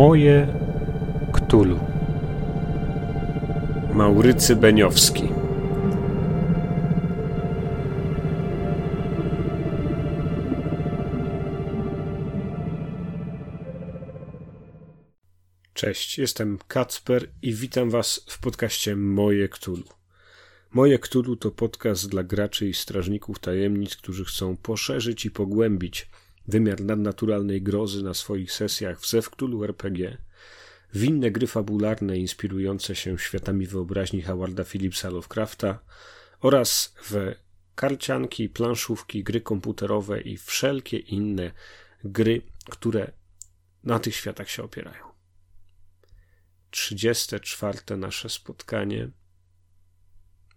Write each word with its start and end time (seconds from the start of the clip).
Moje 0.00 0.46
Ktulu. 1.32 1.78
Maurycy 3.94 4.56
Beniowski. 4.56 5.22
Cześć, 15.74 16.18
jestem 16.18 16.58
Kacper 16.68 17.30
i 17.42 17.54
witam 17.54 17.90
Was 17.90 18.24
w 18.28 18.40
podcaście 18.40 18.96
Moje 18.96 19.48
Ktulu. 19.48 19.84
Moje 20.72 20.98
Ktulu 20.98 21.36
to 21.36 21.50
podcast 21.50 22.08
dla 22.08 22.22
graczy 22.22 22.68
i 22.68 22.74
strażników 22.74 23.38
tajemnic, 23.38 23.96
którzy 23.96 24.24
chcą 24.24 24.56
poszerzyć 24.56 25.26
i 25.26 25.30
pogłębić 25.30 26.08
wymiar 26.48 26.80
nadnaturalnej 26.80 27.62
grozy 27.62 28.02
na 28.02 28.14
swoich 28.14 28.52
sesjach 28.52 29.00
w 29.00 29.08
Zewktulu 29.10 29.64
RPG, 29.64 30.18
w 30.92 31.04
inne 31.04 31.30
gry 31.30 31.46
fabularne 31.46 32.18
inspirujące 32.18 32.94
się 32.94 33.18
światami 33.18 33.66
wyobraźni 33.66 34.22
Howarda 34.22 34.64
Phillipsa 34.64 35.10
Lovecrafta 35.10 35.78
oraz 36.40 36.94
w 37.02 37.34
karcianki, 37.74 38.48
planszówki, 38.48 39.24
gry 39.24 39.40
komputerowe 39.40 40.20
i 40.20 40.36
wszelkie 40.36 40.98
inne 40.98 41.52
gry, 42.04 42.42
które 42.70 43.12
na 43.84 43.98
tych 43.98 44.16
światach 44.16 44.50
się 44.50 44.62
opierają. 44.62 45.04
34. 46.70 47.96
nasze 47.96 48.28
spotkanie 48.28 49.10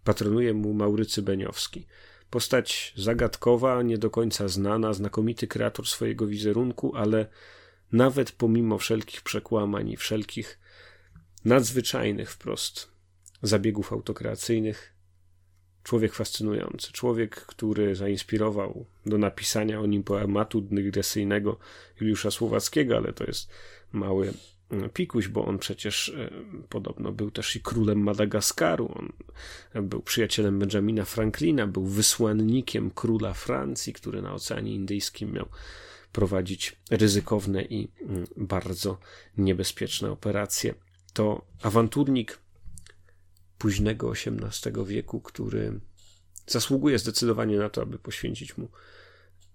patronuje 0.04 0.54
mu 0.54 0.74
Maurycy 0.74 1.22
Beniowski– 1.22 1.86
Postać 2.34 2.92
zagadkowa, 2.96 3.82
nie 3.82 3.98
do 3.98 4.10
końca 4.10 4.48
znana, 4.48 4.92
znakomity 4.92 5.46
kreator 5.46 5.86
swojego 5.86 6.26
wizerunku, 6.26 6.96
ale 6.96 7.26
nawet 7.92 8.32
pomimo 8.32 8.78
wszelkich 8.78 9.22
przekłamań 9.22 9.90
i 9.90 9.96
wszelkich 9.96 10.58
nadzwyczajnych 11.44 12.30
wprost 12.30 12.88
zabiegów 13.42 13.92
autokreacyjnych, 13.92 14.94
człowiek 15.82 16.14
fascynujący. 16.14 16.92
Człowiek, 16.92 17.34
który 17.34 17.94
zainspirował 17.94 18.86
do 19.06 19.18
napisania 19.18 19.80
o 19.80 19.86
nim 19.86 20.02
poematu 20.02 20.60
dygresyjnego 20.60 21.58
Juliusza 22.00 22.30
Słowackiego, 22.30 22.96
ale 22.96 23.12
to 23.12 23.24
jest 23.24 23.50
mały 23.92 24.32
Pikuś, 24.94 25.28
bo 25.28 25.44
on 25.44 25.58
przecież 25.58 26.08
e, 26.08 26.30
podobno 26.68 27.12
był 27.12 27.30
też 27.30 27.56
i 27.56 27.60
królem 27.60 27.98
Madagaskaru. 27.98 28.94
On 29.74 29.88
był 29.88 30.02
przyjacielem 30.02 30.58
Benjamina 30.58 31.04
Franklina, 31.04 31.66
był 31.66 31.86
wysłannikiem 31.86 32.90
króla 32.90 33.34
Francji, 33.34 33.92
który 33.92 34.22
na 34.22 34.34
Oceanie 34.34 34.74
Indyjskim 34.74 35.32
miał 35.32 35.48
prowadzić 36.12 36.76
ryzykowne 36.90 37.62
i 37.62 37.88
mm, 38.00 38.26
bardzo 38.36 38.98
niebezpieczne 39.36 40.10
operacje. 40.10 40.74
To 41.12 41.46
awanturnik 41.62 42.38
późnego 43.58 44.12
XVIII 44.12 44.86
wieku, 44.86 45.20
który 45.20 45.80
zasługuje 46.46 46.98
zdecydowanie 46.98 47.58
na 47.58 47.70
to, 47.70 47.82
aby 47.82 47.98
poświęcić 47.98 48.58
mu 48.58 48.68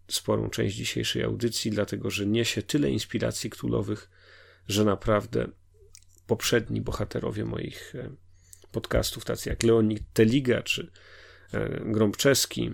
sporą 0.08 0.50
część 0.50 0.76
dzisiejszej 0.76 1.24
audycji, 1.24 1.72
dlatego 1.72 2.10
że 2.10 2.26
niesie 2.26 2.64
tyle 2.64 2.92
inspiracji 2.92 3.50
królowych, 3.50 4.10
że 4.70 4.86
naprawdę 4.86 5.48
poprzedni 6.28 6.82
bohaterowie 6.82 7.46
moich 7.46 7.96
e, 7.96 8.10
podcastów, 8.72 9.26
tacy 9.26 9.50
jak 9.50 9.64
Leonid 9.64 10.04
Teliga 10.14 10.64
czy 10.64 10.92
e, 11.54 11.82
Grąbczeski, 11.86 12.72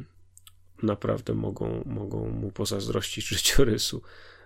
naprawdę 0.84 1.34
mogą, 1.34 1.84
mogą 1.86 2.30
mu 2.30 2.52
pozazdrościć 2.52 3.28
życiorysu, 3.36 4.02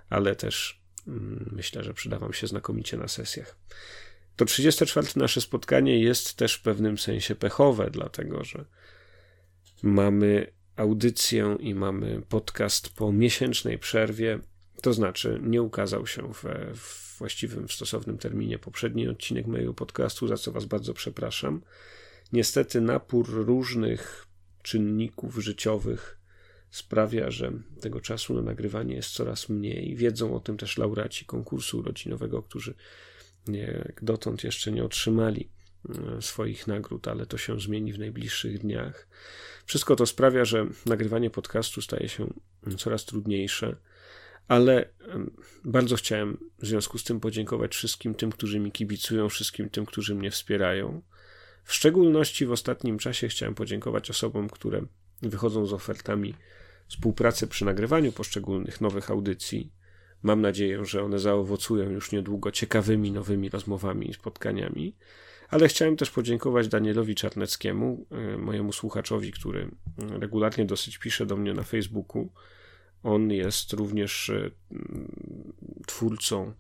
ale 0.10 0.36
też 0.36 0.82
mm, 1.08 1.50
myślę, 1.52 1.84
że 1.84 1.94
przyda 1.94 2.20
wam 2.20 2.34
się 2.34 2.48
znakomicie 2.48 2.98
na 2.98 3.08
sesjach. 3.08 3.56
To 4.36 4.46
34 4.46 5.08
nasze 5.16 5.42
spotkanie 5.42 6.00
jest 6.00 6.34
też 6.34 6.54
w 6.54 6.62
pewnym 6.62 6.98
sensie 6.98 7.36
pechowe, 7.36 7.90
dlatego 7.92 8.44
że 8.44 8.66
mamy 9.84 10.52
audycję 10.76 11.58
i 11.60 11.76
mamy 11.76 12.22
podcast 12.30 12.90
po 12.90 13.12
miesięcznej 13.12 13.80
przerwie, 13.80 14.40
to 14.82 14.94
znaczy 14.94 15.40
nie 15.44 15.62
ukazał 15.62 16.08
się 16.08 16.34
w, 16.34 16.44
w 16.76 17.18
właściwym, 17.18 17.68
w 17.68 17.74
stosownym 17.74 18.18
terminie 18.18 18.60
poprzedni 18.60 19.08
odcinek 19.08 19.48
mojego 19.48 19.74
podcastu, 19.74 20.28
za 20.28 20.38
co 20.38 20.52
Was 20.52 20.66
bardzo 20.66 20.94
przepraszam. 20.94 21.62
Niestety 22.34 22.82
napór 22.82 23.30
różnych 23.30 24.26
czynników 24.64 25.36
życiowych 25.36 26.20
sprawia, 26.72 27.32
że 27.32 27.52
tego 27.82 28.02
czasu 28.02 28.34
na 28.34 28.42
nagrywanie 28.42 28.96
jest 28.96 29.10
coraz 29.10 29.50
mniej. 29.50 29.96
Wiedzą 29.96 30.36
o 30.36 30.40
tym 30.40 30.58
też 30.58 30.78
laureaci 30.78 31.26
konkursu 31.26 31.80
urodzinowego, 31.80 32.44
którzy 32.44 32.74
dotąd 34.02 34.44
jeszcze 34.44 34.72
nie 34.72 34.84
otrzymali 34.84 35.50
e, 36.18 36.22
swoich 36.22 36.68
nagród, 36.68 37.08
ale 37.08 37.26
to 37.26 37.38
się 37.38 37.60
zmieni 37.60 37.94
w 37.94 38.00
najbliższych 38.00 38.60
dniach. 38.60 39.08
Wszystko 39.66 39.96
to 39.96 40.06
sprawia, 40.06 40.46
że 40.46 40.68
nagrywanie 40.86 41.30
podcastu 41.30 41.82
staje 41.82 42.10
się 42.10 42.34
coraz 42.78 43.06
trudniejsze 43.06 43.76
ale 44.50 44.90
bardzo 45.66 45.96
chciałem 45.96 46.38
w 46.60 46.68
związku 46.68 46.98
z 46.98 47.04
tym 47.04 47.20
podziękować 47.20 47.76
wszystkim 47.76 48.16
tym, 48.16 48.32
którzy 48.32 48.60
mi 48.60 48.72
kibicują, 48.72 49.30
wszystkim 49.30 49.70
tym, 49.70 49.86
którzy 49.86 50.16
mnie 50.16 50.32
wspierają. 50.32 51.02
W 51.64 51.74
szczególności 51.74 52.46
w 52.46 52.52
ostatnim 52.52 52.98
czasie 52.98 53.28
chciałem 53.28 53.56
podziękować 53.56 54.10
osobom, 54.10 54.50
które 54.50 54.82
wychodzą 55.22 55.66
z 55.66 55.74
ofertami 55.74 56.34
współpracy 56.88 57.48
przy 57.48 57.66
nagrywaniu 57.66 58.12
poszczególnych 58.12 58.82
nowych 58.82 59.12
audycji. 59.12 59.72
Mam 60.24 60.42
nadzieję, 60.42 60.86
że 60.86 61.04
one 61.04 61.20
zaowocują 61.20 61.90
już 61.90 62.12
niedługo 62.12 62.52
ciekawymi 62.52 63.12
nowymi 63.12 63.50
rozmowami 63.50 64.10
i 64.10 64.14
spotkaniami. 64.14 64.96
Ale 65.50 65.68
chciałem 65.68 65.98
też 65.98 66.12
podziękować 66.12 66.68
Danielowi 66.68 67.16
Czarneckiemu, 67.16 68.06
e, 68.12 68.38
mojemu 68.38 68.74
słuchaczowi, 68.74 69.32
który 69.32 69.72
regularnie 69.98 70.66
dosyć 70.66 70.98
pisze 70.98 71.26
do 71.26 71.38
mnie 71.38 71.54
na 71.54 71.64
Facebooku 71.64 72.30
on 73.04 73.32
jest 73.32 73.74
również 73.74 74.30
e, 74.30 74.52
twórcą 75.88 76.54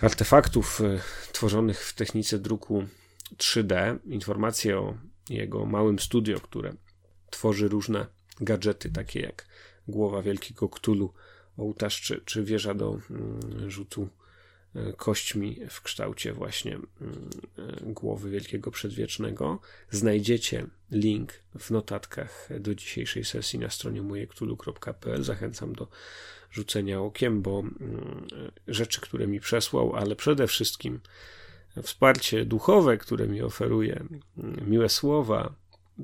artefaktów 0.00 0.80
e, 0.80 1.00
tworzonych 1.32 1.84
w 1.84 1.94
technice 1.94 2.38
druku 2.38 2.84
3D. 3.36 3.98
Informacje 4.04 4.78
o 4.78 4.94
jego 5.30 5.66
małym 5.66 5.98
studio, 5.98 6.40
które 6.40 6.74
tworzy 7.30 7.68
różne 7.68 8.06
gadżety, 8.40 8.90
takie 8.90 9.20
jak 9.20 9.46
głowa 9.88 10.22
wielkiego 10.22 10.68
ktulu, 10.68 11.12
ołtarz 11.56 12.00
czy, 12.00 12.22
czy 12.24 12.44
wieża 12.44 12.74
do 12.74 12.98
mm, 13.10 13.70
rzutu 13.70 14.08
kośćmi 14.96 15.60
w 15.70 15.82
kształcie 15.82 16.32
właśnie 16.32 16.72
mm, 16.72 17.30
głowy 17.80 18.30
Wielkiego 18.30 18.70
Przedwiecznego. 18.70 19.58
Znajdziecie 19.90 20.66
link 20.90 21.32
w 21.58 21.70
notatkach 21.70 22.48
do 22.60 22.74
dzisiejszej 22.74 23.24
sesji 23.24 23.58
na 23.58 23.70
stronie 23.70 24.02
mojektulu.pl. 24.02 25.22
Zachęcam 25.24 25.74
do 25.74 25.88
rzucenia 26.50 27.00
okiem, 27.00 27.42
bo 27.42 27.60
mm, 27.60 28.26
rzeczy, 28.68 29.00
które 29.00 29.26
mi 29.26 29.40
przesłał, 29.40 29.96
ale 29.96 30.16
przede 30.16 30.46
wszystkim 30.46 31.00
wsparcie 31.82 32.44
duchowe, 32.44 32.98
które 32.98 33.28
mi 33.28 33.42
oferuje, 33.42 34.04
mm, 34.38 34.70
miłe 34.70 34.88
słowa, 34.88 35.54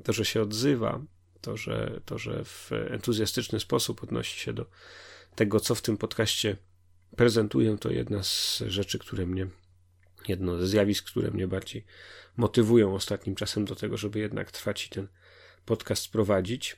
to, 0.03 0.13
że 0.13 0.25
się 0.25 0.41
odzywa, 0.41 1.01
to, 1.41 1.57
że, 1.57 2.01
to, 2.05 2.17
że 2.17 2.45
w 2.45 2.71
entuzjastyczny 2.89 3.59
sposób 3.59 4.03
odnosi 4.03 4.39
się 4.39 4.53
do 4.53 4.65
tego, 5.35 5.59
co 5.59 5.75
w 5.75 5.81
tym 5.81 5.97
podcaście 5.97 6.57
prezentuję, 7.15 7.77
to 7.77 7.91
jedna 7.91 8.23
z 8.23 8.63
rzeczy, 8.67 8.99
które 8.99 9.25
mnie, 9.25 9.47
jedno 10.27 10.57
ze 10.57 10.67
zjawisk, 10.67 11.05
które 11.05 11.31
mnie 11.31 11.47
bardziej 11.47 11.85
motywują 12.37 12.93
ostatnim 12.93 13.35
czasem 13.35 13.65
do 13.65 13.75
tego, 13.75 13.97
żeby 13.97 14.19
jednak 14.19 14.51
trwać 14.51 14.85
i 14.85 14.89
ten 14.89 15.07
podcast 15.65 16.11
prowadzić. 16.11 16.77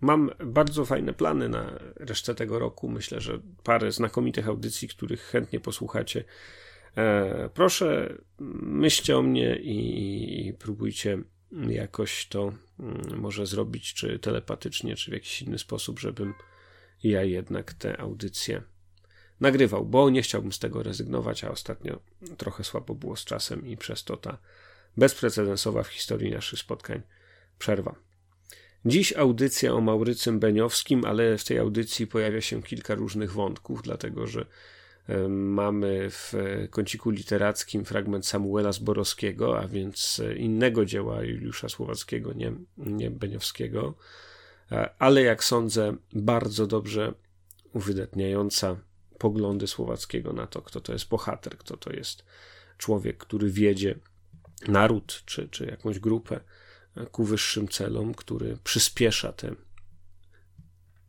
Mam 0.00 0.30
bardzo 0.44 0.84
fajne 0.84 1.12
plany 1.12 1.48
na 1.48 1.78
resztę 1.96 2.34
tego 2.34 2.58
roku. 2.58 2.88
Myślę, 2.88 3.20
że 3.20 3.40
parę 3.64 3.92
znakomitych 3.92 4.48
audycji, 4.48 4.88
których 4.88 5.20
chętnie 5.22 5.60
posłuchacie. 5.60 6.24
E, 6.96 7.50
proszę, 7.54 8.14
myślcie 8.60 9.18
o 9.18 9.22
mnie 9.22 9.56
i, 9.56 10.48
i 10.48 10.54
próbujcie 10.54 11.18
jakoś 11.68 12.26
to 12.26 12.52
mm, 12.80 13.20
może 13.20 13.46
zrobić, 13.46 13.94
czy 13.94 14.18
telepatycznie, 14.18 14.96
czy 14.96 15.10
w 15.10 15.14
jakiś 15.14 15.42
inny 15.42 15.58
sposób, 15.58 15.98
żebym 15.98 16.34
ja 17.02 17.22
jednak 17.22 17.72
te 17.72 18.00
audycje 18.00 18.62
nagrywał, 19.40 19.84
bo 19.84 20.10
nie 20.10 20.22
chciałbym 20.22 20.52
z 20.52 20.58
tego 20.58 20.82
rezygnować, 20.82 21.44
a 21.44 21.50
ostatnio 21.50 22.00
trochę 22.36 22.64
słabo 22.64 22.94
było 22.94 23.16
z 23.16 23.24
czasem 23.24 23.66
i 23.66 23.76
przez 23.76 24.04
to 24.04 24.16
ta 24.16 24.38
bezprecedensowa 24.96 25.82
w 25.82 25.88
historii 25.88 26.30
naszych 26.30 26.58
spotkań 26.58 27.02
przerwa. 27.58 27.94
Dziś 28.84 29.12
audycja 29.12 29.72
o 29.72 29.80
Maurycym 29.80 30.40
Beniowskim, 30.40 31.04
ale 31.04 31.38
w 31.38 31.44
tej 31.44 31.58
audycji 31.58 32.06
pojawia 32.06 32.40
się 32.40 32.62
kilka 32.62 32.94
różnych 32.94 33.32
wątków, 33.32 33.82
dlatego 33.82 34.26
że 34.26 34.46
mamy 35.28 36.10
w 36.10 36.34
kąciku 36.70 37.10
literackim 37.10 37.84
fragment 37.84 38.26
Samuela 38.26 38.72
Zborowskiego, 38.72 39.60
a 39.60 39.68
więc 39.68 40.22
innego 40.36 40.84
dzieła 40.84 41.22
Juliusza 41.22 41.68
Słowackiego, 41.68 42.32
nie, 42.32 42.52
nie 42.76 43.10
Beniowskiego, 43.10 43.94
ale 44.98 45.22
jak 45.22 45.44
sądzę, 45.44 45.96
bardzo 46.12 46.66
dobrze 46.66 47.14
uwydatniająca 47.72 48.76
poglądy 49.18 49.66
Słowackiego 49.66 50.32
na 50.32 50.46
to, 50.46 50.62
kto 50.62 50.80
to 50.80 50.92
jest 50.92 51.08
bohater, 51.08 51.58
kto 51.58 51.76
to 51.76 51.92
jest 51.92 52.24
człowiek, 52.78 53.18
który 53.18 53.50
wiedzie 53.50 53.98
naród 54.68 55.22
czy, 55.26 55.48
czy 55.48 55.66
jakąś 55.66 55.98
grupę 55.98 56.40
ku 57.12 57.24
wyższym 57.24 57.68
celom, 57.68 58.14
który 58.14 58.58
przyspiesza 58.64 59.32
te 59.32 59.54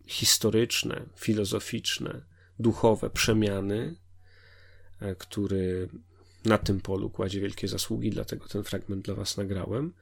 historyczne, 0.06 1.06
filozoficzne, 1.16 2.22
duchowe 2.60 3.10
przemiany, 3.10 3.96
e, 5.00 5.16
który 5.16 5.90
na 6.46 6.58
tym 6.58 6.82
polu 6.82 7.10
kładzie 7.10 7.42
wielkie 7.42 7.68
zasługi, 7.68 8.10
dlatego 8.10 8.48
ten 8.48 8.64
fragment 8.64 9.06
dla 9.06 9.16
Was 9.16 9.38
nagrałem. 9.38 9.94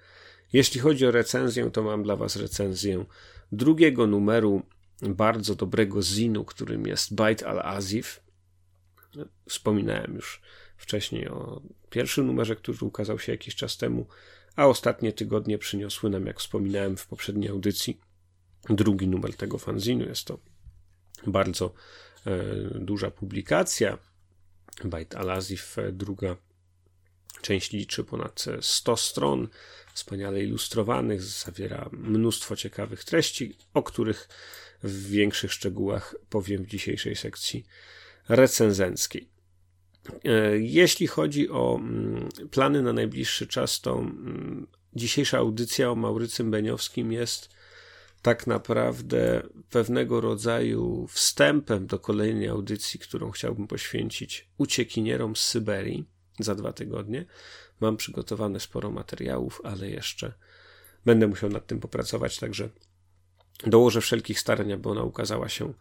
Jeśli 0.54 0.82
chodzi 0.82 1.06
o 1.06 1.12
recenzję, 1.12 1.72
to 1.72 1.84
mam 1.84 2.04
dla 2.04 2.16
Was 2.16 2.36
recenzję 2.36 3.06
drugiego 3.52 4.08
numeru 4.08 4.64
bardzo 5.02 5.56
dobrego 5.56 6.02
zinu, 6.02 6.46
którym 6.46 6.88
jest 6.88 7.16
Bait 7.16 7.44
al-Azif. 7.44 8.22
Wspominałem 9.50 10.16
już 10.16 10.42
wcześniej 10.78 11.28
o 11.28 11.62
pierwszym 11.90 12.28
numerze, 12.28 12.56
który 12.56 12.78
ukazał 12.82 13.20
się 13.20 13.32
jakiś 13.32 13.56
czas 13.56 13.78
temu, 13.78 14.08
a 14.56 14.68
ostatnie 14.68 15.14
tygodnie 15.14 15.58
przyniosły 15.58 16.10
nam, 16.10 16.26
jak 16.26 16.40
wspominałem 16.40 16.98
w 16.98 17.08
poprzedniej 17.08 17.50
audycji, 17.50 18.00
drugi 18.70 19.08
numer 19.08 19.34
tego 19.36 19.58
fanzinu. 19.58 20.06
Jest 20.06 20.26
to 20.26 20.40
bardzo 21.28 21.74
e, 22.26 22.44
duża 22.80 23.12
publikacja. 23.12 23.98
Bait 24.84 25.16
al-Azif, 25.16 25.78
e, 25.78 25.92
druga 25.92 26.36
część 27.42 27.72
liczy 27.72 28.04
ponad 28.04 28.46
100 28.62 28.98
stron, 28.98 29.48
wspaniale 29.94 30.44
ilustrowanych, 30.44 31.24
zawiera 31.24 31.90
mnóstwo 31.92 32.56
ciekawych 32.56 33.04
treści, 33.04 33.58
o 33.74 33.84
których 33.84 34.30
w 34.84 35.10
większych 35.10 35.54
szczegółach 35.54 36.16
powiem 36.30 36.64
w 36.64 36.68
dzisiejszej 36.68 37.16
sekcji 37.16 37.66
recenzenckiej. 38.30 39.30
E, 40.26 40.58
jeśli 40.60 41.08
chodzi 41.08 41.50
o 41.50 41.80
mm, 41.82 42.30
plany 42.52 42.82
na 42.82 42.94
najbliższy 42.94 43.48
czas, 43.48 43.82
to 43.82 44.00
mm, 44.00 44.68
dzisiejsza 44.96 45.38
audycja 45.38 45.92
o 45.92 45.96
Maurycym 45.96 46.52
Beniowskim 46.52 47.12
jest 47.12 47.50
tak 48.22 48.48
naprawdę 48.48 49.44
pewnego 49.70 50.22
rodzaju 50.22 51.08
wstępem 51.08 51.88
do 51.88 52.00
kolejnej 52.00 52.48
audycji, 52.48 53.00
którą 53.00 53.32
chciałbym 53.32 53.68
poświęcić 53.68 54.48
uciekinierom 54.58 55.36
z 55.36 55.40
Syberii 55.40 56.06
za 56.40 56.56
dwa 56.56 56.74
tygodnie. 56.74 57.26
Mam 57.80 57.98
przygotowane 57.98 58.60
sporo 58.60 58.92
materiałów, 58.92 59.62
ale 59.64 59.90
jeszcze 59.90 60.34
będę 61.06 61.28
musiał 61.28 61.50
nad 61.50 61.68
tym 61.68 61.80
popracować, 61.80 62.40
także 62.40 62.70
dołożę 63.66 64.02
wszelkich 64.02 64.40
starań, 64.40 64.72
aby 64.72 64.90
ona 64.90 65.04
ukazała 65.04 65.50
się 65.50 65.74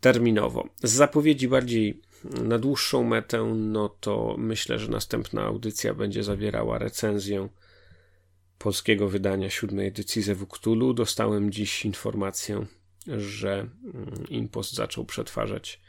terminowo. 0.00 0.68
Z 0.82 0.90
zapowiedzi 0.90 1.48
bardziej 1.48 2.00
na 2.24 2.58
dłuższą 2.58 3.04
metę, 3.04 3.54
no 3.56 3.88
to 3.88 4.34
myślę, 4.38 4.78
że 4.78 4.88
następna 4.88 5.42
audycja 5.42 5.94
będzie 5.94 6.22
zawierała 6.22 6.78
recenzję 6.78 7.48
polskiego 8.58 9.08
wydania 9.08 9.50
siódmej 9.50 9.86
edycji 9.86 10.22
Zewu. 10.22 10.46
Dostałem 10.94 11.52
dziś 11.52 11.84
informację, 11.84 12.66
że 13.06 13.52
mm, 13.52 14.24
Impost 14.28 14.74
zaczął 14.74 15.04
przetwarzać 15.04 15.80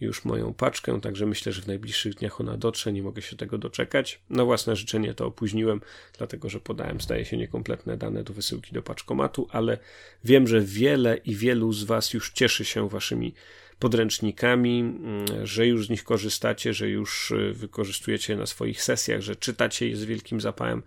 już 0.00 0.24
moją 0.24 0.54
paczkę, 0.54 1.00
także 1.00 1.26
myślę, 1.26 1.52
że 1.52 1.62
w 1.62 1.66
najbliższych 1.66 2.14
dniach 2.14 2.40
ona 2.40 2.56
dotrze, 2.56 2.92
nie 2.92 3.02
mogę 3.02 3.22
się 3.22 3.36
tego 3.36 3.58
doczekać. 3.58 4.20
Na 4.30 4.44
własne 4.44 4.76
życzenie 4.76 5.14
to 5.14 5.26
opóźniłem, 5.26 5.80
dlatego 6.18 6.48
że 6.48 6.60
podałem, 6.60 7.00
zdaje 7.00 7.24
się, 7.24 7.36
niekompletne 7.36 7.96
dane 7.96 8.24
do 8.24 8.32
wysyłki 8.32 8.72
do 8.72 8.82
paczkomatu, 8.82 9.48
ale 9.50 9.78
wiem, 10.24 10.48
że 10.48 10.60
wiele 10.60 11.16
i 11.16 11.36
wielu 11.36 11.72
z 11.72 11.84
Was 11.84 12.12
już 12.12 12.30
cieszy 12.30 12.64
się 12.64 12.88
Waszymi 12.88 13.34
podręcznikami, 13.78 14.80
mm, 14.80 15.46
że 15.46 15.66
już 15.66 15.86
z 15.86 15.90
nich 15.90 16.04
korzystacie, 16.04 16.74
że 16.74 16.88
już 16.88 17.30
y, 17.30 17.52
wykorzystujecie 17.52 18.32
je 18.32 18.38
na 18.38 18.46
swoich 18.46 18.82
sesjach, 18.82 19.20
że 19.20 19.36
czytacie 19.36 19.88
je 19.88 19.96
z 19.96 20.04
wielkim 20.04 20.40
zapałem. 20.40 20.82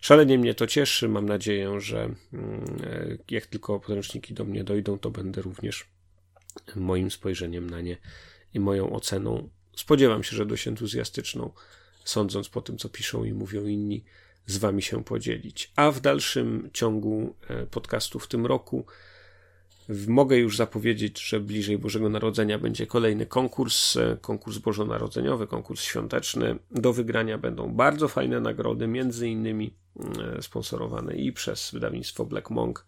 Szalenie 0.00 0.38
mnie 0.38 0.54
to 0.54 0.66
cieszy. 0.66 1.08
Mam 1.08 1.26
nadzieję, 1.26 1.80
że 1.80 2.02
mm, 2.02 2.16
e, 2.84 3.16
jak 3.30 3.46
tylko 3.46 3.80
podręczniki 3.80 4.34
do 4.34 4.44
mnie 4.44 4.64
dojdą, 4.64 4.98
to 4.98 5.10
będę 5.10 5.42
również 5.42 5.86
moim 6.76 7.10
spojrzeniem 7.10 7.70
na 7.70 7.80
nie 7.80 7.96
i 8.54 8.60
moją 8.60 8.92
oceną. 8.92 9.48
Spodziewam 9.76 10.22
się, 10.22 10.36
że 10.36 10.46
dość 10.46 10.68
entuzjastyczną, 10.68 11.50
sądząc 12.04 12.48
po 12.48 12.60
tym, 12.60 12.78
co 12.78 12.88
piszą 12.88 13.24
i 13.24 13.32
mówią 13.32 13.66
inni, 13.66 14.04
z 14.46 14.58
wami 14.58 14.82
się 14.82 15.04
podzielić. 15.04 15.72
A 15.76 15.90
w 15.90 16.00
dalszym 16.00 16.70
ciągu 16.72 17.34
e, 17.48 17.66
podcastu 17.66 18.18
w 18.18 18.28
tym 18.28 18.46
roku 18.46 18.86
mogę 20.08 20.36
już 20.36 20.56
zapowiedzieć, 20.56 21.20
że 21.20 21.40
bliżej 21.40 21.78
Bożego 21.78 22.08
Narodzenia 22.08 22.58
będzie 22.58 22.86
kolejny 22.86 23.26
konkurs, 23.26 23.96
e, 23.96 24.16
konkurs 24.20 24.58
bożonarodzeniowy, 24.58 25.46
konkurs 25.46 25.82
świąteczny. 25.82 26.58
Do 26.70 26.92
wygrania 26.92 27.38
będą 27.38 27.72
bardzo 27.74 28.08
fajne 28.08 28.40
nagrody, 28.40 28.86
między 28.86 29.28
innymi 29.28 29.74
e, 30.38 30.42
sponsorowane 30.42 31.14
i 31.14 31.32
przez 31.32 31.70
wydawnictwo 31.70 32.24
Black 32.24 32.50
Monk, 32.50 32.86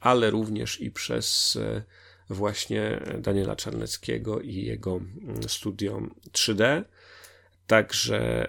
ale 0.00 0.30
również 0.30 0.80
i 0.80 0.90
przez 0.90 1.58
właśnie 2.30 3.00
Daniela 3.18 3.56
Czarneckiego 3.56 4.40
i 4.40 4.54
jego 4.54 4.96
mm, 4.96 5.42
studio 5.42 6.02
3D. 6.32 6.84
Także 7.66 8.48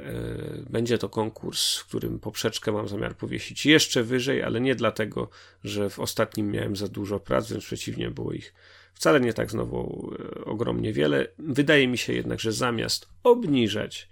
y, 0.60 0.66
będzie 0.70 0.98
to 0.98 1.10
konkurs, 1.10 1.78
w 1.78 1.86
którym 1.86 2.20
poprzeczkę 2.20 2.72
mam 2.72 2.88
zamiar 2.88 3.16
powiesić 3.16 3.66
jeszcze 3.66 4.04
wyżej, 4.04 4.44
ale 4.44 4.62
nie 4.62 4.76
dlatego, 4.76 5.30
że 5.64 5.90
w 5.90 6.00
ostatnim 6.00 6.52
miałem 6.52 6.76
za 6.76 6.88
dużo 6.88 7.20
prac, 7.20 7.50
wręcz 7.50 7.66
przeciwnie, 7.66 8.12
było 8.12 8.34
ich 8.34 8.54
wcale 8.94 9.20
nie 9.20 9.34
tak 9.34 9.52
znowu 9.52 10.12
y, 10.40 10.46
ogromnie 10.46 10.94
wiele. 10.94 11.28
Wydaje 11.40 11.88
mi 11.88 11.98
się 11.98 12.14
jednak, 12.14 12.40
że 12.40 12.52
zamiast 12.52 13.10
obniżać 13.24 14.10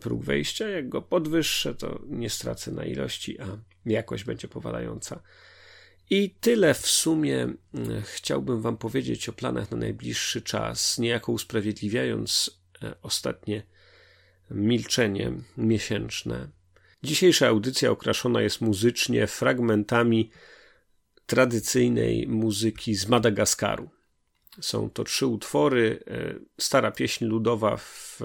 próg 0.00 0.24
wejścia, 0.24 0.68
jak 0.68 0.88
go 0.88 1.02
podwyższę, 1.02 1.74
to 1.74 2.00
nie 2.06 2.30
stracę 2.30 2.72
na 2.72 2.84
ilości, 2.84 3.40
a 3.40 3.46
jakość 3.86 4.24
będzie 4.24 4.48
powalająca. 4.48 5.22
I 6.10 6.30
tyle 6.30 6.74
w 6.74 6.86
sumie 6.86 7.42
mm, 7.74 8.02
chciałbym 8.02 8.62
Wam 8.62 8.76
powiedzieć 8.76 9.28
o 9.28 9.32
planach 9.32 9.70
na 9.70 9.76
najbliższy 9.76 10.42
czas, 10.42 10.98
niejako 10.98 11.32
usprawiedliwiając 11.32 12.60
e, 12.82 12.94
ostatnie 13.02 13.62
milczenie 14.50 15.32
miesięczne. 15.56 16.48
Dzisiejsza 17.02 17.48
audycja 17.48 17.90
okraszona 17.90 18.42
jest 18.42 18.60
muzycznie 18.60 19.26
fragmentami 19.26 20.30
tradycyjnej 21.26 22.26
muzyki 22.26 22.94
z 22.94 23.08
Madagaskaru. 23.08 23.90
Są 24.60 24.90
to 24.90 25.04
trzy 25.04 25.26
utwory. 25.26 26.04
E, 26.06 26.34
stara 26.60 26.90
pieśń 26.90 27.24
ludowa 27.24 27.76
w 27.76 28.20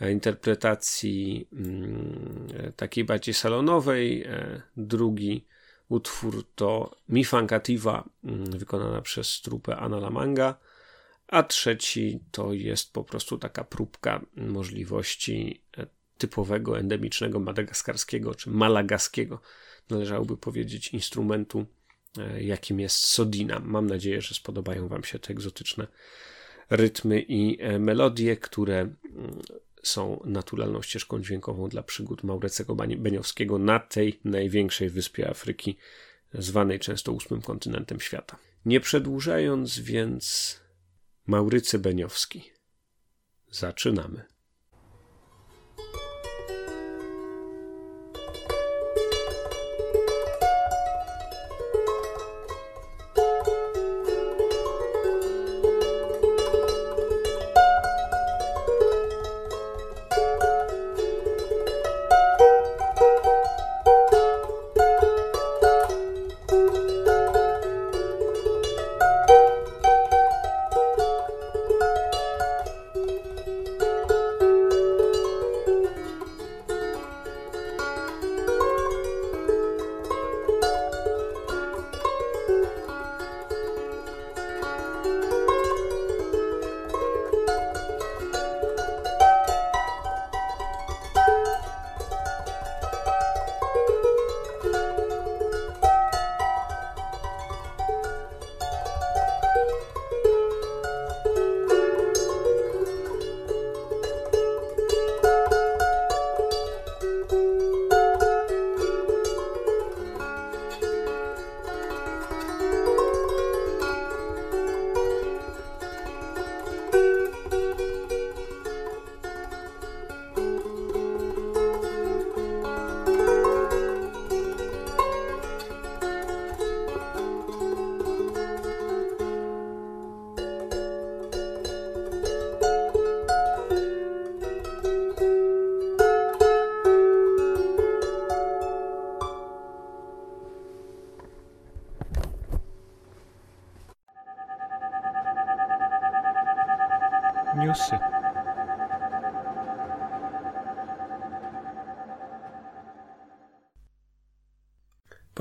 e, 0.00 0.12
interpretacji 0.12 1.48
mm, 1.52 2.72
takiej 2.76 3.04
bardziej 3.04 3.34
salonowej, 3.34 4.26
drugi 4.76 5.46
Utwór 5.88 6.44
to 6.54 6.96
Mifankativa, 7.08 8.04
mm, 8.24 8.44
wykonana 8.58 9.02
przez 9.02 9.40
trupę 9.40 9.76
Analamanga, 9.76 10.54
a 11.28 11.42
trzeci 11.42 12.20
to 12.30 12.52
jest 12.52 12.92
po 12.92 13.04
prostu 13.04 13.38
taka 13.38 13.64
próbka 13.64 14.20
możliwości 14.36 15.60
e, 15.78 15.86
typowego, 16.18 16.78
endemicznego 16.78 17.40
madagaskarskiego 17.40 18.34
czy 18.34 18.50
malagaskiego, 18.50 19.40
należałoby 19.90 20.36
powiedzieć, 20.36 20.88
instrumentu, 20.88 21.66
e, 22.18 22.42
jakim 22.42 22.80
jest 22.80 22.96
sodina. 22.96 23.60
Mam 23.60 23.86
nadzieję, 23.86 24.22
że 24.22 24.34
spodobają 24.34 24.88
Wam 24.88 25.04
się 25.04 25.18
te 25.18 25.30
egzotyczne 25.30 25.86
rytmy 26.70 27.20
i 27.20 27.58
e, 27.60 27.78
melodie, 27.78 28.36
które 28.36 28.78
mm, 28.78 28.96
są 29.88 30.20
naturalną 30.24 30.82
ścieżką 30.82 31.22
dźwiękową 31.22 31.68
dla 31.68 31.82
przygód 31.82 32.22
Maurecego 32.22 32.74
Beniowskiego 32.74 33.58
na 33.58 33.80
tej 33.80 34.20
największej 34.24 34.90
wyspie 34.90 35.30
Afryki, 35.30 35.76
zwanej 36.34 36.78
często 36.78 37.12
ósmym 37.12 37.42
kontynentem 37.42 38.00
świata. 38.00 38.36
Nie 38.64 38.80
przedłużając 38.80 39.78
więc, 39.78 40.56
Maurycy 41.26 41.78
Beniowski. 41.78 42.50
Zaczynamy. 43.50 44.35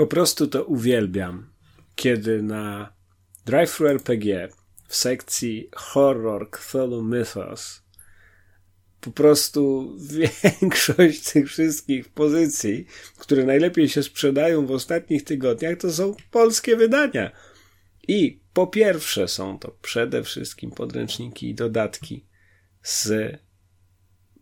Po 0.06 0.10
prostu 0.10 0.48
to 0.48 0.64
uwielbiam, 0.64 1.50
kiedy 1.96 2.44
na 2.44 2.94
Drive 3.46 3.82
RPG 3.82 4.50
w 4.88 4.96
sekcji 4.96 5.70
Horror 5.76 6.50
Cthulhu 6.52 7.02
Mythos 7.02 7.82
po 9.02 9.12
prostu 9.12 9.94
większość 10.62 11.24
tych 11.32 11.48
wszystkich 11.48 12.10
pozycji, 12.10 12.86
które 13.18 13.46
najlepiej 13.46 13.90
się 13.90 14.04
sprzedają 14.04 14.66
w 14.66 14.72
ostatnich 14.72 15.24
tygodniach, 15.24 15.78
to 15.78 15.94
są 15.94 16.16
polskie 16.32 16.76
wydania. 16.76 17.32
I 18.08 18.42
po 18.54 18.68
pierwsze 18.68 19.28
są 19.28 19.60
to 19.60 19.78
przede 19.82 20.24
wszystkim 20.24 20.72
podręczniki 20.72 21.50
i 21.50 21.56
dodatki 21.56 22.26
z 22.84 23.38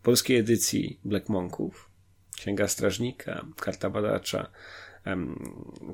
polskiej 0.01 0.37
edycji 0.37 0.99
Black 1.05 1.29
Monków, 1.29 1.89
Księga 2.37 2.67
Strażnika, 2.67 3.45
Karta 3.55 3.89
Badacza, 3.89 4.51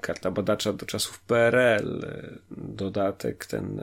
karta 0.01 0.31
badacza 0.31 0.73
do 0.73 0.85
czasów 0.85 1.19
PRL, 1.19 2.05
dodatek 2.51 3.45
ten 3.45 3.81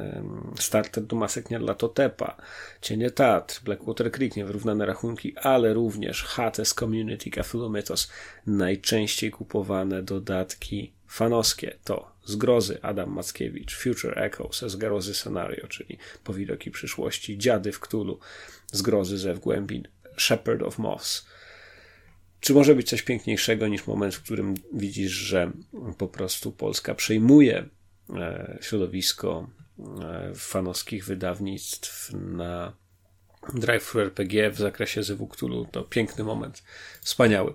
starter 0.58 1.04
do 1.04 1.16
masek 1.16 1.48
dla 1.58 1.74
Totepa, 1.74 2.36
Cienie 2.82 3.10
Tatr, 3.10 3.60
Blackwater 3.64 4.12
Creek, 4.12 4.36
niewyrównane 4.36 4.86
rachunki, 4.86 5.36
ale 5.38 5.74
również 5.74 6.22
Hates 6.22 6.74
Community 6.74 7.30
Cthulhu 7.30 7.72
najczęściej 8.46 9.30
kupowane 9.30 10.02
dodatki 10.02 10.92
fanowskie. 11.06 11.76
To 11.84 12.10
Zgrozy 12.24 12.82
Adam 12.82 13.10
Mackiewicz, 13.10 13.76
Future 13.76 14.18
Echoes, 14.18 14.64
Zgrozy 14.66 15.14
Scenario, 15.14 15.66
czyli 15.66 15.98
Powidoki 16.24 16.70
przyszłości, 16.70 17.38
Dziady 17.38 17.72
w 17.72 17.80
Ktulu, 17.80 18.18
Zgrozy 18.72 19.18
ze 19.18 19.34
wgłębin, 19.34 19.88
Shepherd 20.16 20.62
of 20.62 20.78
Moths, 20.78 21.26
czy 22.40 22.54
może 22.54 22.74
być 22.74 22.88
coś 22.88 23.02
piękniejszego 23.02 23.68
niż 23.68 23.86
moment, 23.86 24.14
w 24.14 24.22
którym 24.22 24.54
widzisz, 24.72 25.12
że 25.12 25.50
po 25.98 26.08
prostu 26.08 26.52
Polska 26.52 26.94
przejmuje 26.94 27.68
e, 28.16 28.58
środowisko 28.60 29.50
e, 29.78 30.32
fanowskich 30.34 31.04
wydawnictw 31.04 32.12
na 32.12 32.72
Drive 33.54 33.96
RPG 33.96 34.50
w 34.50 34.58
zakresie 34.58 35.02
Zewu 35.02 35.30
To 35.70 35.82
piękny 35.82 36.24
moment, 36.24 36.62
wspaniały. 37.02 37.54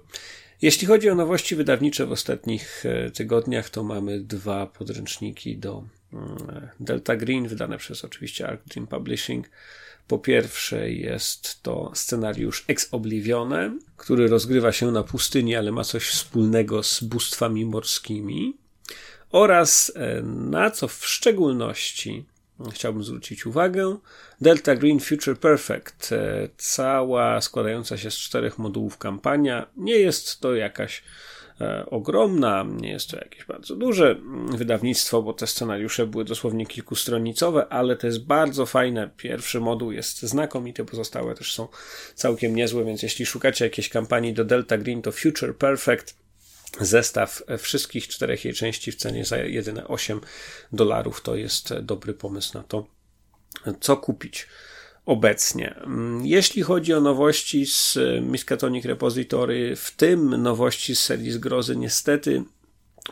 Jeśli 0.62 0.88
chodzi 0.88 1.10
o 1.10 1.16
nowości 1.16 1.56
wydawnicze 1.56 2.06
w 2.06 2.12
ostatnich 2.12 2.86
e, 2.86 3.12
tygodniach, 3.12 3.70
to 3.70 3.84
mamy 3.84 4.20
dwa 4.20 4.68
podręczniki 4.68 5.58
do 5.58 5.84
mm, 6.14 6.70
Delta 6.80 7.16
Green, 7.16 7.48
wydane 7.48 7.78
przez 7.78 8.06
oczywiście 8.06 8.48
Arc 8.48 8.66
Dream 8.66 8.88
Publishing 8.88 9.50
po 10.12 10.20
pierwsze 10.20 10.92
jest 10.92 11.64
to 11.64 11.92
scenariusz 11.94 12.66
Ex 12.68 12.88
Oblivione, 12.92 13.78
który 13.98 14.28
rozgrywa 14.28 14.72
się 14.72 14.92
na 14.92 15.04
pustyni, 15.04 15.56
ale 15.56 15.72
ma 15.72 15.84
coś 15.84 16.08
wspólnego 16.08 16.84
z 16.84 17.04
bóstwami 17.04 17.66
morskimi. 17.66 18.58
Oraz 19.32 19.92
e, 19.96 20.22
na 20.24 20.72
co 20.72 20.88
w 20.88 21.06
szczególności 21.06 22.26
chciałbym 22.72 23.04
zwrócić 23.04 23.46
uwagę, 23.46 23.98
Delta 24.42 24.76
Green 24.76 25.00
Future 25.00 25.38
Perfect, 25.40 26.12
e, 26.12 26.50
cała 26.58 27.42
składająca 27.42 27.98
się 27.98 28.12
z 28.12 28.16
czterech 28.16 28.58
modułów 28.58 28.98
kampania, 28.98 29.68
nie 29.78 29.96
jest 29.96 30.40
to 30.40 30.56
jakaś 30.56 31.04
ogromna, 31.86 32.66
nie 32.82 32.90
jest 32.92 33.10
to 33.10 33.18
jakieś 33.18 33.46
bardzo 33.46 33.76
duże 33.76 34.16
wydawnictwo, 34.50 35.22
bo 35.22 35.34
te 35.34 35.48
scenariusze 35.48 36.08
były 36.08 36.26
dosłownie 36.26 36.66
kilkustronicowe, 36.66 37.68
ale 37.68 37.96
to 37.96 38.08
jest 38.08 38.26
bardzo 38.26 38.66
fajne. 38.66 39.10
Pierwszy 39.18 39.60
moduł 39.60 39.92
jest 39.92 40.22
znakomity, 40.22 40.86
pozostałe 40.86 41.36
też 41.36 41.54
są 41.54 41.68
całkiem 42.16 42.56
niezłe, 42.56 42.86
więc 42.86 43.04
jeśli 43.04 43.26
szukacie 43.26 43.66
jakiejś 43.66 43.90
kampanii 43.90 44.34
do 44.34 44.46
Delta 44.46 44.78
Green, 44.78 45.02
to 45.02 45.12
Future 45.12 45.58
Perfect 45.58 46.22
zestaw 46.80 47.44
wszystkich 47.58 48.08
czterech 48.08 48.46
jej 48.46 48.54
części 48.54 48.92
w 48.92 48.96
cenie 48.96 49.26
za 49.26 49.38
jedyne 49.38 49.88
8 49.88 50.22
dolarów 50.72 51.22
to 51.22 51.36
jest 51.36 51.74
dobry 51.80 52.14
pomysł 52.14 52.58
na 52.58 52.64
to, 52.64 52.88
co 53.80 53.98
kupić 53.98 54.48
obecnie. 55.12 55.76
Mm, 55.76 56.26
jeśli 56.26 56.62
chodzi 56.62 56.94
o 56.94 57.02
nowości 57.02 57.66
z 57.66 57.98
Miskatonic 58.22 58.86
Repository, 58.86 59.76
w 59.76 59.92
tym 59.92 60.42
nowości 60.42 60.96
z 60.96 61.04
serii 61.04 61.32
Zgrozy, 61.32 61.76
niestety 61.76 62.44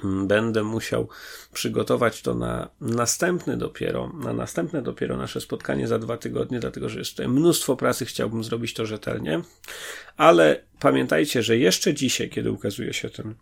mm, 0.03 0.27
będę 0.27 0.63
musiał 0.63 1.09
przygotować 1.53 2.21
to 2.21 2.35
na 2.35 2.69
następny 2.81 3.57
dopiero, 3.57 4.13
na 4.23 4.33
następne 4.33 4.81
dopiero 4.81 5.17
nasze 5.17 5.41
spotkanie 5.41 5.87
za 5.87 5.99
dwa 5.99 6.17
tygodnie, 6.17 6.59
dlatego 6.59 6.89
że 6.89 6.99
jest 6.99 7.11
tutaj 7.11 7.27
mnóstwo 7.27 7.75
pracy, 7.75 8.05
chciałbym 8.05 8.43
zrobić 8.43 8.73
to 8.73 8.85
rzetelnie, 8.85 9.41
ale 10.17 10.63
pamiętajcie, 10.79 11.43
że 11.43 11.57
jeszcze 11.57 11.93
dzisiaj, 11.93 12.29
kiedy 12.29 12.51
ukazuje 12.51 12.93
się 12.93 13.09
ten 13.09 13.35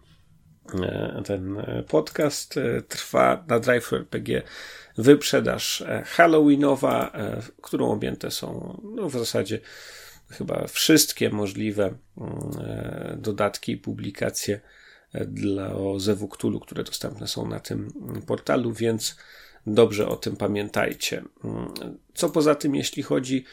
e, 0.74 1.22
ten 1.26 1.58
podcast, 1.88 2.58
e, 2.58 2.82
trwa 2.82 3.44
na 3.48 3.60
Drive 3.60 3.94
RPG 3.94 4.44
wyprzedaż 4.98 5.82
e, 5.82 6.04
Halloweenowa, 6.06 7.12
e, 7.14 7.42
którą 7.62 7.92
objęte 7.92 8.32
są 8.32 8.82
no, 8.96 9.10
w 9.10 9.14
zasadzie 9.14 9.60
chyba 10.30 10.68
wszystkie 10.68 11.30
możliwe 11.30 11.84
mm, 11.84 12.32
e, 12.60 13.18
dodatki 13.20 13.72
i 13.72 13.78
publikacje 13.78 14.60
dla 15.28 15.76
Zewu 15.98 16.28
Cthulhu, 16.28 16.60
które 16.60 16.84
dostępne 16.84 17.28
są 17.28 17.48
na 17.48 17.60
tym 17.60 17.92
portalu, 18.28 18.74
więc 18.74 19.16
dobrze 19.68 20.08
o 20.08 20.16
tym 20.16 20.36
pamiętajcie. 20.36 21.24
Mm, 21.44 21.68
co 22.14 22.30
poza 22.30 22.56
tym, 22.56 22.76
jeśli 22.76 23.04
chodzi 23.04 23.46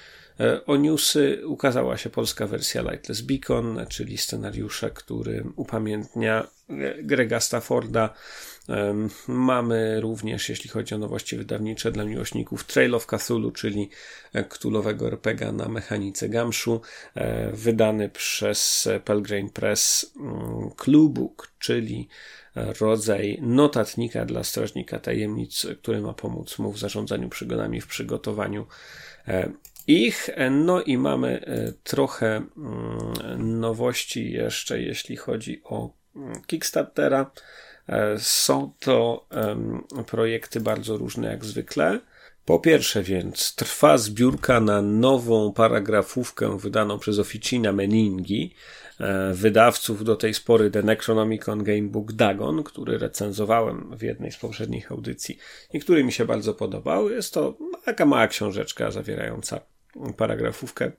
o 0.66 0.76
newsy, 0.76 1.42
ukazała 1.46 1.96
się 1.96 2.10
polska 2.10 2.46
wersja 2.46 2.82
Lightless 2.82 3.20
Beacon, 3.20 3.86
czyli 3.88 4.18
scenariusze, 4.18 4.90
który 4.90 5.44
upamiętnia 5.56 6.46
Grega 7.02 7.40
Stafforda, 7.40 8.14
Mamy 9.28 10.00
również, 10.00 10.49
jeśli 10.49 10.71
chodzi 10.71 10.94
o 10.94 10.99
nowości 10.99 11.37
wydawnicze 11.37 11.92
dla 11.92 12.04
miłośników, 12.04 12.64
Trail 12.64 12.94
of 12.94 13.06
Cthulhu, 13.06 13.50
czyli 13.50 13.90
ktulowego 14.49 15.06
RPGa 15.06 15.52
na 15.52 15.68
mechanice 15.68 16.28
Gamszu, 16.28 16.80
e, 17.14 17.50
wydany 17.52 18.09
przez 18.09 18.88
Pelgrane 19.04 19.50
Press 19.50 20.12
mm, 20.16 20.71
Cluebook, 20.76 21.52
czyli 21.59 22.09
rodzaj 22.80 23.38
notatnika 23.42 24.25
dla 24.25 24.44
strażnika 24.44 24.99
tajemnic, 24.99 25.66
który 25.83 26.00
ma 26.00 26.12
pomóc 26.12 26.59
mu 26.59 26.73
w 26.73 26.78
zarządzaniu 26.78 27.28
przygodami, 27.28 27.80
w 27.80 27.87
przygotowaniu 27.87 28.66
e, 29.28 29.50
ich. 29.87 30.30
No 30.50 30.83
i 30.83 30.99
mamy 30.99 31.40
e, 31.40 31.73
trochę 31.85 32.37
mm, 32.37 33.61
nowości 33.61 34.33
jeszcze, 34.33 34.83
jeśli 34.83 35.16
chodzi 35.16 35.61
o 35.64 35.90
mm, 36.16 36.42
Kickstartera. 36.47 37.30
E, 37.88 38.18
są 38.18 38.72
to 38.80 39.26
projekty 40.06 40.60
bardzo 40.60 40.96
różne 40.96 41.28
jak 41.28 41.44
zwykle. 41.44 42.00
Po 42.44 42.58
pierwsze 42.58 43.02
więc 43.02 43.54
trwa 43.54 43.98
zbiórka 43.98 44.60
na 44.60 44.82
nową 44.82 45.52
paragrafówkę 45.52 46.58
wydaną 46.58 46.98
przez 46.98 47.18
Oficina 47.18 47.72
Meningi, 47.72 48.54
e, 49.00 49.34
wydawców 49.34 50.04
do 50.04 50.16
tej 50.16 50.34
spory 50.34 50.70
The 50.70 50.82
Necronomicon 50.82 51.64
Gamebook 51.64 52.12
Dagon, 52.12 52.62
który 52.62 52.98
recenzowałem 52.98 53.96
w 53.96 54.02
jednej 54.02 54.32
z 54.32 54.36
poprzednich 54.36 54.92
audycji 54.92 55.38
i 55.72 55.80
który 55.80 56.04
mi 56.04 56.12
się 56.12 56.24
bardzo 56.24 56.54
podobał. 56.54 57.10
Jest 57.10 57.34
to 57.34 57.58
taka 57.84 58.06
mała 58.06 58.28
książeczka 58.28 58.90
zawierająca 58.90 59.60
paragrafówkę, 60.16 60.92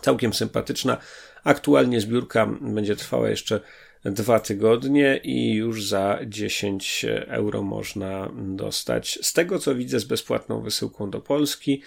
całkiem 0.00 0.34
sympatyczna. 0.34 0.96
Aktualnie 1.44 2.00
zbiórka 2.00 2.46
będzie 2.60 2.96
trwała 2.96 3.28
jeszcze 3.28 3.60
dwa 4.04 4.40
tygodnie 4.40 5.20
i 5.24 5.52
już 5.52 5.86
za 5.86 6.18
10 6.26 7.06
euro 7.26 7.62
można 7.62 8.30
dostać, 8.36 9.18
z 9.22 9.32
tego 9.32 9.58
co 9.58 9.74
widzę, 9.74 10.00
z 10.00 10.04
bezpłatną 10.04 10.62
wysyłką 10.62 11.10
do 11.10 11.20
Polski. 11.20 11.82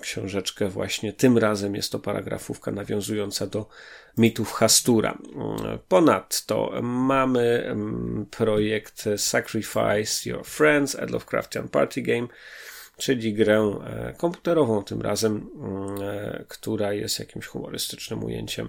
Książeczkę 0.00 0.68
właśnie 0.68 1.12
tym 1.12 1.38
razem 1.38 1.74
jest 1.74 1.92
to 1.92 1.98
paragrafówka 1.98 2.70
nawiązująca 2.70 3.46
do 3.46 3.68
mitów 4.18 4.52
Hastura. 4.52 5.18
Ponadto 5.88 6.72
mamy 6.82 7.76
projekt 8.30 9.04
Sacrifice 9.16 10.30
Your 10.30 10.46
Friends, 10.46 10.96
a 10.96 11.04
Lovecraftian 11.04 11.68
Party 11.68 12.02
Game, 12.02 12.28
czyli 12.96 13.34
grę 13.34 13.80
e, 13.84 14.14
komputerową 14.16 14.84
tym 14.84 15.02
razem, 15.02 15.48
e, 16.02 16.44
która 16.48 16.92
jest 16.92 17.18
jakimś 17.18 17.46
humorystycznym 17.46 18.24
ujęciem 18.24 18.68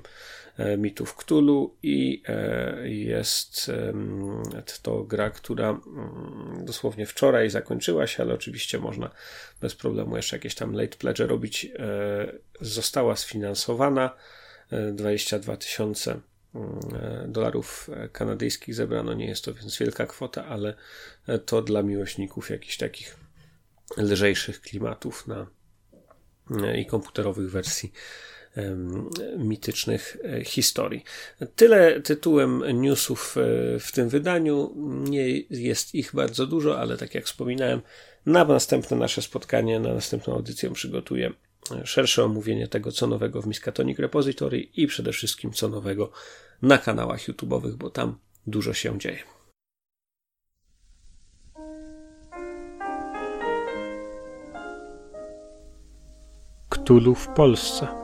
mitów 0.77 1.15
Cthulhu 1.15 1.75
i 1.83 2.24
e, 2.27 2.89
jest 2.89 3.72
to 4.81 5.03
gra, 5.03 5.29
która 5.29 5.69
mm, 5.69 6.65
dosłownie 6.65 7.05
wczoraj 7.05 7.50
zakończyła 7.50 8.07
się, 8.07 8.24
ale 8.24 8.33
oczywiście 8.33 8.79
można 8.79 9.10
bez 9.62 9.75
problemu 9.75 10.15
jeszcze 10.15 10.36
jakieś 10.36 10.55
tam 10.55 10.74
late 10.74 10.98
pledge 10.98 11.19
robić. 11.19 11.65
E, 11.65 12.33
została 12.62 13.15
sfinansowana 13.15 14.15
22 14.93 15.57
tysiące 15.57 16.19
mm, 16.55 17.31
dolarów 17.31 17.89
kanadyjskich 18.12 18.75
zebrano. 18.75 19.13
Nie 19.13 19.27
jest 19.27 19.45
to 19.45 19.53
więc 19.53 19.77
wielka 19.77 20.05
kwota, 20.05 20.45
ale 20.45 20.75
to 21.45 21.62
dla 21.62 21.83
miłośników 21.83 22.50
jakichś 22.50 22.77
takich 22.77 23.17
lżejszych 23.98 24.62
klimatów 24.62 25.27
na 25.27 25.48
i 26.75 26.86
komputerowych 26.86 27.51
wersji 27.51 27.93
mitycznych 29.38 30.17
e, 30.24 30.43
historii. 30.43 31.03
Tyle 31.55 32.01
tytułem 32.01 32.81
newsów 32.81 33.36
e, 33.38 33.79
w 33.79 33.91
tym 33.91 34.10
wydaniu. 34.10 34.74
Nie 35.10 35.39
jest 35.50 35.95
ich 35.95 36.12
bardzo 36.13 36.48
dużo, 36.48 36.79
ale 36.79 36.98
tak 36.98 37.15
jak 37.15 37.25
wspominałem, 37.25 37.81
na 38.25 38.45
następne 38.45 38.98
nasze 38.98 39.22
spotkanie, 39.22 39.79
na 39.79 39.93
następną 39.93 40.33
audycję 40.33 40.74
przygotuję 40.74 41.31
e, 41.72 41.86
szersze 41.88 42.24
omówienie 42.24 42.67
tego, 42.67 42.91
co 42.91 43.07
nowego 43.07 43.41
w 43.41 43.48
Miskatonic 43.48 44.00
Repository 44.00 44.60
i 44.60 44.88
przede 44.88 45.12
wszystkim 45.12 45.51
co 45.51 45.67
nowego 45.67 46.12
na 46.62 46.77
kanałach 46.77 47.22
YouTube'owych, 47.27 47.75
bo 47.75 47.89
tam 47.89 48.17
dużo 48.48 48.74
się 48.74 49.00
dzieje. 49.00 49.19
Ktulu 56.69 57.15
w 57.15 57.27
Polsce. 57.27 58.02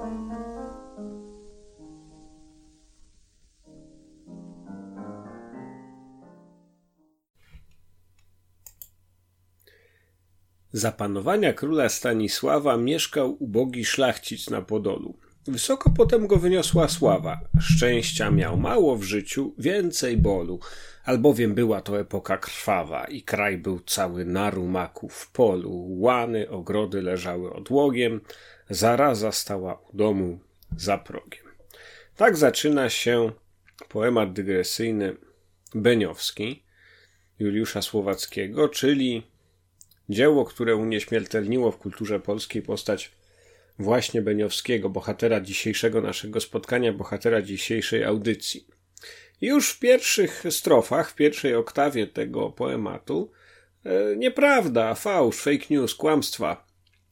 Za 10.73 10.91
panowania 10.91 11.53
króla 11.53 11.89
Stanisława 11.89 12.77
mieszkał 12.77 13.37
ubogi 13.43 13.85
szlachcic 13.85 14.49
na 14.49 14.61
Podolu. 14.61 15.17
Wysoko 15.47 15.89
potem 15.97 16.27
go 16.27 16.37
wyniosła 16.37 16.87
sława. 16.87 17.39
Szczęścia 17.59 18.31
miał 18.31 18.57
mało 18.57 18.95
w 18.95 19.03
życiu, 19.03 19.53
więcej 19.57 20.17
bolu, 20.17 20.59
albowiem 21.05 21.55
była 21.55 21.81
to 21.81 21.99
epoka 21.99 22.37
krwawa 22.37 23.05
i 23.05 23.21
kraj 23.21 23.57
był 23.57 23.79
cały 23.79 24.25
na 24.25 24.49
rumaku 24.49 25.09
w 25.09 25.31
polu. 25.31 25.85
Łany, 25.99 26.49
ogrody 26.49 27.01
leżały 27.01 27.53
odłogiem, 27.53 28.21
zaraza 28.69 29.31
stała 29.31 29.73
u 29.73 29.97
domu 29.97 30.39
za 30.77 30.97
progiem. 30.97 31.45
Tak 32.15 32.37
zaczyna 32.37 32.89
się 32.89 33.31
poemat 33.89 34.33
dygresyjny 34.33 35.15
Beniowski 35.75 36.63
Juliusza 37.39 37.81
Słowackiego, 37.81 38.69
czyli 38.69 39.23
Dzieło, 40.09 40.45
które 40.45 40.75
unieśmiertelniło 40.75 41.71
w 41.71 41.77
kulturze 41.77 42.19
polskiej 42.19 42.61
postać 42.61 43.11
właśnie 43.79 44.21
Beniowskiego, 44.21 44.89
bohatera 44.89 45.41
dzisiejszego 45.41 46.01
naszego 46.01 46.41
spotkania, 46.41 46.93
bohatera 46.93 47.41
dzisiejszej 47.41 48.03
audycji. 48.03 48.67
Już 49.41 49.69
w 49.69 49.79
pierwszych 49.79 50.43
strofach, 50.49 51.11
w 51.11 51.15
pierwszej 51.15 51.55
oktawie 51.55 52.07
tego 52.07 52.49
poematu, 52.49 53.31
e, 53.83 54.15
nieprawda, 54.15 54.95
fałsz, 54.95 55.37
fake 55.37 55.65
news, 55.69 55.95
kłamstwa, 55.95 56.67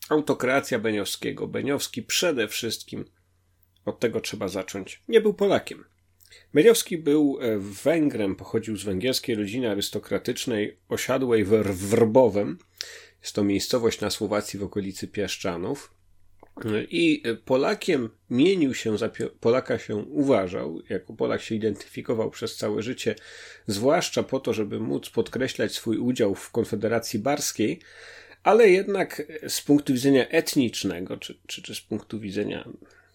autokracja 0.10 0.80
Beniowskiego. 0.80 1.48
Beniowski 1.48 2.04
przede 2.04 2.48
wszystkim, 2.48 3.06
od 3.86 4.00
tego 4.00 4.22
trzeba 4.22 4.48
zacząć, 4.48 5.04
nie 5.08 5.22
był 5.22 5.34
Polakiem. 5.34 5.84
Beniowski 6.54 6.98
był 6.98 7.38
e, 7.42 7.58
Węgrem, 7.58 8.36
pochodził 8.36 8.78
z 8.78 8.84
węgierskiej 8.84 9.36
rodziny 9.36 9.72
arystokratycznej, 9.72 10.78
osiadłej 10.90 11.44
w 11.44 11.50
Wrbowem, 11.90 12.58
jest 13.22 13.36
to 13.36 13.44
miejscowość 13.44 14.02
na 14.02 14.10
Słowacji 14.10 14.60
w 14.60 14.64
okolicy 14.64 15.08
Piaszczanów. 15.08 15.94
I 16.90 17.24
Polakiem 17.46 18.10
mienił 18.30 18.74
się, 18.74 18.98
za 18.98 19.10
Polaka 19.40 19.80
się 19.80 19.96
uważał, 19.96 20.82
jako 20.90 21.14
Polak 21.14 21.42
się 21.42 21.56
identyfikował 21.56 22.32
przez 22.32 22.56
całe 22.56 22.84
życie, 22.84 23.16
zwłaszcza 23.68 24.24
po 24.24 24.40
to, 24.40 24.54
żeby 24.54 24.80
móc 24.80 25.10
podkreślać 25.10 25.74
swój 25.74 25.98
udział 25.98 26.36
w 26.36 26.52
Konfederacji 26.52 27.20
Barskiej, 27.20 27.80
ale 28.44 28.70
jednak 28.70 29.24
z 29.48 29.62
punktu 29.62 29.94
widzenia 29.94 30.28
etnicznego, 30.28 31.18
czy, 31.18 31.40
czy, 31.48 31.62
czy 31.62 31.76
z 31.76 31.82
punktu 31.82 32.20
widzenia 32.20 32.70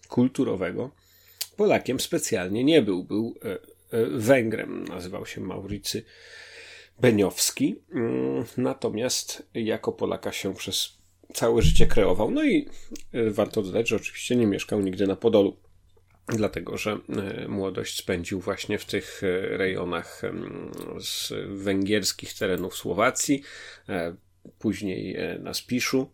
kulturowego, 0.08 0.90
Polakiem 1.56 2.00
specjalnie 2.00 2.64
nie 2.64 2.82
był. 2.82 3.04
Był 3.04 3.34
e, 3.44 3.58
e, 3.98 4.06
Węgrem, 4.06 4.84
nazywał 4.84 5.26
się 5.26 5.40
Mauricy 5.40 6.04
Beniowski, 7.00 7.76
mm, 7.94 8.44
natomiast 8.56 9.48
jako 9.54 9.92
Polaka 9.92 10.32
się 10.32 10.54
przez 10.54 10.98
całe 11.34 11.62
życie 11.62 11.86
kreował. 11.86 12.30
No 12.30 12.44
i 12.44 12.68
e, 13.12 13.30
warto 13.30 13.62
dodać, 13.62 13.88
że 13.88 13.96
oczywiście 13.96 14.36
nie 14.36 14.46
mieszkał 14.46 14.80
nigdy 14.80 15.06
na 15.06 15.16
Podolu, 15.16 15.56
dlatego 16.26 16.76
że 16.76 16.98
młodość 17.48 17.98
spędził 17.98 18.40
właśnie 18.40 18.78
w 18.78 18.84
tych 18.84 19.22
rejonach 19.48 20.22
z 21.00 21.32
węgierskich 21.48 22.34
terenów 22.34 22.76
Słowacji, 22.76 23.42
później 24.58 25.16
na 25.40 25.54
Spiszu 25.54 26.10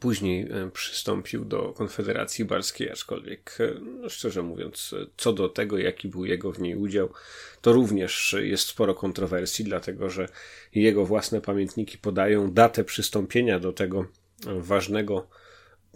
Później 0.00 0.42
e, 0.50 0.70
przystąpił 0.70 1.44
do 1.44 1.72
Konfederacji 1.72 2.44
Barskiej, 2.44 2.90
aczkolwiek, 2.90 3.58
e, 3.60 3.80
no 3.80 4.08
szczerze 4.08 4.42
mówiąc, 4.42 4.94
co 5.16 5.32
do 5.32 5.48
tego, 5.48 5.78
jaki 5.78 6.08
był 6.08 6.24
jego 6.24 6.52
w 6.52 6.60
niej 6.60 6.76
udział, 6.76 7.12
to 7.60 7.72
również 7.72 8.36
jest 8.40 8.68
sporo 8.68 8.94
kontrowersji, 8.94 9.64
dlatego 9.64 10.10
że 10.10 10.28
jego 10.74 11.06
własne 11.06 11.40
pamiętniki 11.40 11.98
podają 11.98 12.52
datę 12.52 12.84
przystąpienia 12.84 13.58
do 13.58 13.72
tego 13.72 14.06
ważnego 14.46 15.28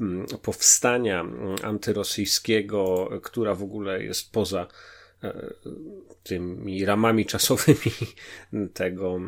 mm, 0.00 0.26
powstania 0.42 1.20
mm, 1.20 1.56
antyrosyjskiego, 1.62 3.10
która 3.22 3.54
w 3.54 3.62
ogóle 3.62 4.04
jest 4.04 4.32
poza 4.32 4.66
E, 4.66 4.93
tymi 6.22 6.84
ramami 6.84 7.26
czasowymi 7.26 7.92
tego, 8.74 9.20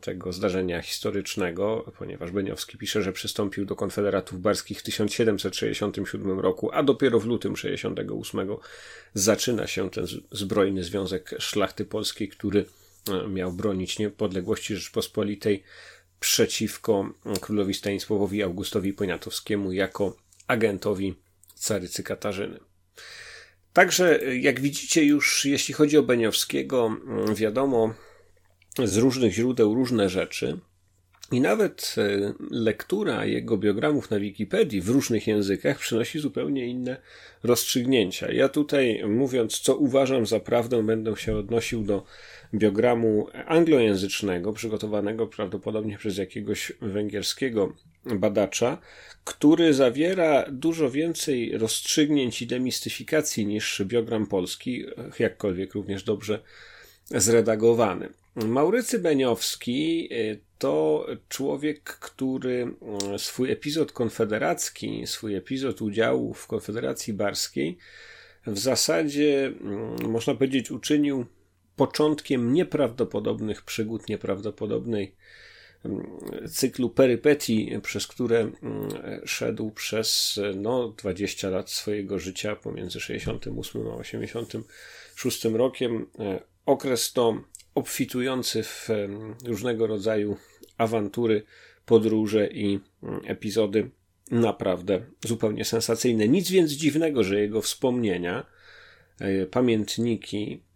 tego 0.00 0.32
zdarzenia 0.32 0.82
historycznego, 0.82 1.92
ponieważ 1.98 2.30
Beniowski 2.30 2.78
pisze, 2.78 3.02
że 3.02 3.12
przystąpił 3.12 3.64
do 3.64 3.76
konfederatów 3.76 4.40
barskich 4.40 4.80
w 4.80 4.82
1767 4.82 6.40
roku, 6.40 6.70
a 6.72 6.82
dopiero 6.82 7.20
w 7.20 7.26
lutym 7.26 7.56
68 7.56 8.48
zaczyna 9.14 9.66
się 9.66 9.90
ten 9.90 10.06
zbrojny 10.32 10.84
związek 10.84 11.34
szlachty 11.38 11.84
polskiej, 11.84 12.28
który 12.28 12.64
e, 13.10 13.28
miał 13.28 13.52
bronić 13.52 13.98
niepodległości 13.98 14.76
Rzeczpospolitej 14.76 15.62
przeciwko 16.20 17.10
królowi 17.40 17.74
Stanisławowi 17.74 18.42
Augustowi 18.42 18.92
Poniatowskiemu 18.92 19.72
jako 19.72 20.16
agentowi 20.46 21.14
carycy 21.54 22.02
Katarzyny. 22.02 22.58
Także, 23.72 24.20
jak 24.34 24.60
widzicie, 24.60 25.04
już 25.04 25.44
jeśli 25.44 25.74
chodzi 25.74 25.98
o 25.98 26.02
Beniowskiego, 26.02 26.86
mm, 26.86 27.34
wiadomo 27.34 27.94
z 28.84 28.96
różnych 28.96 29.32
źródeł 29.32 29.74
różne 29.74 30.08
rzeczy. 30.08 30.58
I 31.32 31.40
nawet 31.40 31.94
e, 31.98 32.32
lektura 32.50 33.24
jego 33.24 33.56
biogramów 33.56 34.10
na 34.10 34.18
Wikipedii 34.18 34.80
w 34.80 34.88
różnych 34.88 35.26
językach 35.26 35.78
przynosi 35.78 36.18
zupełnie 36.18 36.66
inne 36.66 36.96
rozstrzygnięcia. 37.42 38.32
Ja 38.32 38.48
tutaj, 38.48 39.02
mówiąc, 39.08 39.58
co 39.58 39.76
uważam 39.76 40.26
za 40.26 40.40
prawdę, 40.40 40.82
będę 40.82 41.16
się 41.16 41.36
odnosił 41.36 41.82
do 41.82 42.04
biogramu 42.54 43.26
anglojęzycznego, 43.46 44.52
przygotowanego 44.52 45.26
prawdopodobnie 45.26 45.98
przez 45.98 46.18
jakiegoś 46.18 46.72
węgierskiego 46.80 47.72
badacza, 48.04 48.78
który 49.24 49.74
zawiera 49.74 50.44
dużo 50.50 50.90
więcej 50.90 51.58
rozstrzygnięć 51.58 52.42
i 52.42 52.46
demistyfikacji 52.46 53.46
niż 53.46 53.82
biogram 53.84 54.26
polski, 54.26 54.84
jakkolwiek 55.18 55.74
również 55.74 56.04
dobrze 56.04 56.42
zredagowany. 57.10 58.08
Maurycy 58.34 58.98
Beniowski 58.98 60.08
y, 60.12 60.40
to 60.58 61.06
człowiek, 61.28 61.82
który 61.82 62.74
y, 63.14 63.18
swój 63.18 63.50
epizod 63.50 63.92
konfederacki, 63.92 65.06
swój 65.06 65.34
epizod 65.34 65.82
udziału 65.82 66.34
w 66.34 66.46
Konfederacji 66.46 67.12
Barskiej 67.12 67.78
w 68.46 68.58
zasadzie, 68.58 69.52
y, 70.04 70.08
można 70.08 70.34
powiedzieć, 70.34 70.70
uczynił 70.70 71.26
początkiem 71.76 72.52
nieprawdopodobnych 72.52 73.62
przygód, 73.62 74.08
nieprawdopodobnej 74.08 75.14
cyklu 76.50 76.90
perypetii, 76.90 77.80
przez 77.82 78.06
które 78.06 78.38
mm, 78.40 78.54
szedł 79.24 79.70
przez 79.70 80.40
no, 80.56 80.88
20 80.88 81.50
lat 81.50 81.70
swojego 81.70 82.18
życia 82.18 82.56
pomiędzy 82.56 83.00
68 83.00 83.86
a 83.88 83.94
86 83.94 85.44
rokiem. 85.44 86.06
E, 86.18 86.40
okres 86.66 87.12
to 87.12 87.42
obfitujący 87.74 88.62
w 88.62 88.88
różnego 89.44 89.86
rodzaju 89.86 90.36
awantury, 90.78 91.42
podróże 91.86 92.46
i 92.46 92.80
mm, 93.02 93.20
epizody 93.24 93.90
naprawdę 94.30 95.00
zupełnie 95.26 95.64
sensacyjne. 95.64 96.28
Nic 96.28 96.50
więc 96.50 96.70
dziwnego, 96.70 97.24
że 97.24 97.40
jego 97.40 97.62
wspomnienia, 97.62 98.46
e, 99.20 99.46
pamiętniki 99.46 100.52
e, 100.52 100.71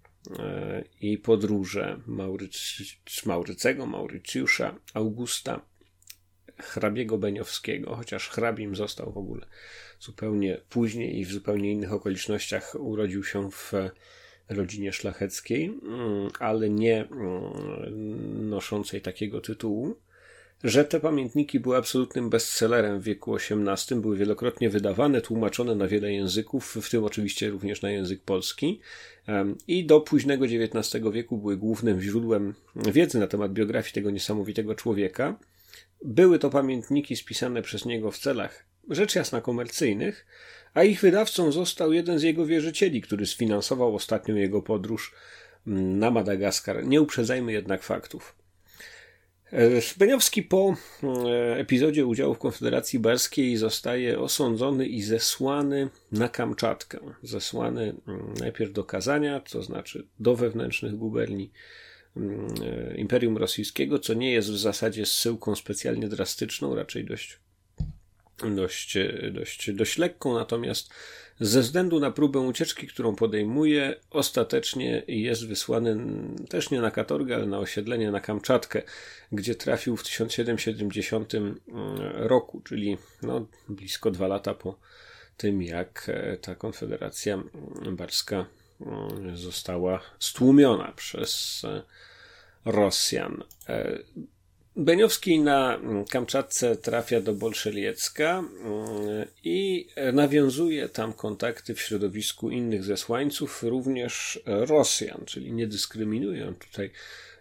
i 1.00 1.18
podróże 1.18 2.00
Maurycy, 2.06 2.84
Maurycego, 3.26 3.86
Maurycjusza, 3.86 4.78
Augusta, 4.94 5.60
hrabiego 6.58 7.18
Beniowskiego, 7.18 7.96
chociaż 7.96 8.28
hrabim 8.28 8.76
został 8.76 9.12
w 9.12 9.18
ogóle 9.18 9.46
zupełnie 10.00 10.60
później 10.68 11.18
i 11.18 11.24
w 11.24 11.32
zupełnie 11.32 11.72
innych 11.72 11.92
okolicznościach 11.92 12.74
urodził 12.78 13.24
się 13.24 13.50
w 13.50 13.72
rodzinie 14.48 14.92
szlacheckiej, 14.92 15.64
mm, 15.64 16.30
ale 16.38 16.70
nie 16.70 17.04
mm, 17.04 18.48
noszącej 18.48 19.02
takiego 19.02 19.40
tytułu. 19.40 19.96
Że 20.64 20.84
te 20.84 21.00
pamiętniki 21.00 21.60
były 21.60 21.76
absolutnym 21.76 22.30
bestsellerem 22.30 23.00
w 23.00 23.02
wieku 23.02 23.36
XVIII, 23.36 24.00
były 24.00 24.16
wielokrotnie 24.16 24.70
wydawane, 24.70 25.20
tłumaczone 25.20 25.74
na 25.74 25.88
wiele 25.88 26.12
języków, 26.12 26.76
w 26.82 26.90
tym 26.90 27.04
oczywiście 27.04 27.50
również 27.50 27.82
na 27.82 27.90
język 27.90 28.22
polski. 28.22 28.80
I 29.68 29.86
do 29.86 30.00
późnego 30.00 30.44
XIX 30.44 31.04
wieku 31.12 31.38
były 31.38 31.56
głównym 31.56 32.00
źródłem 32.00 32.54
wiedzy 32.76 33.18
na 33.18 33.26
temat 33.26 33.52
biografii 33.52 33.94
tego 33.94 34.10
niesamowitego 34.10 34.74
człowieka. 34.74 35.38
Były 36.04 36.38
to 36.38 36.50
pamiętniki 36.50 37.16
spisane 37.16 37.62
przez 37.62 37.84
niego 37.84 38.10
w 38.10 38.18
celach 38.18 38.66
rzecz 38.90 39.14
jasna 39.14 39.40
komercyjnych, 39.40 40.26
a 40.74 40.82
ich 40.82 41.00
wydawcą 41.00 41.52
został 41.52 41.92
jeden 41.92 42.18
z 42.18 42.22
jego 42.22 42.46
wierzycieli, 42.46 43.00
który 43.02 43.26
sfinansował 43.26 43.94
ostatnią 43.94 44.34
jego 44.34 44.62
podróż 44.62 45.14
mm, 45.66 45.98
na 45.98 46.10
Madagaskar. 46.10 46.86
Nie 46.86 47.00
uprzedzajmy 47.00 47.52
jednak 47.52 47.82
faktów. 47.82 48.45
Beniowski 49.96 50.42
po 50.42 50.74
e, 51.02 51.56
epizodzie 51.56 52.06
udziału 52.06 52.34
w 52.34 52.38
Konfederacji 52.38 52.98
Barskiej 52.98 53.56
zostaje 53.56 54.20
osądzony 54.20 54.86
i 54.86 55.02
zesłany 55.02 55.88
na 56.12 56.28
Kamczatkę. 56.28 56.98
Zesłany 57.22 57.94
mm, 58.08 58.34
najpierw 58.40 58.72
do 58.72 58.84
Kazania, 58.84 59.40
to 59.40 59.62
znaczy 59.62 60.06
do 60.18 60.36
wewnętrznych 60.36 60.96
guberni 60.96 61.50
mm, 62.16 62.54
e, 62.64 62.96
Imperium 62.96 63.36
Rosyjskiego, 63.36 63.98
co 63.98 64.14
nie 64.14 64.32
jest 64.32 64.50
w 64.50 64.58
zasadzie 64.58 65.06
zsyłką 65.06 65.54
specjalnie 65.54 66.08
drastyczną, 66.08 66.74
raczej 66.74 67.04
dość, 67.04 67.38
dość, 68.56 68.98
dość, 69.32 69.72
dość 69.72 69.98
lekką, 69.98 70.34
natomiast 70.34 70.90
ze 71.40 71.60
względu 71.60 72.00
na 72.00 72.10
próbę 72.10 72.40
ucieczki, 72.40 72.86
którą 72.86 73.16
podejmuje, 73.16 74.00
ostatecznie 74.10 75.02
jest 75.08 75.46
wysłany 75.46 75.96
też 76.48 76.70
nie 76.70 76.80
na 76.80 76.90
katorgę, 76.90 77.34
ale 77.34 77.46
na 77.46 77.58
osiedlenie 77.58 78.10
na 78.10 78.20
Kamczatkę, 78.20 78.82
gdzie 79.32 79.54
trafił 79.54 79.96
w 79.96 80.02
1770 80.02 81.34
mm, 81.34 81.56
roku, 82.14 82.60
czyli 82.60 82.98
no, 83.22 83.46
blisko 83.68 84.10
dwa 84.10 84.26
lata 84.26 84.54
po 84.54 84.78
tym, 85.36 85.62
jak 85.62 86.06
e, 86.08 86.36
ta 86.36 86.54
konfederacja 86.54 87.42
barska 87.92 88.46
mm, 88.80 89.36
została 89.36 90.00
stłumiona 90.18 90.92
przez 90.92 91.62
e, 91.64 91.82
Rosjan. 92.64 93.44
Beniowski 94.76 95.40
na 95.40 95.80
Kamczatce 96.10 96.76
trafia 96.76 97.20
do 97.20 97.34
Bolszeliecka 97.34 98.38
mm, 98.38 99.26
i 99.44 99.88
nawiązuje 100.12 100.88
tam 100.88 101.12
kontakty 101.12 101.74
w 101.74 101.80
środowisku 101.80 102.50
innych 102.50 102.84
zesłańców, 102.84 103.62
również 103.62 104.40
Rosjan, 104.46 105.22
czyli 105.26 105.52
nie 105.52 105.66
dyskryminują 105.66 106.54
tutaj 106.54 106.90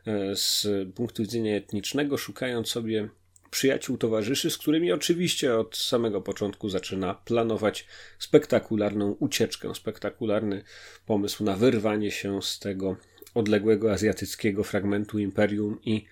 e, 0.08 0.36
z 0.36 0.68
punktu 0.96 1.24
widzenia 1.24 1.56
etnicznego, 1.56 2.18
szukając 2.18 2.68
sobie 2.68 3.10
przyjaciół, 3.52 3.98
towarzyszy, 3.98 4.50
z 4.50 4.58
którymi 4.58 4.92
oczywiście 4.92 5.56
od 5.56 5.78
samego 5.78 6.22
początku 6.22 6.70
zaczyna 6.70 7.14
planować 7.14 7.88
spektakularną 8.20 9.12
ucieczkę, 9.20 9.76
spektakularny 9.76 10.64
pomysł 11.06 11.44
na 11.44 11.56
wyrwanie 11.56 12.12
się 12.12 12.42
z 12.42 12.60
tego 12.60 12.98
odległego 13.34 13.92
azjatyckiego 13.92 14.64
fragmentu 14.64 15.20
imperium 15.20 15.80
i 15.86 16.06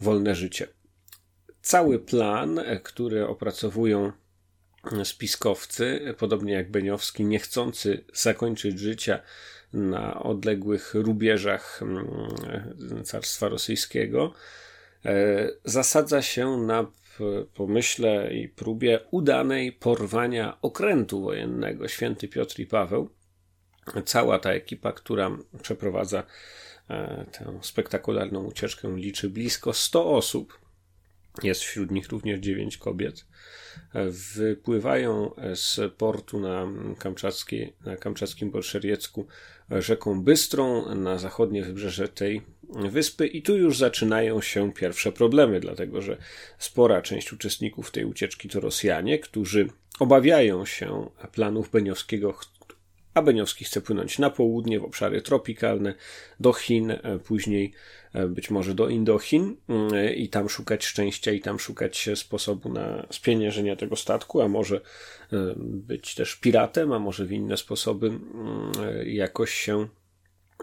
wolne 0.00 0.34
życie. 0.34 0.66
Cały 1.62 1.98
plan, 1.98 2.60
który 2.82 3.26
opracowują 3.26 4.12
spiskowcy, 5.04 6.14
podobnie 6.18 6.52
jak 6.52 6.70
Beniowski, 6.70 7.24
niechcący 7.24 8.04
zakończyć 8.14 8.78
życia 8.78 9.20
na 9.72 10.22
odległych 10.22 10.94
rubieżach 10.94 11.82
mm, 11.82 13.04
Carstwa 13.04 13.48
Rosyjskiego, 13.48 14.34
e, 15.04 15.48
zasadza 15.64 16.22
się 16.22 16.56
na 16.56 16.86
pomyśle 17.54 18.34
i 18.34 18.48
próbie 18.48 19.00
udanej 19.10 19.72
porwania 19.72 20.58
okrętu 20.62 21.22
wojennego 21.22 21.88
Święty 21.88 22.28
Piotr 22.28 22.60
i 22.60 22.66
Paweł. 22.66 23.10
Cała 24.04 24.38
ta 24.38 24.50
ekipa, 24.50 24.92
która 24.92 25.30
przeprowadza 25.62 26.22
tę 27.32 27.58
spektakularną 27.62 28.44
ucieczkę 28.44 28.96
liczy 28.96 29.30
blisko 29.30 29.72
100 29.72 30.10
osób. 30.10 30.58
Jest 31.42 31.60
wśród 31.60 31.90
nich 31.90 32.08
również 32.08 32.40
9 32.40 32.76
kobiet. 32.76 33.26
E, 33.94 34.10
wypływają 34.34 35.30
z 35.54 35.94
portu 35.94 36.40
na, 36.40 36.66
Kamczackiej, 36.98 37.72
na 37.84 37.96
kamczackim 37.96 38.50
Bolszeriecku 38.50 39.26
rzeką 39.70 40.22
Bystrą 40.22 40.94
na 40.94 41.18
zachodnie 41.18 41.62
wybrzeże 41.62 42.08
tej 42.08 42.42
wyspy 42.90 43.26
i 43.26 43.42
tu 43.42 43.56
już 43.56 43.78
zaczynają 43.78 44.40
się 44.40 44.72
pierwsze 44.72 45.12
problemy, 45.12 45.60
dlatego 45.60 46.02
że 46.02 46.16
spora 46.58 47.02
część 47.02 47.32
uczestników 47.32 47.90
tej 47.90 48.04
ucieczki 48.04 48.48
to 48.48 48.60
Rosjanie, 48.60 49.18
którzy 49.18 49.68
obawiają 49.98 50.64
się 50.64 51.10
planów 51.32 51.70
Beniowskiego, 51.70 52.34
a 53.14 53.22
Beniowski 53.22 53.64
chce 53.64 53.80
płynąć 53.80 54.18
na 54.18 54.30
południe 54.30 54.80
w 54.80 54.84
obszary 54.84 55.22
tropikalne, 55.22 55.94
do 56.40 56.52
Chin, 56.52 56.90
e, 56.90 57.18
później 57.24 57.72
e, 58.12 58.26
być 58.26 58.50
może 58.50 58.74
do 58.74 58.88
Indochin 58.88 59.56
mm, 59.68 60.14
i 60.14 60.28
tam 60.28 60.48
szukać 60.48 60.84
szczęścia 60.84 61.32
i 61.32 61.40
tam 61.40 61.58
szukać 61.58 62.08
sposobu 62.14 62.68
na 62.68 63.06
spieniężenie 63.10 63.76
tego 63.76 63.96
statku, 63.96 64.40
a 64.40 64.48
może 64.48 64.76
e, 64.76 64.80
być 65.56 66.14
też 66.14 66.36
piratem, 66.36 66.92
a 66.92 66.98
może 66.98 67.24
w 67.26 67.32
inne 67.32 67.56
sposoby 67.56 68.06
mm, 68.06 68.72
jakoś 69.06 69.50
się 69.50 69.88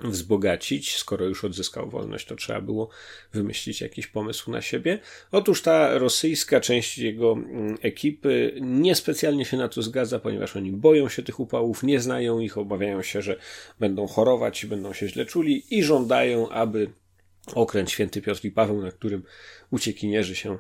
wzbogacić, 0.03 0.95
skoro 0.95 1.25
już 1.25 1.45
odzyskał 1.45 1.89
wolność, 1.89 2.27
to 2.27 2.35
trzeba 2.35 2.61
było 2.61 2.89
wymyślić 3.33 3.81
jakiś 3.81 4.07
pomysł 4.07 4.51
na 4.51 4.61
siebie. 4.61 4.99
Otóż 5.31 5.61
ta 5.61 5.97
rosyjska 5.97 6.59
część 6.59 6.97
jego 6.97 7.31
mm, 7.31 7.77
ekipy 7.81 8.57
niespecjalnie 8.61 9.45
się 9.45 9.57
na 9.57 9.67
to 9.67 9.81
zgadza, 9.81 10.19
ponieważ 10.19 10.55
oni 10.55 10.71
boją 10.71 11.09
się 11.09 11.23
tych 11.23 11.39
upałów, 11.39 11.83
nie 11.83 11.99
znają 11.99 12.39
ich, 12.39 12.57
obawiają 12.57 13.01
się, 13.01 13.21
że 13.21 13.39
będą 13.79 14.07
chorować, 14.07 14.65
będą 14.65 14.93
się 14.93 15.07
źle 15.07 15.25
czuli 15.25 15.63
i 15.77 15.83
żądają, 15.83 16.49
aby 16.49 16.89
okręt 17.53 17.91
Święty 17.91 18.21
Piotr 18.21 18.45
i 18.45 18.51
Paweł, 18.51 18.81
na 18.81 18.91
którym 18.91 19.23
uciekinierzy 19.71 20.35
się 20.35 20.57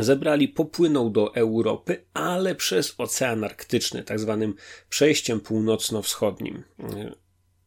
zebrali, 0.00 0.48
popłynął 0.48 1.10
do 1.10 1.34
Europy, 1.34 2.04
ale 2.14 2.54
przez 2.54 2.94
Ocean 2.98 3.44
Arktyczny, 3.44 4.02
tak 4.02 4.18
zwanym 4.18 4.54
przejściem 4.88 5.40
północno-wschodnim. 5.40 6.62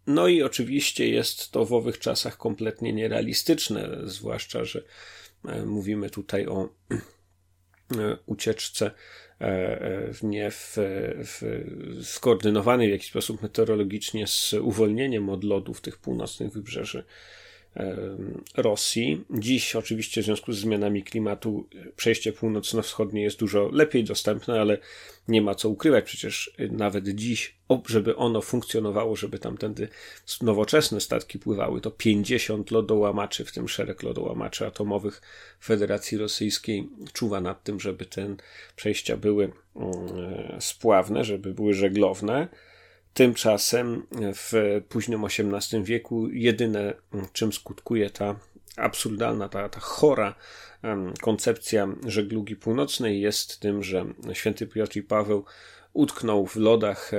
No 0.10 0.28
i 0.28 0.43
oczywiście 0.43 1.10
jest 1.10 1.52
to 1.52 1.65
w 1.65 1.74
owych 1.74 2.00
czasach 2.00 2.38
kompletnie 2.38 2.93
nierealistyczne, 2.93 3.89
zwłaszcza, 4.04 4.65
że 4.65 4.84
e, 5.45 5.65
mówimy 5.65 6.10
tutaj 6.10 6.48
o 6.48 6.69
e, 7.98 8.17
ucieczce 8.26 8.91
e, 9.41 10.12
nie 10.24 10.52
w, 10.52 10.74
w, 10.78 11.41
skoordynowanej 12.04 12.88
w 12.88 12.91
jakiś 12.91 13.10
sposób 13.10 13.41
meteorologicznie 13.41 14.28
z 14.28 14.54
uwolnieniem 14.54 15.30
od 15.30 15.43
lodów 15.43 15.82
tych 15.82 15.98
północnych 15.98 16.54
wybrzeży 16.54 17.04
Rosji. 18.58 19.26
Dziś, 19.30 19.76
oczywiście, 19.76 20.22
w 20.22 20.26
związku 20.26 20.54
z 20.54 20.60
zmianami 20.60 21.04
klimatu, 21.04 21.68
przejście 21.96 22.34
północno-wschodnie 22.34 23.22
jest 23.22 23.40
dużo 23.40 23.70
lepiej 23.74 24.04
dostępne, 24.04 24.62
ale 24.62 24.78
nie 25.28 25.42
ma 25.42 25.56
co 25.56 25.70
ukrywać. 25.70 26.06
Przecież 26.06 26.56
nawet 26.72 27.08
dziś, 27.08 27.56
żeby 27.88 28.16
ono 28.16 28.42
funkcjonowało, 28.42 29.16
żeby 29.16 29.40
tamtędy 29.40 29.88
nowoczesne 30.42 31.02
statki 31.02 31.40
pływały, 31.40 31.82
to 31.82 31.92
50 31.92 32.72
lodołamaczy, 32.72 33.46
w 33.46 33.52
tym 33.52 33.68
szereg 33.68 34.04
lodołamaczy 34.04 34.68
atomowych 34.68 35.22
Federacji 35.64 36.18
Rosyjskiej, 36.18 36.90
czuwa 37.14 37.42
nad 37.42 37.64
tym, 37.64 37.80
żeby 37.80 38.06
te 38.06 38.36
przejścia 38.76 39.18
były 39.18 39.52
mm, 39.76 39.92
spławne, 40.60 41.24
żeby 41.24 41.54
były 41.54 41.74
żeglowne. 41.74 42.48
Tymczasem 43.13 44.08
w 44.34 44.82
późnym 44.89 45.26
XVIII 45.26 45.84
wieku 45.84 46.30
jedyne, 46.30 46.93
czym 47.34 47.54
skutkuje 47.54 48.10
ta 48.10 48.39
absurdalna, 48.78 49.50
ta, 49.50 49.69
ta 49.69 49.80
chora 49.80 50.36
koncepcja 51.22 51.88
żeglugi 52.06 52.56
północnej 52.56 53.22
jest 53.22 53.60
tym, 53.60 53.84
że 53.84 54.06
święty 54.34 54.67
Piotr 54.67 54.98
i 54.98 55.04
Paweł 55.04 55.45
utknął 55.93 56.45
w 56.45 56.56
lodach 56.56 57.12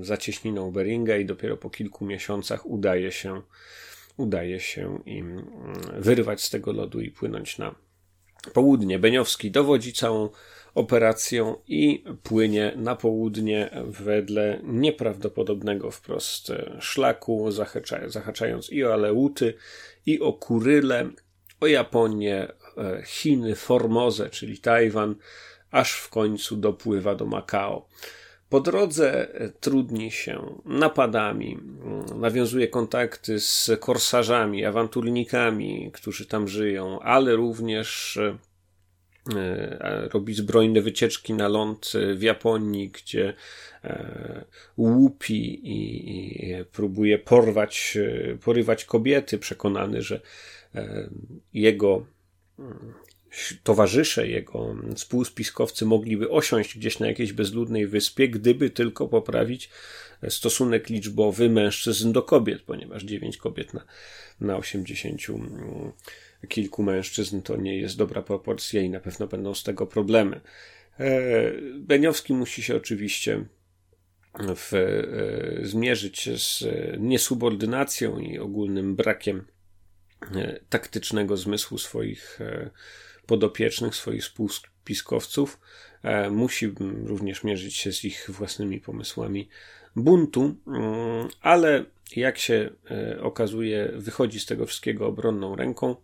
zacieśniną 0.00 0.70
Beringa 0.70 1.16
i 1.16 1.24
dopiero 1.24 1.56
po 1.56 1.70
kilku 1.70 2.04
miesiącach 2.04 2.66
udaje 2.66 3.12
się, 3.12 3.42
udaje 4.16 4.60
się 4.60 4.98
im 5.06 5.50
wyrwać 5.98 6.42
z 6.42 6.50
tego 6.50 6.72
lodu 6.72 7.00
i 7.00 7.10
płynąć 7.10 7.58
na 7.58 7.74
południe. 8.52 8.98
Beniowski 8.98 9.50
dowodzi 9.50 9.92
całą 9.92 10.28
operacją 10.74 11.56
i 11.68 12.04
płynie 12.22 12.72
na 12.76 12.96
południe 12.96 13.70
wedle 13.84 14.60
nieprawdopodobnego 14.62 15.90
wprost 15.90 16.52
szlaku, 16.80 17.48
zahaczając 18.06 18.70
i 18.70 18.84
o 18.84 18.92
Aleuty, 18.92 19.54
i 20.06 20.20
o 20.20 20.32
Kuryle, 20.32 21.10
o 21.60 21.66
Japonię, 21.66 22.48
e, 22.78 23.02
Chiny, 23.06 23.54
Formozę, 23.54 24.30
czyli 24.30 24.58
Tajwan, 24.58 25.14
aż 25.70 25.92
w 25.92 26.08
końcu 26.08 26.56
dopływa 26.56 27.14
do 27.14 27.26
Makao. 27.26 27.88
Po 28.50 28.60
drodze 28.60 29.28
trudni 29.60 30.10
się 30.10 30.60
napadami, 30.64 31.58
nawiązuje 32.14 32.68
kontakty 32.68 33.40
z 33.40 33.70
korsarzami, 33.80 34.64
awanturnikami, 34.64 35.90
którzy 35.92 36.26
tam 36.26 36.48
żyją, 36.48 37.00
ale 37.00 37.36
również 37.36 38.18
robi 40.12 40.34
zbrojne 40.34 40.80
wycieczki 40.80 41.34
na 41.34 41.48
ląd 41.48 41.92
w 42.14 42.22
Japonii, 42.22 42.88
gdzie 42.88 43.34
łupi 44.76 45.54
i, 45.68 46.50
i 46.50 46.64
próbuje 46.64 47.18
porwać, 47.18 47.98
porywać 48.44 48.84
kobiety, 48.84 49.38
przekonany, 49.38 50.02
że 50.02 50.20
jego 51.52 52.06
towarzysze, 53.62 54.28
jego 54.28 54.76
współspiskowcy 54.96 55.86
mogliby 55.86 56.30
osiąść 56.30 56.78
gdzieś 56.78 56.98
na 56.98 57.06
jakiejś 57.06 57.32
bezludnej 57.32 57.86
wyspie, 57.86 58.28
gdyby 58.28 58.70
tylko 58.70 59.08
poprawić 59.08 59.70
stosunek 60.28 60.88
liczbowy 60.88 61.50
mężczyzn 61.50 62.12
do 62.12 62.22
kobiet, 62.22 62.62
ponieważ 62.62 63.02
9 63.02 63.36
kobiet 63.36 63.74
na, 63.74 63.84
na 64.40 64.56
80 64.56 65.20
mm, 65.28 65.92
kilku 66.48 66.82
mężczyzn 66.82 67.42
to 67.42 67.56
nie 67.56 67.78
jest 67.78 67.96
dobra 67.96 68.22
proporcja 68.22 68.80
i 68.82 68.90
na 68.90 69.00
pewno 69.00 69.26
będą 69.26 69.54
z 69.54 69.62
tego 69.62 69.86
problemy. 69.86 70.40
E, 70.98 71.52
Beniowski 71.78 72.32
musi 72.32 72.62
się 72.62 72.76
oczywiście 72.76 73.44
w, 74.56 74.74
e, 74.74 75.66
zmierzyć 75.66 76.18
się 76.18 76.38
z 76.38 76.64
niesubordynacją 76.98 78.18
i 78.18 78.38
ogólnym 78.38 78.96
brakiem 78.96 79.46
e, 80.34 80.60
taktycznego 80.68 81.36
zmysłu 81.36 81.78
swoich 81.78 82.38
podopiecznych, 83.30 83.94
swoich 83.94 84.22
współspiskowców. 84.22 85.60
Musi 86.30 86.74
również 87.04 87.44
mierzyć 87.44 87.76
się 87.76 87.92
z 87.92 88.04
ich 88.04 88.30
własnymi 88.30 88.80
pomysłami 88.80 89.48
buntu, 89.96 90.54
mm, 90.66 91.28
ale 91.40 91.84
jak 92.16 92.38
się 92.38 92.70
e, 92.90 93.22
okazuje, 93.22 93.92
wychodzi 93.94 94.40
z 94.40 94.46
tego 94.46 94.66
wszystkiego 94.66 95.06
obronną 95.06 95.56
ręką. 95.56 95.96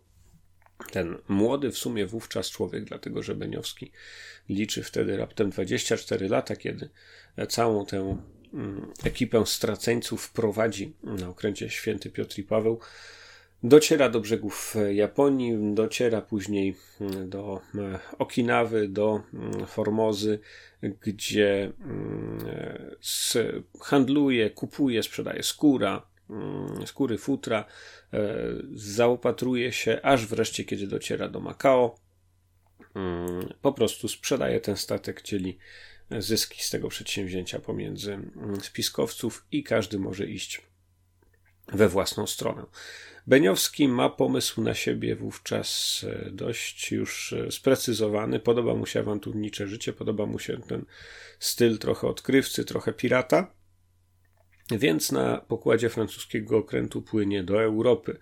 Ten 0.91 1.17
młody 1.27 1.71
w 1.71 1.77
sumie 1.77 2.05
wówczas 2.05 2.49
człowiek, 2.49 2.83
dlatego 2.83 3.23
że 3.23 3.35
Beniowski 3.35 3.91
liczy 4.49 4.83
wtedy 4.83 5.17
raptem 5.17 5.49
24 5.49 6.29
lata, 6.29 6.55
kiedy 6.55 6.89
całą 7.49 7.85
tę 7.85 8.17
mm, 8.53 8.93
ekipę 9.03 9.45
straceńców 9.45 10.31
prowadzi 10.31 10.93
na 11.03 11.29
okręcie 11.29 11.69
Święty 11.69 12.09
Piotr 12.09 12.39
i 12.39 12.43
Paweł. 12.43 12.79
Dociera 13.63 14.09
do 14.09 14.19
brzegów 14.19 14.75
Japonii, 14.93 15.73
dociera 15.73 16.21
później 16.21 16.75
mm, 17.01 17.29
do 17.29 17.61
e, 17.75 17.99
Okinawy, 18.17 18.87
do 18.87 19.21
Formozy, 19.67 20.39
gdzie 20.81 21.71
mm, 21.79 22.39
handluje, 23.81 24.49
kupuje, 24.49 25.03
sprzedaje 25.03 25.43
skóra, 25.43 26.07
mm, 26.29 26.87
skóry 26.87 27.17
futra, 27.17 27.65
e, 28.13 28.35
zaopatruje 28.73 29.71
się, 29.71 29.99
aż 30.03 30.25
wreszcie, 30.25 30.63
kiedy 30.63 30.87
dociera 30.87 31.27
do 31.27 31.39
Makao, 31.39 31.95
mm, 32.95 33.53
po 33.61 33.73
prostu 33.73 34.07
sprzedaje 34.07 34.59
ten 34.59 34.77
statek, 34.77 35.21
dzieli 35.21 35.57
zyski 36.19 36.63
z 36.63 36.69
tego 36.69 36.87
przedsięwzięcia 36.87 37.59
pomiędzy 37.59 38.19
spiskowców 38.61 39.45
i 39.51 39.63
każdy 39.63 39.99
może 39.99 40.25
iść 40.25 40.66
we 41.73 41.89
własną 41.89 42.27
stronę. 42.27 42.65
Beniowski 43.27 43.87
ma 43.87 44.09
pomysł 44.09 44.61
na 44.61 44.73
siebie 44.73 45.15
wówczas 45.15 46.01
e, 46.09 46.31
dość 46.31 46.91
już 46.91 47.33
e, 47.33 47.51
sprecyzowany. 47.51 48.39
Podoba 48.39 48.75
mu 48.75 48.85
się 48.85 48.99
awanturnicze 48.99 49.67
życie, 49.67 49.93
podoba 49.93 50.25
mu 50.25 50.39
się 50.39 50.57
ten 50.67 50.85
styl 51.39 51.77
trochę 51.77 52.07
odkrywcy, 52.07 52.65
trochę 52.65 52.93
pirata. 52.93 53.51
Więc 54.71 55.11
na 55.11 55.37
pokładzie 55.37 55.89
francuskiego 55.89 56.57
okrętu 56.57 57.01
płynie 57.01 57.43
do 57.43 57.63
Europy 57.63 58.19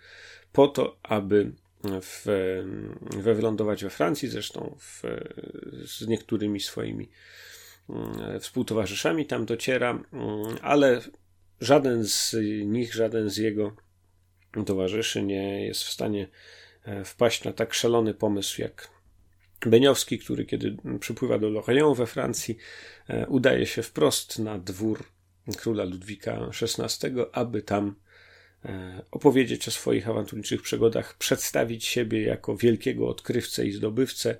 po 0.52 0.68
to, 0.68 0.98
aby 1.04 1.52
w, 2.02 2.26
we 3.18 3.36
wylądować 3.36 3.84
we 3.84 3.90
Francji, 3.90 4.30
zresztą 4.30 4.78
w, 4.80 5.04
z 5.86 6.08
niektórymi 6.08 6.60
swoimi 6.60 7.10
mm, 7.90 8.40
współtowarzyszami 8.40 9.26
tam 9.26 9.46
dociera, 9.46 9.90
mm, 9.90 10.06
ale 10.62 11.02
żaden 11.62 12.04
z 12.04 12.36
nich, 12.66 12.94
żaden 12.94 13.30
z 13.30 13.38
jego 13.38 13.76
towarzyszy 14.66 15.24
nie 15.24 15.66
jest 15.66 15.84
w 15.84 15.90
stanie 15.90 16.28
e, 16.86 17.06
wpaść 17.06 17.44
na 17.44 17.54
tak 17.54 17.74
szalony 17.74 18.14
pomysł 18.14 18.62
jak 18.62 18.90
Beniowski, 19.66 20.20
który 20.20 20.46
kiedy 20.46 20.78
przypływa 21.00 21.40
do 21.40 21.50
Lorient 21.50 21.98
we 21.98 22.06
Francji, 22.06 22.58
e, 23.08 23.28
udaje 23.28 23.66
się 23.66 23.84
wprost 23.84 24.40
na 24.40 24.60
dwór 24.60 25.04
króla 25.58 25.84
Ludwika 25.84 26.50
XVI, 26.62 27.08
aby 27.32 27.62
tam 27.62 27.96
e, 28.66 29.02
opowiedzieć 29.12 29.68
o 29.68 29.72
swoich 29.72 30.10
awanturniczych 30.10 30.62
przygodach, 30.62 31.18
przedstawić 31.18 31.86
siebie 31.86 32.22
jako 32.22 32.58
wielkiego 32.58 33.10
odkrywcę 33.10 33.66
i 33.66 33.72
zdobywcę 33.72 34.38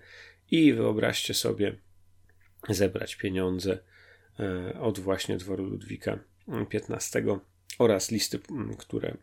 i 0.52 0.74
wyobraźcie 0.74 1.34
sobie 1.34 1.76
zebrać 2.70 3.16
pieniądze 3.16 3.78
od 4.80 5.00
właśnie 5.00 5.38
dworu 5.38 5.66
Ludwika 5.66 6.20
XV 6.48 7.40
oraz 7.80 8.12
listy, 8.12 8.40
które 8.78 9.18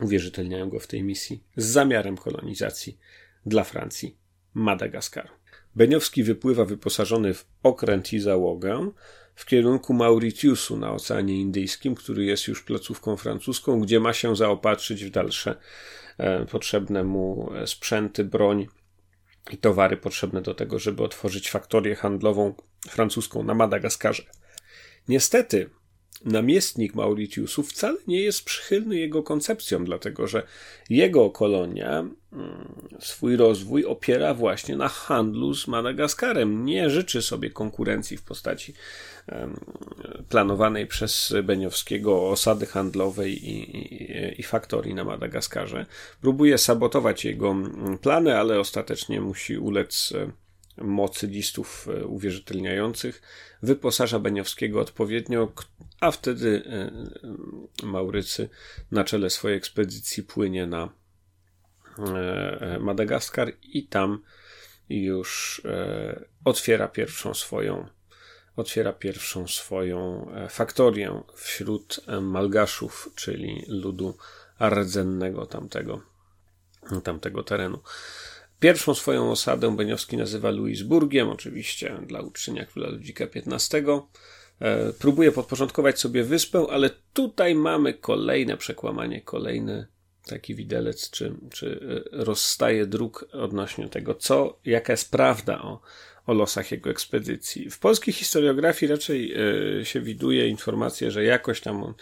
uwierzytelniają 0.00 0.68
go 0.68 0.80
w 0.80 0.86
tej 0.86 1.02
misji 1.02 1.42
z 1.56 1.64
zamiarem 1.64 2.16
kolonizacji 2.16 2.98
dla 3.46 3.64
Francji 3.64 4.16
Madagaskaru. 4.54 5.28
Beniowski 5.76 6.24
wypływa 6.24 6.64
wyposażony 6.64 7.34
w 7.34 7.46
okręt 7.62 8.12
i 8.12 8.20
załogę 8.20 8.90
w 9.34 9.46
kierunku 9.46 9.94
Mauritiusu 9.94 10.76
na 10.76 10.92
Oceanie 10.92 11.40
Indyjskim, 11.40 11.94
który 11.94 12.24
jest 12.24 12.48
już 12.48 12.62
placówką 12.62 13.16
francuską, 13.16 13.80
gdzie 13.80 14.00
ma 14.00 14.12
się 14.12 14.36
zaopatrzyć 14.36 15.04
w 15.04 15.10
dalsze 15.10 15.56
e, 16.18 16.46
potrzebne 16.46 17.04
mu 17.04 17.50
sprzęty, 17.66 18.24
broń 18.24 18.66
i 19.50 19.58
towary 19.58 19.96
potrzebne 19.96 20.42
do 20.42 20.54
tego, 20.54 20.78
żeby 20.78 21.02
otworzyć 21.02 21.50
faktorię 21.50 21.94
handlową 21.94 22.54
francuską 22.88 23.42
na 23.42 23.54
Madagaskarze. 23.54 24.22
Niestety, 25.08 25.70
namiestnik 26.24 26.94
Mauritiusu 26.94 27.62
wcale 27.62 27.98
nie 28.06 28.20
jest 28.20 28.44
przychylny 28.44 28.96
jego 28.96 29.22
koncepcjom, 29.22 29.84
dlatego 29.84 30.26
że 30.26 30.42
jego 30.90 31.30
kolonia 31.30 31.90
mm, 32.32 32.74
swój 33.00 33.36
rozwój 33.36 33.84
opiera 33.84 34.34
właśnie 34.34 34.76
na 34.76 34.88
handlu 34.88 35.54
z 35.54 35.68
Madagaskarem. 35.68 36.64
Nie 36.64 36.90
życzy 36.90 37.22
sobie 37.22 37.50
konkurencji 37.50 38.16
w 38.16 38.22
postaci 38.22 38.74
planowanej 40.28 40.86
przez 40.86 41.34
Beniowskiego 41.44 42.30
osady 42.30 42.66
handlowej 42.66 43.48
i, 43.48 43.76
i, 43.76 44.40
i 44.40 44.42
faktorii 44.42 44.94
na 44.94 45.04
Madagaskarze. 45.04 45.86
Próbuje 46.20 46.58
sabotować 46.58 47.24
jego 47.24 47.50
mm, 47.50 47.98
plany, 47.98 48.38
ale 48.38 48.60
ostatecznie 48.60 49.20
musi 49.20 49.58
ulec 49.58 50.12
mocy 50.76 51.26
listów 51.26 51.88
e, 51.88 52.06
uwierzytelniających, 52.06 53.22
wyposaża 53.62 54.18
Beniowskiego 54.18 54.80
odpowiednio, 54.80 55.52
a 56.00 56.10
wtedy 56.10 56.62
e, 56.66 57.86
Maurycy 57.86 58.48
na 58.90 59.04
czele 59.04 59.30
swojej 59.30 59.58
ekspedycji 59.58 60.22
płynie 60.22 60.66
na 60.66 60.88
e, 61.98 62.78
Madagaskar 62.80 63.52
i 63.62 63.86
tam 63.86 64.22
już 64.88 65.62
otwiera 66.44 66.88
pierwszą 66.88 67.34
swoją 67.34 67.86
otwiera 68.56 68.92
pierwszą 68.92 69.48
swoją 69.48 70.26
faktorię 70.48 71.22
wśród 71.36 72.00
Malgaszów, 72.22 73.10
czyli 73.14 73.64
ludu 73.68 74.16
rdzennego 74.60 75.46
tamtego, 75.46 76.02
tamtego 77.04 77.42
terenu. 77.42 77.78
Pierwszą 78.64 78.94
swoją 78.94 79.30
osadę 79.30 79.76
Beniowski 79.76 80.16
nazywa 80.16 80.50
Louisburgiem, 80.50 81.28
oczywiście 81.28 81.98
dla 82.06 82.20
uczczenia 82.20 82.66
króla 82.66 82.88
Ludzika 82.88 83.24
XV. 83.24 84.00
E, 84.60 84.92
próbuje 84.92 85.32
podporządkować 85.32 86.00
sobie 86.00 86.24
wyspę, 86.24 86.66
ale 86.70 86.90
tutaj 87.12 87.54
mamy 87.54 87.94
kolejne 87.94 88.56
przekłamanie, 88.56 89.20
kolejny 89.20 89.86
taki 90.26 90.54
widelec, 90.54 91.10
czy, 91.10 91.34
czy 91.52 91.80
e, 92.14 92.24
rozstaje 92.24 92.86
dróg 92.86 93.28
odnośnie 93.32 93.88
tego, 93.88 94.14
co, 94.14 94.58
jaka 94.64 94.92
jest 94.92 95.10
prawda 95.10 95.62
o, 95.62 95.80
o 96.26 96.34
losach 96.34 96.70
jego 96.70 96.90
ekspedycji. 96.90 97.70
W 97.70 97.78
polskiej 97.78 98.14
historiografii 98.14 98.92
raczej 98.92 99.34
y, 99.80 99.84
się 99.84 100.00
widuje 100.00 100.48
informację, 100.48 101.10
że 101.10 101.24
jakoś 101.24 101.60
tam 101.60 101.82
on 101.82 101.94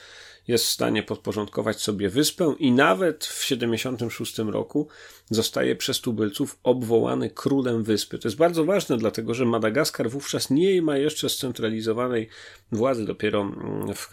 jest 0.49 0.65
w 0.65 0.69
stanie 0.69 1.03
podporządkować 1.03 1.81
sobie 1.81 2.09
wyspę 2.09 2.55
i 2.59 2.73
nawet 2.73 3.25
w 3.25 3.45
76 3.45 4.39
roku 4.39 4.89
zostaje 5.31 5.77
przez 5.77 6.01
tubylców 6.01 6.59
obwołany 6.63 7.31
królem 7.31 7.85
wyspy. 7.85 8.19
To 8.19 8.29
jest 8.29 8.39
bardzo 8.39 8.65
ważne, 8.65 8.97
dlatego 8.97 9.35
że 9.35 9.45
Madagaskar 9.45 10.11
wówczas 10.11 10.51
nie 10.51 10.83
ma 10.83 10.97
jeszcze 10.97 11.29
scentralizowanej 11.29 12.29
władzy. 12.73 13.07
Dopiero 13.07 13.41
mm, 13.41 13.95
w, 13.95 14.09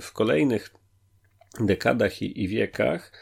w 0.00 0.12
kolejnych 0.12 0.70
dekadach 1.60 2.22
i, 2.22 2.42
i 2.42 2.48
wiekach 2.48 3.12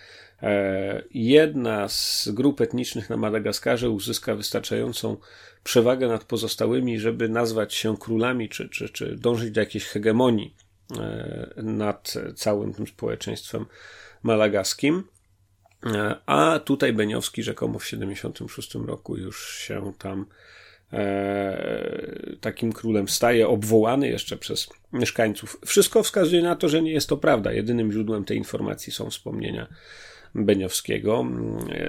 e, 0.43 1.03
jedna 1.11 1.89
z 1.89 2.29
grup 2.33 2.61
etnicznych 2.61 3.11
na 3.11 3.17
Madagaskarze 3.17 3.91
uzyska 3.91 4.35
wystarczającą 4.35 5.17
przewagę 5.65 6.09
nad 6.09 6.25
pozostałymi, 6.25 6.99
żeby 6.99 7.29
nazwać 7.29 7.75
się 7.75 7.97
królami, 7.97 8.49
czy, 8.49 8.69
czy, 8.69 8.89
czy 8.89 9.17
dążyć 9.17 9.51
do 9.51 9.61
jakiejś 9.61 9.85
hegemonii 9.85 10.55
nad 11.57 12.15
całym 12.35 12.75
tym 12.75 12.87
społeczeństwem 12.87 13.67
malagaskim. 14.23 15.05
A 16.27 16.61
tutaj 16.65 16.93
Beniowski 16.93 17.43
rzekomo 17.43 17.79
w 17.79 17.87
76 17.87 18.75
roku 18.75 19.17
już 19.17 19.59
się 19.59 19.93
tam 19.99 20.27
e, 20.93 22.37
takim 22.41 22.73
królem 22.73 23.09
staje, 23.09 23.49
obwołany 23.49 24.09
jeszcze 24.09 24.37
przez 24.37 24.69
mieszkańców. 24.93 25.61
Wszystko 25.67 26.03
wskazuje 26.03 26.43
na 26.43 26.57
to, 26.57 26.69
że 26.69 26.83
nie 26.83 26.93
jest 26.93 27.09
to 27.09 27.17
prawda. 27.17 27.53
Jedynym 27.53 27.93
źródłem 27.93 28.25
tej 28.25 28.37
informacji 28.37 28.93
są 28.93 29.11
wspomnienia 29.11 29.67
Beniowskiego, 30.35 31.27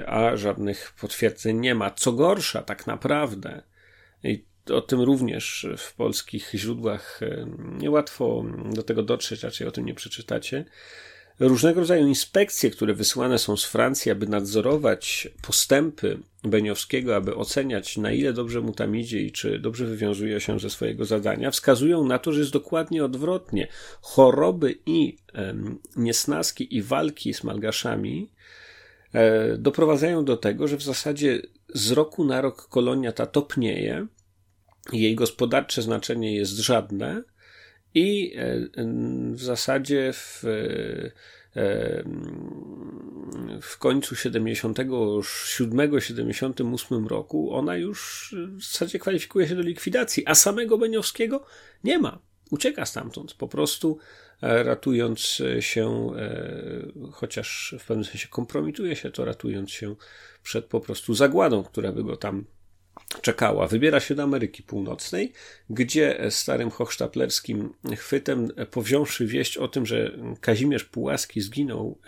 a 0.06 0.36
żadnych 0.36 0.94
potwierdzeń 1.00 1.60
nie 1.60 1.74
ma. 1.74 1.90
Co 1.90 2.12
gorsza, 2.12 2.62
tak 2.62 2.86
naprawdę, 2.86 3.62
i 4.22 4.44
o 4.70 4.80
tym 4.80 5.00
również 5.00 5.66
w 5.78 5.94
polskich 5.94 6.50
źródłach 6.54 7.20
e, 7.22 7.46
niełatwo 7.78 8.44
do 8.72 8.82
tego 8.82 9.02
dotrzeć, 9.02 9.42
raczej 9.42 9.66
o 9.66 9.70
tym 9.70 9.86
nie 9.86 9.94
przeczytacie. 9.94 10.64
Różnego 11.40 11.80
rodzaju 11.80 12.06
inspekcje, 12.06 12.70
które 12.70 12.94
wysyłane 12.94 13.38
są 13.38 13.56
z 13.56 13.64
Francji, 13.64 14.12
aby 14.12 14.26
nadzorować 14.26 15.28
postępy 15.42 16.18
Beniowskiego, 16.44 17.16
aby 17.16 17.34
oceniać, 17.34 17.96
na 17.96 18.12
ile 18.12 18.32
dobrze 18.32 18.60
mu 18.60 18.72
tam 18.72 18.96
idzie 18.96 19.20
i 19.20 19.32
czy 19.32 19.58
dobrze 19.58 19.86
wywiązuje 19.86 20.40
się 20.40 20.60
ze 20.60 20.70
swojego 20.70 21.04
zadania, 21.04 21.50
wskazują 21.50 22.04
na 22.04 22.18
to, 22.18 22.32
że 22.32 22.40
jest 22.40 22.52
dokładnie 22.52 23.04
odwrotnie. 23.04 23.68
Choroby 24.00 24.78
i 24.86 25.16
e, 25.34 25.54
niesnaski 25.96 26.76
i 26.76 26.82
walki 26.82 27.34
z 27.34 27.44
malgaszami 27.44 28.30
e, 29.12 29.58
doprowadzają 29.58 30.24
do 30.24 30.36
tego, 30.36 30.68
że 30.68 30.76
w 30.76 30.82
zasadzie 30.82 31.42
z 31.74 31.90
roku 31.90 32.24
na 32.24 32.40
rok 32.40 32.68
kolonia 32.68 33.12
ta 33.12 33.26
topnieje, 33.26 34.06
jej 34.92 35.14
gospodarcze 35.14 35.82
znaczenie 35.82 36.36
jest 36.36 36.52
żadne 36.52 37.22
i 37.96 38.32
e, 38.36 38.60
w 39.32 39.42
zasadzie 39.42 40.12
w, 40.12 40.44
e, 40.44 40.48
w 43.60 43.78
końcu 43.78 44.14
77-78 44.14 47.06
roku 47.06 47.54
ona 47.54 47.76
już 47.76 48.34
w 48.58 48.62
zasadzie 48.62 48.98
kwalifikuje 48.98 49.48
się 49.48 49.56
do 49.56 49.62
likwidacji, 49.62 50.26
a 50.26 50.34
samego 50.34 50.78
Beniowskiego 50.78 51.44
nie 51.84 51.98
ma. 51.98 52.18
Ucieka 52.50 52.86
stamtąd, 52.86 53.34
po 53.34 53.48
prostu 53.48 53.98
e, 54.42 54.62
ratując 54.62 55.42
się, 55.60 56.10
chociaż 57.12 57.74
w 57.78 57.86
pewnym 57.86 58.04
sensie 58.04 58.28
kompromituje 58.28 58.96
się 58.96 59.10
to, 59.10 59.24
ratując 59.24 59.70
się 59.70 59.96
przed 60.42 60.64
po 60.64 60.80
prostu 60.80 61.14
zagładą, 61.14 61.64
która 61.64 61.92
by 61.92 62.04
go 62.04 62.16
tam 62.16 62.44
czekała. 63.20 63.66
Wybiera 63.66 64.00
się 64.00 64.14
do 64.14 64.22
Ameryki 64.22 64.62
Północnej, 64.62 65.32
gdzie 65.70 66.26
starym 66.30 66.70
hochsztaplerskim 66.70 67.72
chwytem, 67.96 68.48
powziąwszy 68.70 69.26
wieść 69.26 69.56
o 69.56 69.68
tym, 69.68 69.86
że 69.86 70.18
Kazimierz 70.40 70.84
Pułaski 70.84 71.40
zginął 71.40 71.98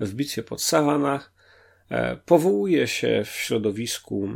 e, 0.00 0.06
w 0.06 0.14
bitwie 0.14 0.42
pod 0.42 0.62
Savannah, 0.62 1.32
e, 1.90 2.16
powołuje 2.16 2.86
się 2.86 3.22
w 3.24 3.30
środowisku 3.30 4.28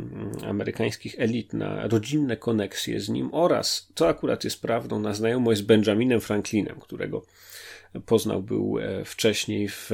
amerykańskich 0.45 1.15
elit 1.17 1.53
na 1.53 1.87
rodzinne 1.87 2.37
koneksje 2.37 2.99
z 2.99 3.09
nim 3.09 3.29
oraz, 3.31 3.91
to 3.95 4.07
akurat 4.07 4.43
jest 4.43 4.61
prawdą, 4.61 4.99
na 4.99 5.13
znajomość 5.13 5.59
z 5.59 5.63
Benjaminem 5.63 6.21
Franklinem, 6.21 6.79
którego 6.79 7.25
poznał 8.05 8.43
był 8.43 8.79
e, 8.79 9.05
wcześniej 9.05 9.69
w 9.69 9.89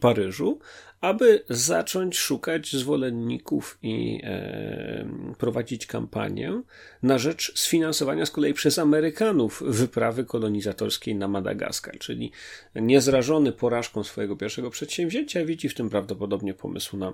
Paryżu, 0.00 0.58
aby 1.00 1.44
zacząć 1.48 2.18
szukać 2.18 2.72
zwolenników 2.72 3.78
i 3.82 4.20
e, 4.24 5.06
prowadzić 5.38 5.86
kampanię 5.86 6.62
na 7.02 7.18
rzecz 7.18 7.58
sfinansowania 7.58 8.26
z 8.26 8.30
kolei 8.30 8.54
przez 8.54 8.78
Amerykanów 8.78 9.62
wyprawy 9.66 10.24
kolonizatorskiej 10.24 11.14
na 11.14 11.28
Madagaskar, 11.28 11.98
czyli 11.98 12.32
niezrażony 12.74 13.52
porażką 13.52 14.04
swojego 14.04 14.36
pierwszego 14.36 14.70
przedsięwzięcia 14.70 15.44
widzi 15.44 15.68
w 15.68 15.74
tym 15.74 15.90
prawdopodobnie 15.90 16.54
pomysł 16.54 16.96
na 16.96 17.12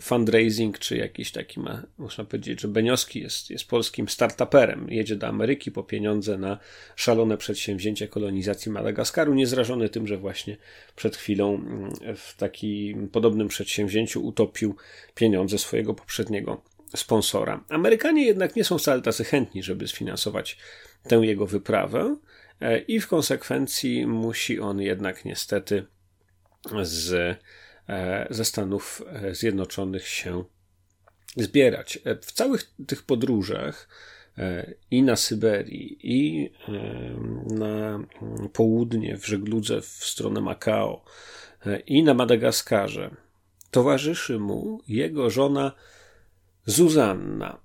fundraising, 0.00 0.78
czy 0.78 0.96
jakiś 0.96 1.32
taki 1.32 1.60
ma, 1.60 1.82
można 1.98 2.24
powiedzieć, 2.24 2.60
że 2.60 2.68
Benioski 2.68 3.20
jest, 3.20 3.50
jest 3.50 3.68
polskim 3.68 4.08
startuperem. 4.08 4.86
Jedzie 4.90 5.16
do 5.16 5.26
Ameryki 5.26 5.70
po 5.70 5.82
pieniądze 5.82 6.38
na 6.38 6.58
szalone 6.96 7.36
przedsięwzięcie 7.36 8.08
kolonizacji 8.08 8.72
Madagaskaru, 8.72 9.34
niezrażony 9.34 9.88
tym, 9.88 10.06
że 10.06 10.16
właśnie 10.16 10.56
przed 10.96 11.16
chwilą 11.16 11.54
mm, 11.54 11.90
w 12.16 12.36
takim 12.36 13.08
podobnym 13.08 13.48
przedsięwzięciu 13.48 14.26
utopił 14.26 14.76
pieniądze 15.14 15.58
swojego 15.58 15.94
poprzedniego 15.94 16.62
sponsora. 16.96 17.64
Amerykanie 17.68 18.24
jednak 18.24 18.56
nie 18.56 18.64
są 18.64 18.78
wcale 18.78 19.02
tacy 19.02 19.24
chętni, 19.24 19.62
żeby 19.62 19.88
sfinansować 19.88 20.58
tę 21.02 21.16
jego 21.16 21.46
wyprawę 21.46 22.16
e, 22.60 22.78
i 22.78 23.00
w 23.00 23.08
konsekwencji 23.08 24.06
musi 24.06 24.60
on 24.60 24.80
jednak 24.80 25.24
niestety 25.24 25.86
z 26.82 27.12
E, 27.12 27.36
ze 28.30 28.44
Stanów 28.44 29.02
e, 29.12 29.34
Zjednoczonych 29.34 30.08
się 30.08 30.44
zbierać. 31.36 31.98
E, 32.04 32.16
w 32.16 32.32
całych 32.32 32.70
tych 32.86 33.02
podróżach 33.02 33.88
i 34.90 35.02
na 35.02 35.16
Syberii, 35.16 35.98
i 36.02 36.50
na 37.46 38.04
południe 38.52 39.16
w 39.16 39.26
żegludze 39.26 39.80
w 39.80 39.86
stronę 39.86 40.40
Makao, 40.40 41.04
i 41.86 42.02
na 42.02 42.14
Madagaskarze 42.14 43.10
towarzyszy 43.70 44.38
mu 44.38 44.80
jego 44.88 45.30
żona 45.30 45.72
Zuzanna. 46.66 47.58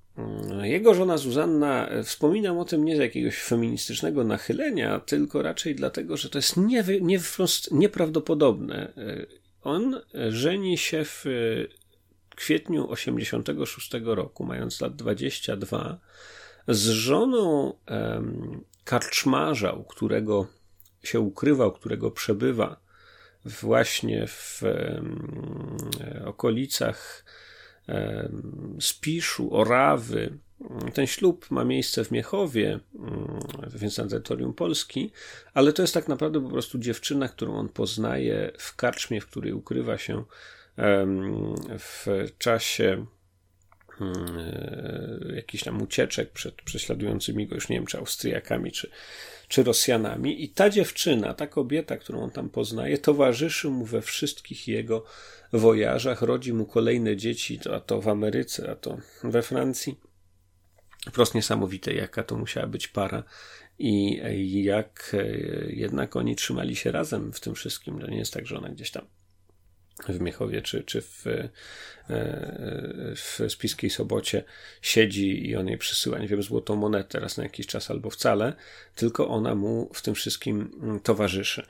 Jego 0.61 0.93
żona 0.93 1.17
Zuzanna, 1.17 1.89
wspominam 2.03 2.57
o 2.57 2.65
tym 2.65 2.85
nie 2.85 2.95
z 2.95 2.99
jakiegoś 2.99 3.37
feministycznego 3.37 4.23
nachylenia, 4.23 4.99
tylko 4.99 5.41
raczej 5.41 5.75
dlatego, 5.75 6.17
że 6.17 6.29
to 6.29 6.37
jest 6.37 6.57
nie, 6.57 6.83
nie, 7.01 7.19
nieprawdopodobne. 7.71 8.93
On 9.63 10.01
żeni 10.29 10.77
się 10.77 11.05
w 11.05 11.25
kwietniu 12.35 12.91
86 12.91 13.91
roku, 14.03 14.43
mając 14.45 14.81
lat 14.81 14.95
22, 14.95 15.99
z 16.67 16.89
żoną 16.89 17.73
um, 17.89 18.63
karczmarza, 18.83 19.71
u 19.71 19.83
którego 19.83 20.47
się 21.03 21.19
ukrywał, 21.19 21.71
którego 21.71 22.11
przebywa 22.11 22.79
właśnie 23.45 24.27
w 24.27 24.61
um, 24.63 25.77
okolicach 26.25 27.25
um, 27.87 28.77
Spiszu, 28.81 29.55
Orawy. 29.55 30.37
Ten 30.93 31.07
ślub 31.07 31.51
ma 31.51 31.63
miejsce 31.63 32.05
w 32.05 32.11
Miechowie, 32.11 32.79
więc 33.75 33.97
na 33.97 34.07
terytorium 34.07 34.53
Polski, 34.53 35.11
ale 35.53 35.73
to 35.73 35.81
jest 35.81 35.93
tak 35.93 36.07
naprawdę 36.07 36.43
po 36.43 36.49
prostu 36.49 36.79
dziewczyna, 36.79 37.27
którą 37.27 37.55
on 37.55 37.69
poznaje 37.69 38.51
w 38.57 38.75
karczmie, 38.75 39.21
w 39.21 39.27
której 39.27 39.53
ukrywa 39.53 39.97
się 39.97 40.23
w 41.79 42.07
czasie 42.37 43.05
mm, 44.01 45.35
jakichś 45.35 45.63
tam 45.63 45.81
ucieczek 45.81 46.31
przed 46.31 46.55
prześladującymi 46.55 47.47
go 47.47 47.55
już 47.55 47.69
nie 47.69 47.75
wiem, 47.75 47.85
czy 47.85 47.97
Austriakami, 47.97 48.71
czy, 48.71 48.89
czy 49.47 49.63
Rosjanami. 49.63 50.43
I 50.43 50.49
ta 50.49 50.69
dziewczyna, 50.69 51.33
ta 51.33 51.47
kobieta, 51.47 51.97
którą 51.97 52.21
on 52.21 52.31
tam 52.31 52.49
poznaje, 52.49 52.97
towarzyszy 52.97 53.69
mu 53.69 53.85
we 53.85 54.01
wszystkich 54.01 54.67
jego 54.67 55.05
wojażach, 55.53 56.21
rodzi 56.21 56.53
mu 56.53 56.65
kolejne 56.65 57.17
dzieci, 57.17 57.59
a 57.73 57.79
to 57.79 58.01
w 58.01 58.07
Ameryce, 58.07 58.71
a 58.71 58.75
to 58.75 58.97
we 59.23 59.41
Francji. 59.41 60.12
Wprost 61.09 61.35
niesamowite, 61.35 61.93
jaka 61.93 62.23
to 62.23 62.37
musiała 62.37 62.67
być 62.67 62.87
para 62.87 63.23
i 63.79 64.63
jak 64.63 65.11
e, 65.13 65.25
jednak 65.71 66.15
oni 66.15 66.35
trzymali 66.35 66.75
się 66.75 66.91
razem 66.91 67.33
w 67.33 67.39
tym 67.39 67.55
wszystkim. 67.55 67.99
To 67.99 68.07
nie 68.07 68.17
jest 68.17 68.33
tak, 68.33 68.47
że 68.47 68.57
ona 68.57 68.69
gdzieś 68.69 68.91
tam 68.91 69.05
w 70.09 70.21
Miechowie 70.21 70.61
czy, 70.61 70.83
czy 70.83 71.01
w, 71.01 71.27
e, 71.27 71.49
w 73.15 73.39
Spiskiej 73.49 73.89
Sobocie 73.89 74.43
siedzi 74.81 75.49
i 75.49 75.55
on 75.55 75.67
jej 75.67 75.77
przysyła, 75.77 76.19
nie 76.19 76.27
wiem, 76.27 76.43
złotą 76.43 76.75
monetę 76.75 77.19
raz 77.19 77.37
na 77.37 77.43
jakiś 77.43 77.67
czas 77.67 77.91
albo 77.91 78.09
wcale, 78.09 78.53
tylko 78.95 79.27
ona 79.27 79.55
mu 79.55 79.89
w 79.93 80.01
tym 80.01 80.15
wszystkim 80.15 80.79
mm, 80.81 80.99
towarzyszy. 80.99 81.65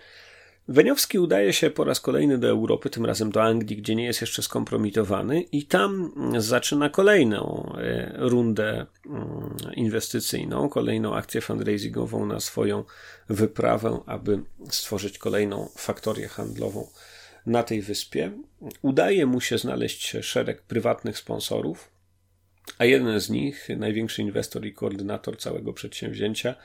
Weniowski 0.67 1.19
udaje 1.19 1.53
się 1.53 1.69
po 1.69 1.83
raz 1.83 1.99
kolejny 1.99 2.37
do 2.37 2.47
Europy, 2.47 2.89
tym 2.89 3.05
razem 3.05 3.31
do 3.31 3.43
Anglii, 3.43 3.77
gdzie 3.77 3.95
nie 3.95 4.05
jest 4.05 4.21
jeszcze 4.21 4.41
skompromitowany, 4.41 5.41
i 5.41 5.65
tam 5.65 6.13
zaczyna 6.37 6.89
kolejną 6.89 7.73
e, 7.77 8.11
rundę 8.15 8.85
mm, 9.05 9.55
inwestycyjną, 9.75 10.69
kolejną 10.69 11.15
akcję 11.15 11.41
fundraisingową 11.41 12.25
na 12.25 12.39
swoją 12.39 12.83
wyprawę, 13.29 13.99
aby 14.05 14.39
stworzyć 14.69 15.17
kolejną 15.17 15.69
faktorię 15.77 16.27
handlową 16.27 16.87
na 17.45 17.63
tej 17.63 17.81
wyspie. 17.81 18.31
Udaje 18.81 19.25
mu 19.25 19.41
się 19.41 19.57
znaleźć 19.57 20.17
szereg 20.21 20.61
prywatnych 20.61 21.17
sponsorów, 21.17 21.89
a 22.77 22.85
jeden 22.85 23.19
z 23.19 23.29
nich, 23.29 23.67
największy 23.77 24.21
inwestor 24.21 24.65
i 24.65 24.73
koordynator 24.73 25.37
całego 25.37 25.73
przedsięwzięcia, 25.73 26.55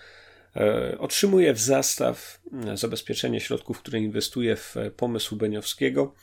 otrzymuje 0.98 1.52
w 1.54 1.58
zastaw 1.58 2.40
e, 2.66 2.76
zabezpieczenie 2.76 3.40
środków, 3.40 3.78
które 3.78 3.98
inwestuje 3.98 4.56
w 4.56 4.76
e, 4.76 4.90
pomysł 4.90 5.36
Beniowskiego. 5.36 6.14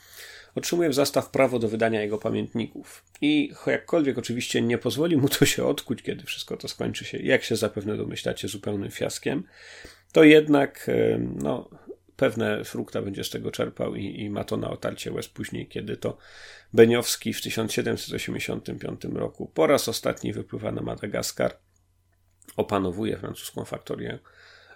Otrzymuje 0.55 0.89
w 0.89 0.93
zastaw 0.93 1.29
prawo 1.29 1.59
do 1.59 1.67
wydania 1.67 2.01
jego 2.01 2.17
pamiętników. 2.17 3.03
I 3.21 3.53
jakkolwiek 3.67 4.17
oczywiście 4.17 4.61
nie 4.61 4.77
pozwoli 4.77 5.17
mu 5.17 5.29
to 5.29 5.45
się 5.45 5.65
odkuć, 5.65 6.01
kiedy 6.01 6.23
wszystko 6.23 6.57
to 6.57 6.67
skończy 6.67 7.05
się, 7.05 7.17
jak 7.17 7.43
się 7.43 7.55
zapewne 7.55 7.97
domyślacie, 7.97 8.47
zupełnym 8.47 8.91
fiaskiem, 8.91 9.43
to 10.11 10.23
jednak 10.23 10.91
no, 11.35 11.69
pewne 12.15 12.63
frukta 12.63 13.01
będzie 13.01 13.23
z 13.23 13.29
tego 13.29 13.51
czerpał 13.51 13.95
i, 13.95 14.21
i 14.21 14.29
ma 14.29 14.43
to 14.43 14.57
na 14.57 14.69
otarcie 14.69 15.11
łez 15.11 15.27
później, 15.27 15.67
kiedy 15.67 15.97
to 15.97 16.17
Beniowski 16.73 17.33
w 17.33 17.41
1785 17.41 19.01
roku 19.03 19.51
po 19.53 19.67
raz 19.67 19.89
ostatni 19.89 20.33
wypływa 20.33 20.71
na 20.71 20.81
Madagaskar, 20.81 21.57
opanowuje 22.57 23.17
francuską 23.17 23.65
faktorię 23.65 24.19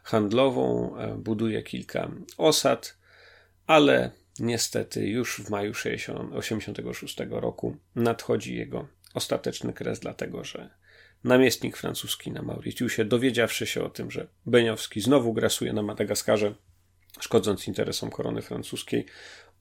handlową, 0.03 0.97
e, 0.97 1.15
buduje 1.15 1.63
kilka 1.63 2.11
osad, 2.37 2.97
ale 3.67 4.11
niestety 4.39 5.07
już 5.07 5.41
w 5.41 5.49
maju 5.49 5.73
1986 5.73 7.17
roku 7.29 7.77
nadchodzi 7.95 8.55
jego 8.55 8.87
ostateczny 9.13 9.73
kres, 9.73 9.99
dlatego 9.99 10.43
że 10.43 10.69
namiestnik 11.23 11.77
francuski 11.77 12.31
na 12.31 12.41
Mauritiusie, 12.41 13.05
dowiedziawszy 13.05 13.67
się 13.67 13.83
o 13.83 13.89
tym, 13.89 14.11
że 14.11 14.27
Beniowski 14.45 15.01
znowu 15.01 15.33
grasuje 15.33 15.73
na 15.73 15.81
Madagaskarze, 15.81 16.55
szkodząc 17.19 17.67
interesom 17.67 18.09
korony 18.09 18.41
francuskiej, 18.41 19.05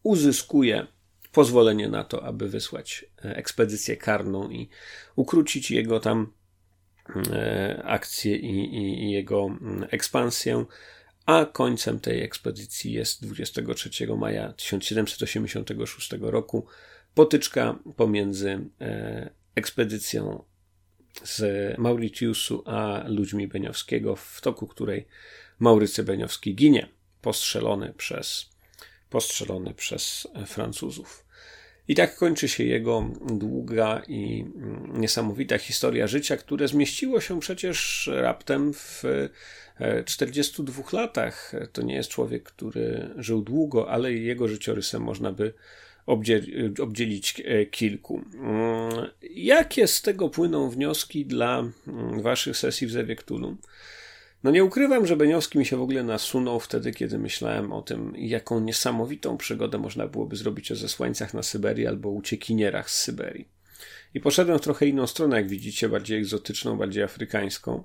uzyskuje 0.02 0.86
pozwolenie 1.32 1.88
na 1.88 2.04
to, 2.04 2.24
aby 2.24 2.48
wysłać 2.48 3.04
e, 3.24 3.36
ekspedycję 3.36 3.96
karną 3.96 4.50
i 4.50 4.68
ukrócić 5.16 5.70
jego 5.70 6.00
tam 6.00 6.32
akcję 7.84 8.36
i, 8.36 8.76
i, 8.76 9.04
i 9.04 9.10
jego 9.10 9.46
mm, 9.46 9.88
ekspansję. 9.90 10.64
A 11.26 11.44
końcem 11.44 12.00
tej 12.00 12.22
ekspedycji 12.22 12.92
jest 12.92 13.22
23 13.22 13.90
maja 14.16 14.52
1786 14.52 16.10
roku 16.20 16.66
potyczka 17.14 17.78
pomiędzy 17.96 18.60
e, 18.80 19.30
ekspedycją 19.54 20.44
z 21.24 21.78
Mauritiusu 21.78 22.62
a 22.66 23.04
ludźmi 23.08 23.48
Beniowskiego, 23.48 24.16
w 24.16 24.40
toku 24.40 24.66
której 24.66 25.06
Maurycy 25.58 26.04
Beniowski 26.04 26.54
ginie, 26.54 26.88
postrzelony 27.22 27.94
przez, 27.96 28.50
postrzelony 29.10 29.74
przez 29.74 30.28
Francuzów. 30.46 31.27
I 31.88 31.94
tak 31.94 32.16
kończy 32.16 32.48
się 32.48 32.64
jego 32.64 33.10
długa 33.26 34.02
i 34.08 34.44
niesamowita 34.94 35.58
historia 35.58 36.06
życia, 36.06 36.36
które 36.36 36.68
zmieściło 36.68 37.20
się 37.20 37.40
przecież 37.40 38.10
raptem 38.12 38.72
w 38.74 39.04
42 40.04 40.82
latach. 40.92 41.52
To 41.72 41.82
nie 41.82 41.94
jest 41.94 42.10
człowiek, 42.10 42.42
który 42.42 43.10
żył 43.16 43.42
długo, 43.42 43.90
ale 43.90 44.12
jego 44.12 44.48
życiorysem 44.48 45.02
można 45.02 45.32
by 45.32 45.54
obdzielić 46.78 47.42
e, 47.44 47.66
kilku. 47.66 48.22
Mm, 48.34 49.10
jakie 49.30 49.86
z 49.86 50.02
tego 50.02 50.28
płyną 50.28 50.70
wnioski 50.70 51.26
dla 51.26 51.58
mm, 51.58 52.22
waszych 52.22 52.56
sesji 52.56 52.86
w 52.86 52.90
Zewie? 52.90 53.16
No 54.44 54.50
nie 54.50 54.64
ukrywam, 54.64 55.06
że 55.06 55.16
Beniowski 55.16 55.58
mi 55.58 55.66
się 55.66 55.76
w 55.76 55.82
ogóle 55.82 56.02
nasunął 56.02 56.60
wtedy, 56.60 56.92
kiedy 56.92 57.18
myślałem 57.18 57.72
o 57.72 57.82
tym, 57.82 58.12
jaką 58.16 58.60
niesamowitą 58.60 59.36
przygodę 59.36 59.78
można 59.78 60.06
byłoby 60.06 60.36
zrobić 60.36 60.72
o 60.72 60.76
zesłańcach 60.76 61.34
na 61.34 61.42
Syberii 61.42 61.86
albo 61.86 62.08
uciekinierach 62.08 62.90
z 62.90 63.02
Syberii. 63.02 63.48
I 64.14 64.20
poszedłem 64.20 64.58
w 64.58 64.62
trochę 64.62 64.86
inną 64.86 65.06
stronę, 65.06 65.36
jak 65.36 65.48
widzicie, 65.48 65.88
bardziej 65.88 66.18
egzotyczną, 66.18 66.76
bardziej 66.76 67.02
afrykańską. 67.02 67.84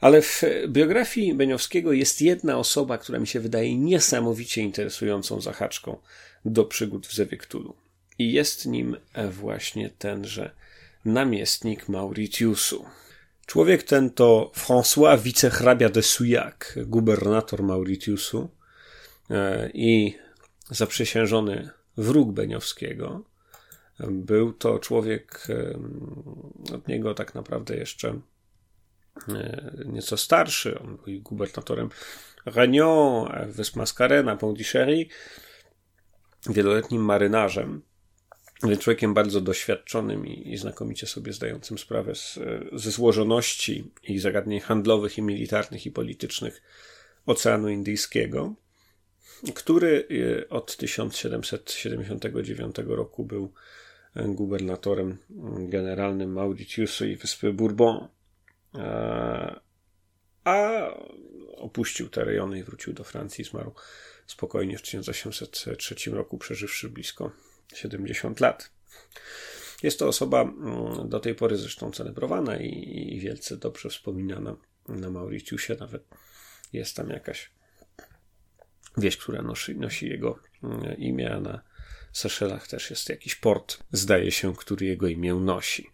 Ale 0.00 0.22
w 0.22 0.42
biografii 0.68 1.34
Beniowskiego 1.34 1.92
jest 1.92 2.22
jedna 2.22 2.58
osoba, 2.58 2.98
która 2.98 3.18
mi 3.18 3.26
się 3.26 3.40
wydaje 3.40 3.78
niesamowicie 3.78 4.62
interesującą 4.62 5.40
zahaczką 5.40 5.98
do 6.44 6.64
przygód 6.64 7.06
w 7.06 7.14
Zewie 7.14 7.38
Cthulhu. 7.38 7.74
I 8.18 8.32
jest 8.32 8.66
nim 8.66 8.96
właśnie 9.30 9.90
tenże 9.90 10.50
namiestnik 11.04 11.88
Mauritiusu. 11.88 12.84
Człowiek 13.48 13.82
ten 13.82 14.10
to 14.10 14.52
François 14.54 15.18
wicehrabia 15.20 15.88
de 15.88 16.02
Souillac, 16.02 16.74
gubernator 16.76 17.62
Mauritiusu 17.62 18.50
e, 19.30 19.70
i 19.74 20.18
zaprzysiężony 20.70 21.70
wróg 21.96 22.32
Beniowskiego. 22.32 23.24
Był 24.00 24.52
to 24.52 24.78
człowiek 24.78 25.46
od 26.74 26.88
niego 26.88 27.14
tak 27.14 27.34
naprawdę 27.34 27.76
jeszcze 27.76 28.20
e, 29.28 29.72
nieco 29.84 30.16
starszy. 30.16 30.78
On 30.78 30.96
był 30.96 31.20
gubernatorem 31.20 31.88
Réunion, 32.46 33.28
wysp 33.46 33.76
Mascarena, 33.76 34.36
Pont-Dichéry, 34.36 35.06
wieloletnim 36.46 37.02
marynarzem, 37.02 37.82
człowiekiem 38.78 39.14
bardzo 39.14 39.40
doświadczonym 39.40 40.26
i, 40.26 40.56
znakomicie 40.56 41.06
sobie 41.06 41.32
zdającym 41.32 41.78
sprawę 41.78 42.14
z, 42.14 42.38
ze 42.72 42.90
złożoności 42.90 43.90
i 44.02 44.18
zagadnień 44.18 44.60
handlowych 44.60 45.18
i 45.18 45.22
militarnych 45.22 45.86
i 45.86 45.90
politycznych 45.90 46.62
Oceanu 47.26 47.68
Indyjskiego, 47.68 48.54
który 49.54 50.08
e, 50.44 50.48
od 50.48 50.76
1779 50.76 52.76
roku 52.86 53.24
był 53.24 53.52
gubernatorem 54.16 55.18
generalnym 55.58 56.32
Mauritiusu 56.32 57.06
i 57.06 57.16
wyspy 57.16 57.52
Bourbon, 57.52 58.08
a, 58.72 59.60
a 60.44 60.88
opuścił 61.56 62.08
te 62.08 62.24
rejony 62.24 62.58
i 62.58 62.62
wrócił 62.62 62.92
do 62.92 63.04
Francji, 63.04 63.44
zmarł 63.44 63.72
spokojnie 64.26 64.78
w 64.78 64.82
1803 64.82 66.10
roku, 66.10 66.38
przeżywszy 66.38 66.88
blisko 66.88 67.32
70 67.74 68.40
lat. 68.40 68.70
Jest 69.82 69.98
to 69.98 70.08
osoba 70.08 70.42
mm, 70.42 71.08
do 71.08 71.20
tej 71.20 71.34
pory 71.34 71.56
zresztą 71.56 71.90
celebrowana 71.90 72.56
i, 72.56 73.14
i 73.16 73.20
wielce 73.20 73.56
dobrze 73.56 73.88
wspominana 73.88 74.56
na 74.88 75.10
Mauritiusie. 75.10 75.76
Nawet 75.80 76.04
jest 76.72 76.96
tam 76.96 77.10
jakaś 77.10 77.50
wieś, 78.96 79.16
która 79.16 79.42
nosi, 79.42 79.76
nosi 79.76 80.08
jego 80.08 80.38
mm, 80.62 80.96
imię, 80.96 81.34
a 81.34 81.40
na 81.40 81.62
Seszelach 82.12 82.68
też 82.68 82.90
jest 82.90 83.08
jakiś 83.08 83.34
port, 83.34 83.78
zdaje 83.92 84.32
się, 84.32 84.56
który 84.56 84.86
jego 84.86 85.08
imię 85.08 85.34
nosi. 85.34 85.90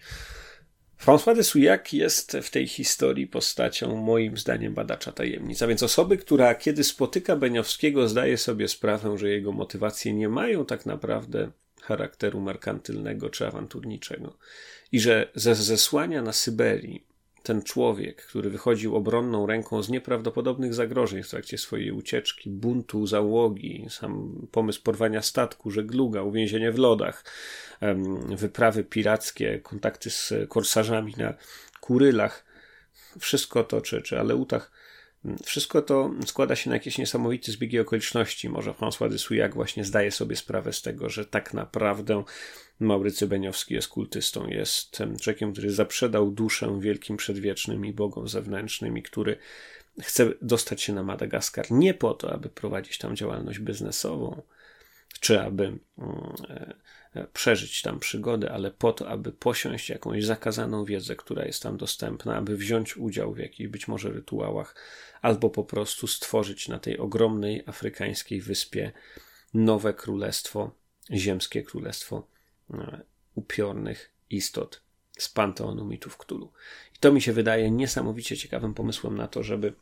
François 1.04 1.36
de 1.36 1.44
Souillac 1.44 1.92
jest 1.92 2.36
w 2.42 2.50
tej 2.50 2.68
historii 2.68 3.26
postacią, 3.26 3.96
moim 3.96 4.36
zdaniem, 4.36 4.74
badacza 4.74 5.12
tajemnic. 5.12 5.62
A 5.62 5.66
więc 5.66 5.82
osoby, 5.82 6.16
która 6.16 6.54
kiedy 6.54 6.84
spotyka 6.84 7.36
Beniowskiego, 7.36 8.08
zdaje 8.08 8.38
sobie 8.38 8.68
sprawę, 8.68 9.18
że 9.18 9.28
jego 9.28 9.52
motywacje 9.52 10.14
nie 10.14 10.28
mają 10.28 10.66
tak 10.66 10.86
naprawdę 10.86 11.50
charakteru 11.84 12.40
merkantylnego 12.40 13.30
czy 13.30 13.46
awanturniczego. 13.46 14.36
I 14.92 15.00
że 15.00 15.30
ze 15.34 15.54
zesłania 15.54 16.22
na 16.22 16.32
Syberii 16.32 17.06
ten 17.42 17.62
człowiek, 17.62 18.26
który 18.26 18.50
wychodził 18.50 18.96
obronną 18.96 19.46
ręką 19.46 19.82
z 19.82 19.88
nieprawdopodobnych 19.88 20.74
zagrożeń 20.74 21.22
w 21.22 21.28
trakcie 21.28 21.58
swojej 21.58 21.92
ucieczki, 21.92 22.50
buntu 22.50 23.06
załogi, 23.06 23.86
sam 23.90 24.46
pomysł 24.52 24.82
porwania 24.82 25.22
statku, 25.22 25.70
żegluga, 25.70 26.22
uwięzienie 26.22 26.72
w 26.72 26.78
lodach, 26.78 27.24
wyprawy 28.36 28.84
pirackie, 28.84 29.60
kontakty 29.60 30.10
z 30.10 30.32
korsarzami 30.48 31.14
na 31.16 31.34
Kurylach, 31.80 32.44
wszystko 33.18 33.64
to, 33.64 33.80
czy, 33.80 34.02
czy 34.02 34.20
Aleutach, 34.20 34.72
wszystko 35.44 35.82
to 35.82 36.10
składa 36.26 36.56
się 36.56 36.70
na 36.70 36.76
jakieś 36.76 36.98
niesamowite 36.98 37.52
zbiegi 37.52 37.80
okoliczności. 37.80 38.48
Może 38.48 38.70
François 38.70 39.10
de 39.10 39.18
Souillac 39.18 39.54
właśnie 39.54 39.84
zdaje 39.84 40.10
sobie 40.10 40.36
sprawę 40.36 40.72
z 40.72 40.82
tego, 40.82 41.10
że 41.10 41.26
tak 41.26 41.54
naprawdę 41.54 42.24
Maurycy 42.80 43.26
Beniowski 43.26 43.74
jest 43.74 43.88
kultystą, 43.88 44.46
jest 44.46 44.98
człowiekiem, 45.20 45.52
który 45.52 45.70
zaprzedał 45.70 46.30
duszę 46.30 46.78
wielkim 46.80 47.16
przedwiecznym 47.16 47.86
i 47.86 47.92
bogom 47.92 48.28
zewnętrznym 48.28 48.98
i 48.98 49.02
który 49.02 49.36
chce 50.00 50.32
dostać 50.42 50.82
się 50.82 50.92
na 50.92 51.02
Madagaskar 51.02 51.70
nie 51.70 51.94
po 51.94 52.14
to, 52.14 52.32
aby 52.32 52.48
prowadzić 52.48 52.98
tam 52.98 53.16
działalność 53.16 53.58
biznesową, 53.58 54.42
czy 55.20 55.40
aby 55.40 55.64
mm, 55.64 55.78
e, 56.48 56.74
przeżyć 57.32 57.82
tam 57.82 58.00
przygodę, 58.00 58.52
ale 58.52 58.70
po 58.70 58.92
to, 58.92 59.08
aby 59.08 59.32
posiąść 59.32 59.88
jakąś 59.88 60.24
zakazaną 60.24 60.84
wiedzę, 60.84 61.16
która 61.16 61.44
jest 61.44 61.62
tam 61.62 61.76
dostępna, 61.76 62.36
aby 62.36 62.56
wziąć 62.56 62.96
udział 62.96 63.34
w 63.34 63.38
jakichś 63.38 63.70
być 63.70 63.88
może 63.88 64.10
rytuałach, 64.10 64.74
albo 65.22 65.50
po 65.50 65.64
prostu 65.64 66.06
stworzyć 66.06 66.68
na 66.68 66.78
tej 66.78 66.98
ogromnej 66.98 67.62
afrykańskiej 67.66 68.40
wyspie 68.40 68.92
nowe 69.54 69.94
królestwo, 69.94 70.70
ziemskie 71.12 71.62
królestwo 71.62 72.26
e, 72.70 73.00
upiornych 73.34 74.10
istot 74.30 74.82
z 75.18 75.28
panteonu 75.28 75.84
mitów 75.84 76.16
Cthulhu. 76.16 76.52
I 76.96 76.98
to 76.98 77.12
mi 77.12 77.22
się 77.22 77.32
wydaje 77.32 77.70
niesamowicie 77.70 78.36
ciekawym 78.36 78.74
pomysłem 78.74 79.16
na 79.16 79.28
to, 79.28 79.42
żeby 79.42 79.74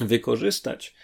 wykorzystać 0.00 0.94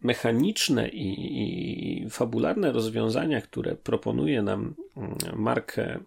mechaniczne 0.00 0.88
i, 0.88 2.04
i 2.04 2.10
fabularne 2.10 2.72
rozwiązania, 2.72 3.40
które 3.40 3.76
proponuje 3.76 4.42
nam 4.42 4.74
mm, 4.96 5.14
Mark 5.36 5.78
e, 5.78 6.00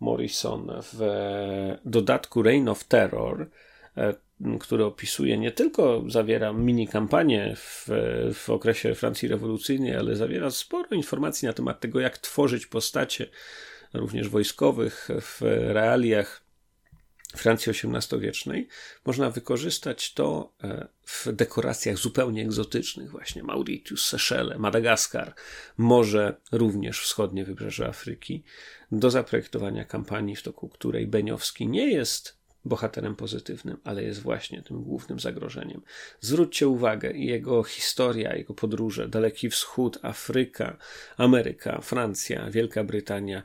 Morrison 0.00 0.72
w 0.92 1.00
dodatku 1.84 2.42
Reign 2.42 2.68
of 2.68 2.84
Terror, 2.84 3.50
e, 3.96 4.14
który 4.60 4.84
opisuje 4.84 5.38
nie 5.38 5.50
tylko 5.50 6.04
zawiera 6.08 6.52
mini 6.52 6.88
kampanię 6.88 7.52
w, 7.56 7.88
w 8.34 8.50
okresie 8.50 8.94
Francji 8.94 9.28
rewolucyjnej, 9.28 9.96
ale 9.96 10.16
zawiera 10.16 10.50
sporo 10.50 10.88
informacji 10.90 11.46
na 11.46 11.52
temat 11.52 11.80
tego, 11.80 12.00
jak 12.00 12.18
tworzyć 12.18 12.66
postacie, 12.66 13.26
również 13.94 14.28
wojskowych, 14.28 15.08
w 15.20 15.40
realiach 15.72 16.49
Francji 17.36 17.72
XVIII-wiecznej, 17.72 18.68
można 19.06 19.30
wykorzystać 19.30 20.12
to 20.12 20.52
e, 20.64 20.88
w 21.04 21.32
dekoracjach 21.32 21.96
zupełnie 21.96 22.42
egzotycznych, 22.42 23.10
właśnie 23.10 23.42
Mauritius, 23.42 24.06
Seszele, 24.06 24.58
Madagaskar, 24.58 25.34
może 25.76 26.36
również 26.52 27.00
wschodnie 27.00 27.44
wybrzeże 27.44 27.88
Afryki, 27.88 28.44
do 28.92 29.10
zaprojektowania 29.10 29.84
kampanii, 29.84 30.36
w 30.36 30.42
toku 30.42 30.68
której 30.68 31.06
Beniowski 31.06 31.68
nie 31.68 31.92
jest 31.92 32.39
bohaterem 32.64 33.16
pozytywnym, 33.16 33.76
ale 33.84 34.02
jest 34.02 34.22
właśnie 34.22 34.62
tym 34.62 34.82
głównym 34.82 35.20
zagrożeniem. 35.20 35.82
Zwróćcie 36.20 36.68
uwagę, 36.68 37.12
jego 37.12 37.62
historia, 37.62 38.36
jego 38.36 38.54
podróże, 38.54 39.08
Daleki 39.08 39.50
Wschód, 39.50 39.98
Afryka, 40.02 40.76
Ameryka, 41.16 41.80
Francja, 41.80 42.50
Wielka 42.50 42.84
Brytania, 42.84 43.42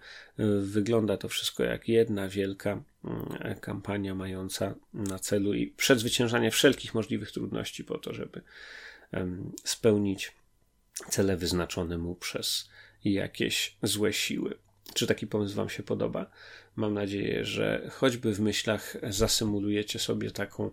wygląda 0.61 1.17
to 1.17 1.29
wszystko 1.29 1.63
jak 1.63 1.89
jedna 1.89 2.27
wielka 2.27 2.83
mm, 3.05 3.59
kampania 3.59 4.15
mająca 4.15 4.75
na 4.93 5.19
celu 5.19 5.53
i 5.53 5.67
przezwyciężanie 5.67 6.51
wszelkich 6.51 6.93
możliwych 6.93 7.31
trudności 7.31 7.83
po 7.83 7.97
to, 7.97 8.13
żeby 8.13 8.41
spełnić 9.63 10.31
cele 11.09 11.37
wyznaczone 11.37 11.97
mu 11.97 12.15
przez 12.15 12.69
jakieś 13.05 13.77
złe 13.83 14.13
siły. 14.13 14.57
Czy 14.93 15.07
taki 15.07 15.27
pomysł 15.27 15.55
Wam 15.55 15.69
się 15.69 15.83
podoba? 15.83 16.31
Mam 16.75 16.93
nadzieję, 16.93 17.45
że 17.45 17.89
choćby 17.91 18.33
w 18.33 18.39
myślach 18.39 18.97
zasymulujecie 19.09 19.99
sobie 19.99 20.31
taką 20.31 20.71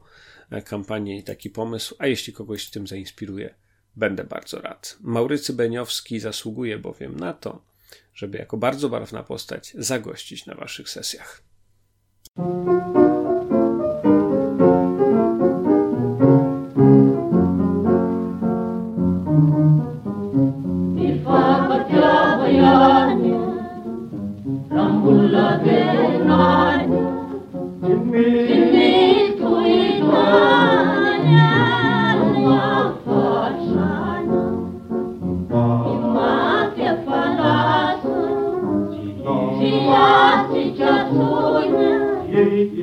e, 0.50 0.62
kampanię 0.62 1.18
i 1.18 1.22
taki 1.22 1.50
pomysł, 1.50 1.94
a 1.98 2.06
jeśli 2.06 2.32
kogoś 2.32 2.66
w 2.66 2.70
tym 2.70 2.86
zainspiruje, 2.86 3.54
będę 3.96 4.24
bardzo 4.24 4.60
rad. 4.60 4.96
Maurycy 5.00 5.52
Beniowski 5.52 6.20
zasługuje 6.20 6.78
bowiem 6.78 7.16
na 7.16 7.32
to, 7.32 7.64
żeby 8.14 8.38
jako 8.38 8.56
bardzo 8.56 8.88
barwna 8.88 9.22
postać 9.22 9.72
zagościć 9.78 10.46
na 10.46 10.54
Waszych 10.54 10.88
sesjach. 10.88 11.42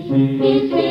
Thank 0.07 0.71
you. 0.71 0.88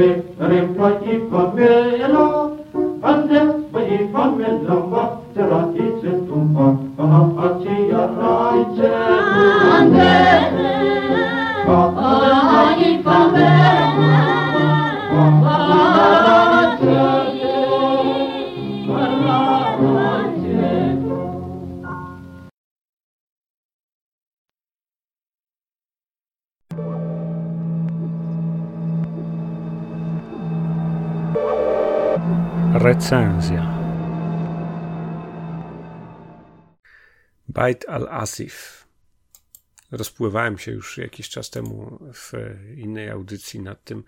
Recenzja 0.00 1.49
Bait 37.60 37.88
al-Asif 37.88 38.86
Rozpływałem 39.90 40.58
się 40.58 40.72
już 40.72 40.98
jakiś 40.98 41.28
czas 41.28 41.50
temu 41.50 41.98
w 42.14 42.32
innej 42.76 43.10
audycji 43.10 43.60
nad 43.60 43.84
tym, 43.84 44.04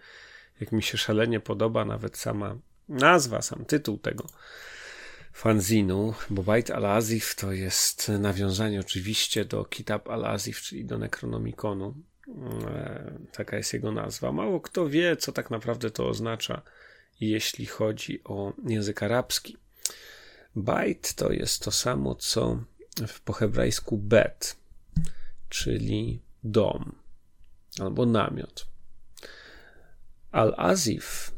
jak 0.61 0.73
mi 0.73 0.83
się 0.83 0.99
szalenie 0.99 1.41
podoba 1.41 1.85
nawet 1.85 2.19
sama 2.19 2.57
nazwa, 2.89 3.43
sam 3.43 3.65
tytuł 3.65 3.99
tego 3.99 4.27
fanzinu, 5.33 6.15
bo 6.31 6.43
Bait 6.43 6.71
al-Azif 6.71 7.35
to 7.35 7.53
jest 7.53 8.09
nawiązanie 8.09 8.81
oczywiście 8.81 9.45
do 9.45 9.65
Kitab 9.65 10.09
al-Azif, 10.09 10.61
czyli 10.61 10.85
do 10.85 10.99
Necronomiconu. 10.99 11.95
E, 12.67 13.13
taka 13.33 13.57
jest 13.57 13.73
jego 13.73 13.93
nazwa. 13.93 14.33
Mało 14.33 14.61
kto 14.61 14.89
wie, 14.89 15.17
co 15.17 15.33
tak 15.33 15.51
naprawdę 15.51 15.91
to 15.91 16.09
oznacza 16.09 16.63
jeśli 17.21 17.67
chodzi 17.67 18.25
o 18.25 18.53
język 18.67 19.03
arabski. 19.03 19.57
Bajt 20.57 21.15
to 21.15 21.33
jest 21.33 21.63
to 21.63 21.71
samo, 21.71 22.15
co 22.15 22.65
po 23.25 23.33
hebrajsku 23.33 23.99
bet, 23.99 24.57
czyli 25.49 26.23
dom 26.45 27.03
albo 27.81 28.07
namiot. 28.07 28.67
Al-Azif, 30.31 31.33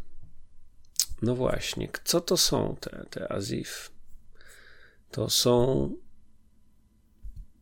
no 1.22 1.34
właśnie, 1.34 1.88
co 2.04 2.20
to 2.20 2.36
są 2.36 2.76
te, 2.80 3.06
te 3.10 3.32
Azif? 3.32 3.90
To 5.10 5.30
są 5.30 5.90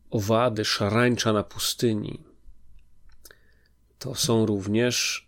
owady, 0.09 0.65
szarańcza 0.65 1.33
na 1.33 1.43
pustyni. 1.43 2.23
To 3.99 4.15
są 4.15 4.45
również 4.45 5.27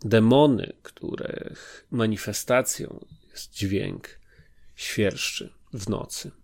demony, 0.00 0.72
których 0.82 1.86
manifestacją 1.90 3.06
jest 3.30 3.52
dźwięk 3.52 4.20
świerszczy 4.74 5.52
w 5.72 5.88
nocy, 5.88 6.30
w 6.30 6.43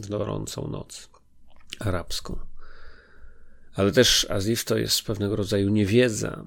gorącą 0.00 0.68
noc 0.68 1.08
arabską. 1.78 2.38
Ale 3.74 3.92
też 3.92 4.26
Azif 4.30 4.64
to 4.64 4.78
jest 4.78 5.02
pewnego 5.02 5.36
rodzaju 5.36 5.70
niewiedza. 5.70 6.44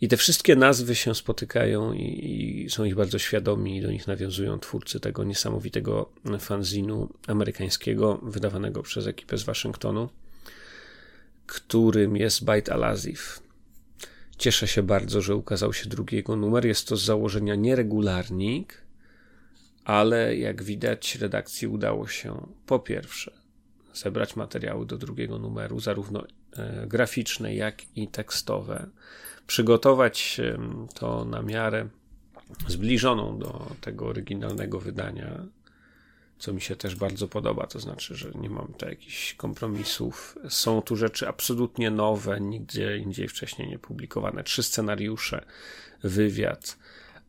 I 0.00 0.08
te 0.08 0.16
wszystkie 0.16 0.56
nazwy 0.56 0.94
się 0.94 1.14
spotykają 1.14 1.92
i, 1.92 2.64
i, 2.64 2.70
są 2.70 2.84
ich 2.84 2.94
bardzo 2.94 3.18
świadomi 3.18 3.76
i 3.76 3.82
do 3.82 3.90
nich 3.90 4.06
nawiązują 4.06 4.58
twórcy 4.58 5.00
tego 5.00 5.24
niesamowitego 5.24 6.12
fanzinu 6.38 7.12
amerykańskiego 7.26 8.20
wydawanego 8.22 8.82
przez 8.82 9.06
ekipę 9.06 9.38
z 9.38 9.42
Waszyngtonu, 9.42 10.08
którym 11.46 12.16
jest 12.16 12.44
Bait 12.44 12.68
al-Azif. 12.68 13.42
Cieszę 14.38 14.68
się 14.68 14.82
bardzo, 14.82 15.20
że 15.20 15.36
ukazał 15.36 15.72
się 15.72 15.88
drugi 15.88 16.16
jego 16.16 16.36
numer. 16.36 16.66
Jest 16.66 16.88
to 16.88 16.96
z 16.96 17.04
założenia 17.04 17.54
nieregularnik, 17.54 18.85
ale 19.86 20.36
jak 20.36 20.62
widać, 20.62 21.14
redakcji 21.14 21.68
udało 21.68 22.06
się 22.06 22.46
po 22.66 22.78
pierwsze 22.78 23.32
zebrać 23.94 24.36
materiały 24.36 24.86
do 24.86 24.98
drugiego 24.98 25.38
numeru, 25.38 25.80
zarówno 25.80 26.24
e, 26.56 26.86
graficzne, 26.86 27.54
jak 27.54 27.96
i 27.96 28.08
tekstowe, 28.08 28.86
przygotować 29.46 30.40
to 30.94 31.24
na 31.24 31.42
miarę 31.42 31.88
zbliżoną 32.68 33.38
do 33.38 33.66
tego 33.80 34.06
oryginalnego 34.06 34.80
wydania, 34.80 35.46
co 36.38 36.52
mi 36.52 36.60
się 36.60 36.76
też 36.76 36.94
bardzo 36.94 37.28
podoba, 37.28 37.66
to 37.66 37.80
znaczy, 37.80 38.14
że 38.14 38.30
nie 38.34 38.50
mam 38.50 38.74
tu 38.74 38.88
jakichś 38.88 39.34
kompromisów. 39.34 40.38
Są 40.48 40.82
tu 40.82 40.96
rzeczy 40.96 41.28
absolutnie 41.28 41.90
nowe, 41.90 42.40
nigdzie 42.40 42.98
indziej 42.98 43.28
wcześniej 43.28 43.68
nie 43.68 43.78
publikowane. 43.78 44.44
Trzy 44.44 44.62
scenariusze, 44.62 45.44
wywiad. 46.02 46.78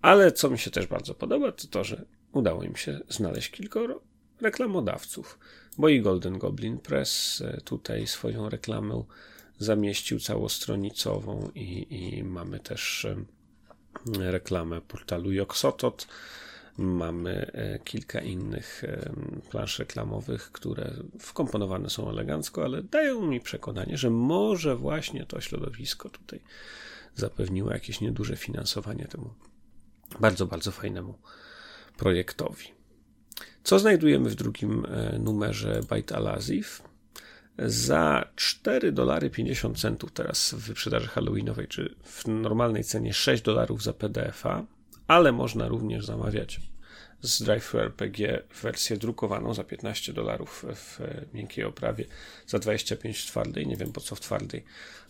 Ale 0.01 0.32
co 0.32 0.49
mi 0.49 0.60
się 0.60 0.72
też 0.72 0.88
bardzo 0.88 1.14
podoba, 1.14 1.51
to 1.51 1.68
to, 1.68 1.84
że 1.84 2.05
udało 2.32 2.63
im 2.63 2.75
się 2.75 2.99
znaleźć 3.09 3.49
kilkoro 3.49 4.01
reklamodawców, 4.41 5.39
bo 5.78 5.89
i 5.89 6.01
Golden 6.01 6.38
Goblin 6.38 6.78
Press 6.78 7.41
e, 7.41 7.61
tutaj 7.61 8.07
swoją 8.07 8.49
reklamę 8.49 9.03
zamieścił 9.57 10.19
całostronicową 10.19 11.51
i, 11.55 11.88
i 11.89 12.23
mamy 12.23 12.59
też 12.59 13.05
e, 13.05 13.15
reklamę 14.32 14.82
portalu 14.82 15.32
Joksotot. 15.32 16.07
Mamy 16.78 17.51
e, 17.53 17.80
kilka 17.80 18.21
innych 18.21 18.84
plansz 19.49 19.80
reklamowych, 19.80 20.51
które 20.51 20.93
wkomponowane 21.19 21.89
są 21.89 22.09
elegancko, 22.09 22.63
ale 22.63 22.84
dają 22.84 23.28
mi 23.28 23.41
przekonanie, 23.41 23.97
że 23.97 24.09
może 24.09 24.75
właśnie 24.75 25.25
to 25.25 25.41
środowisko 25.41 26.09
tutaj 26.09 26.41
zapewniło 27.15 27.71
jakieś 27.71 28.01
nieduże 28.01 28.36
finansowanie 28.36 29.05
temu 29.05 29.34
bardzo, 30.19 30.45
bardzo 30.45 30.71
fajnemu 30.71 31.13
projektowi. 31.98 32.66
Co 33.64 33.80
znajdujemy 33.80 34.30
w 34.30 34.36
drugim 34.36 34.86
e, 34.86 35.20
numerze 35.20 35.82
Byte 35.89 36.16
Alazif? 36.16 36.82
Za 37.60 38.28
4 38.36 38.91
dolary 38.91 39.30
50 39.30 39.80
centów 39.80 40.12
teraz 40.12 40.54
w 40.54 40.58
wyprzedaży 40.58 41.08
halloweenowej, 41.08 41.68
czy 41.68 41.95
w 42.04 42.28
normalnej 42.28 42.84
cenie 42.84 43.14
6 43.14 43.43
dolarów 43.43 43.84
za 43.84 43.93
PDF-a, 43.93 44.66
ale 45.08 45.32
można 45.32 45.68
również 45.68 46.06
zamawiać 46.06 46.60
z 47.22 47.41
Drive 47.43 47.76
RPG 47.76 48.43
wersję 48.62 48.98
drukowaną 48.98 49.54
za 49.54 49.64
15 49.64 50.14
dolarów 50.14 50.66
w 50.76 51.00
miękkiej 51.34 51.66
oprawie, 51.66 52.06
za 52.48 52.60
25 52.60 53.20
w 53.20 53.26
twardej. 53.26 53.68
Nie 53.68 53.78
wiem 53.78 53.91
po 53.91 54.02
co 54.02 54.16
w 54.16 54.20
twardej 54.20 54.64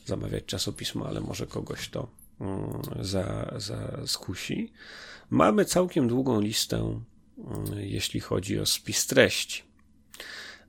zamawiać 0.05 0.45
czasopismo, 0.45 1.07
ale 1.07 1.21
może 1.21 1.47
kogoś 1.47 1.89
to 1.89 2.07
mm, 2.41 2.81
za, 2.99 3.53
za 3.57 4.07
skusi. 4.07 4.73
Mamy 5.29 5.65
całkiem 5.65 6.07
długą 6.07 6.41
listę, 6.41 6.77
mm, 7.37 7.65
jeśli 7.75 8.19
chodzi 8.19 8.59
o 8.59 8.65
spis 8.65 9.07
treści. 9.07 9.63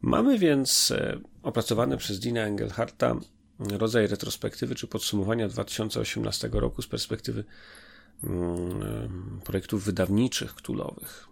Mamy 0.03 0.39
więc 0.39 0.91
e, 0.91 1.21
opracowany 1.43 1.97
przez 1.97 2.21
Dina 2.21 2.41
Engelharta 2.41 3.17
rodzaj 3.59 4.07
retrospektywy 4.07 4.75
czy 4.75 4.87
podsumowania 4.87 5.49
2018 5.49 6.51
roku 6.53 6.83
z 6.83 6.87
perspektywy 6.87 7.45
mm, 8.25 9.41
projektów 9.45 9.85
wydawniczych 9.85 10.55
ktulowych. 10.55 11.29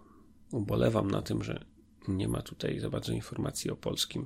Ubolewam 0.51 1.11
na 1.11 1.21
tym, 1.21 1.43
że 1.43 1.65
nie 2.07 2.27
ma 2.27 2.41
tutaj 2.41 2.79
za 2.79 2.89
bardzo 2.89 3.11
informacji 3.11 3.71
o 3.71 3.75
polskim, 3.75 4.25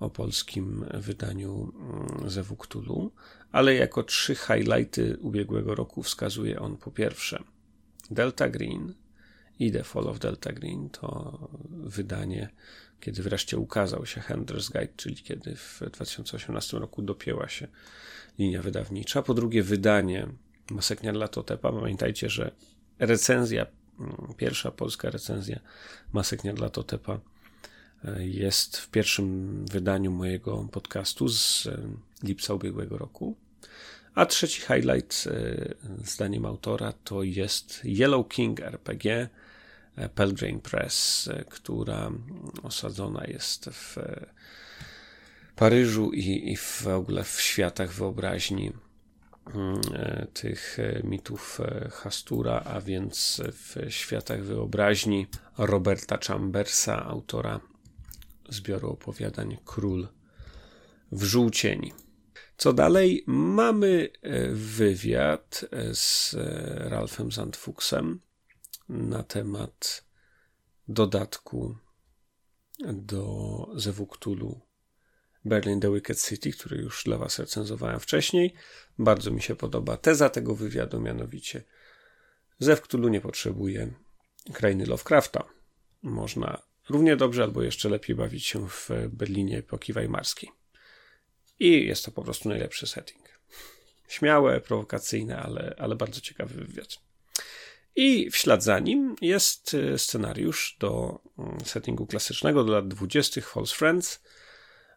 o 0.00 0.10
polskim 0.10 0.84
wydaniu 0.94 1.72
mm, 2.20 2.30
Zewu 2.30 2.56
Cthulhu, 2.56 3.10
ale 3.52 3.74
jako 3.74 4.02
trzy 4.02 4.34
highlighty 4.34 5.16
ubiegłego 5.20 5.74
roku 5.74 6.02
wskazuje 6.02 6.60
on 6.60 6.76
po 6.76 6.90
pierwsze 6.90 7.53
Delta 8.10 8.48
Green 8.48 8.94
i 9.58 9.72
The 9.72 9.84
Fall 9.84 10.08
of 10.08 10.18
Delta 10.18 10.52
Green 10.52 10.90
to 10.90 11.38
wydanie, 11.70 12.48
kiedy 13.00 13.22
wreszcie 13.22 13.58
ukazał 13.58 14.06
się 14.06 14.20
Handler's 14.20 14.72
Guide, 14.72 14.92
czyli 14.96 15.16
kiedy 15.16 15.56
w 15.56 15.82
2018 15.92 16.78
roku 16.78 17.02
dopięła 17.02 17.48
się 17.48 17.68
linia 18.38 18.62
wydawnicza. 18.62 19.22
Po 19.22 19.34
drugie, 19.34 19.62
wydanie 19.62 20.28
Maseknia 20.70 21.12
dla 21.12 21.28
Totepa. 21.28 21.72
Pamiętajcie, 21.72 22.30
że 22.30 22.50
recenzja, 22.98 23.66
mm, 24.00 24.34
pierwsza 24.36 24.70
polska 24.70 25.10
recenzja 25.10 25.60
Maseknia 26.12 26.52
dla 26.52 26.70
Totepa 26.70 27.20
e, 28.04 28.26
jest 28.26 28.76
w 28.76 28.90
pierwszym 28.90 29.64
wydaniu 29.66 30.10
mojego 30.10 30.68
podcastu 30.72 31.28
z 31.28 31.66
e, 31.66 31.78
lipca 32.22 32.54
ubiegłego 32.54 32.98
roku. 32.98 33.36
A 34.14 34.26
trzeci 34.26 34.60
highlight, 34.60 35.24
e, 35.26 35.74
zdaniem 36.04 36.46
autora, 36.46 36.92
to 37.04 37.22
jest 37.22 37.80
Yellow 37.84 38.28
King 38.28 38.60
RPG 38.60 39.28
e, 39.96 40.08
Pelgrane 40.08 40.60
Press, 40.60 41.28
e, 41.28 41.44
która 41.44 42.10
osadzona 42.62 43.24
jest 43.24 43.70
w 43.70 43.96
Paryżu 45.56 46.12
i, 46.12 46.52
i 46.52 46.56
w 46.56 46.86
ogóle 46.86 47.24
w 47.24 47.40
światach 47.40 47.92
wyobraźni 47.92 48.72
mm, 49.54 49.80
tych 50.32 50.78
mitów 51.04 51.60
Hastura, 51.92 52.62
a 52.64 52.80
więc 52.80 53.42
w 53.52 53.76
światach 53.88 54.42
wyobraźni 54.42 55.26
Roberta 55.58 56.18
Chambersa, 56.18 57.04
autora 57.06 57.60
zbioru 58.48 58.90
opowiadań 58.90 59.56
Król 59.64 60.08
w 61.12 61.24
żółcieni. 61.24 62.03
Co 62.56 62.72
dalej? 62.72 63.24
Mamy 63.26 64.08
e, 64.22 64.48
wywiad 64.48 65.64
e, 65.70 65.94
z 65.94 66.34
e, 66.34 66.88
Ralphem 66.88 67.32
Zandfuchsem 67.32 68.20
na 68.88 69.22
temat 69.22 70.04
dodatku 70.88 71.76
do 72.92 73.66
Zewuktulu 73.74 74.60
Berlin 75.44 75.80
The 75.80 75.92
Wicked 75.94 76.22
City, 76.22 76.52
który 76.52 76.76
już 76.76 77.04
dla 77.04 77.18
Was 77.18 77.38
recenzowałem 77.38 78.00
wcześniej. 78.00 78.54
Bardzo 78.98 79.30
mi 79.30 79.42
się 79.42 79.56
podoba 79.56 79.96
teza 79.96 80.28
tego 80.28 80.54
wywiadu, 80.54 81.00
mianowicie 81.00 81.64
Zew 82.58 82.80
Cthulhu 82.80 83.08
nie 83.08 83.20
potrzebuje 83.20 83.94
krainy 84.52 84.86
Lovecrafta. 84.86 85.44
Można 86.02 86.62
równie 86.88 87.16
dobrze 87.16 87.42
albo 87.42 87.62
jeszcze 87.62 87.88
lepiej 87.88 88.16
bawić 88.16 88.46
się 88.46 88.68
w 88.68 88.90
Berlinie 89.08 89.58
epoki 89.58 89.92
weimarskiej. 89.92 90.63
I 91.58 91.86
jest 91.86 92.04
to 92.04 92.10
po 92.10 92.22
prostu 92.22 92.48
najlepszy 92.48 92.86
setting. 92.86 93.24
Śmiałe, 94.08 94.60
prowokacyjne, 94.60 95.38
ale, 95.38 95.74
ale 95.78 95.96
bardzo 95.96 96.20
ciekawy 96.20 96.54
wywiad. 96.54 96.98
I 97.96 98.30
w 98.30 98.36
ślad 98.36 98.62
za 98.62 98.78
nim 98.78 99.16
jest 99.20 99.74
e, 99.74 99.98
scenariusz 99.98 100.76
do 100.80 101.20
mm, 101.38 101.58
settingu 101.64 102.06
klasycznego 102.06 102.64
do 102.64 102.72
lat 102.72 102.88
20. 102.88 103.40
False 103.40 103.76
Friends 103.76 104.22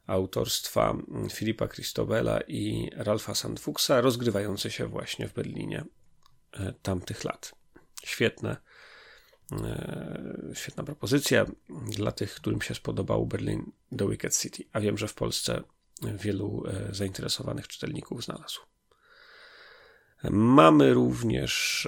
autorstwa 0.07 0.89
mm, 0.91 1.29
Filipa 1.29 1.67
Christobela 1.67 2.41
i 2.41 2.89
Ralfa 2.95 3.35
Sandfuchsa, 3.35 4.01
rozgrywający 4.01 4.71
się 4.71 4.87
właśnie 4.87 5.27
w 5.27 5.33
Berlinie 5.33 5.85
e, 6.53 6.73
tamtych 6.81 7.23
lat. 7.23 7.55
Świetne, 8.03 8.57
e, 9.51 10.51
świetna 10.53 10.83
propozycja 10.83 11.45
dla 11.69 12.11
tych, 12.11 12.35
którym 12.35 12.61
się 12.61 12.75
spodobał 12.75 13.25
Berlin 13.25 13.71
The 13.97 14.09
Wicked 14.09 14.37
City. 14.37 14.63
A 14.73 14.79
wiem, 14.79 14.97
że 14.97 15.07
w 15.07 15.13
Polsce 15.13 15.63
wielu 16.01 16.63
e, 16.67 16.93
zainteresowanych 16.95 17.67
czytelników 17.67 18.25
znalazł. 18.25 18.59
Mamy 20.31 20.93
również 20.93 21.87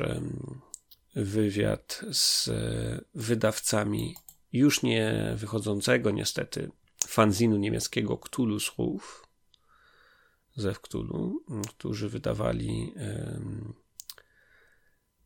wywiad 1.15 2.01
z 2.11 2.47
e, 2.47 3.01
wydawcami 3.15 4.15
już 4.53 4.83
nie 4.83 5.33
wychodzącego 5.35 6.11
niestety 6.11 6.71
fanzinu 7.07 7.57
niemieckiego 7.57 8.17
Cthulhu 8.17 8.59
Słów 8.59 9.27
ze 10.55 10.73
Cthulhu, 10.73 11.43
którzy 11.69 12.09
wydawali 12.09 12.93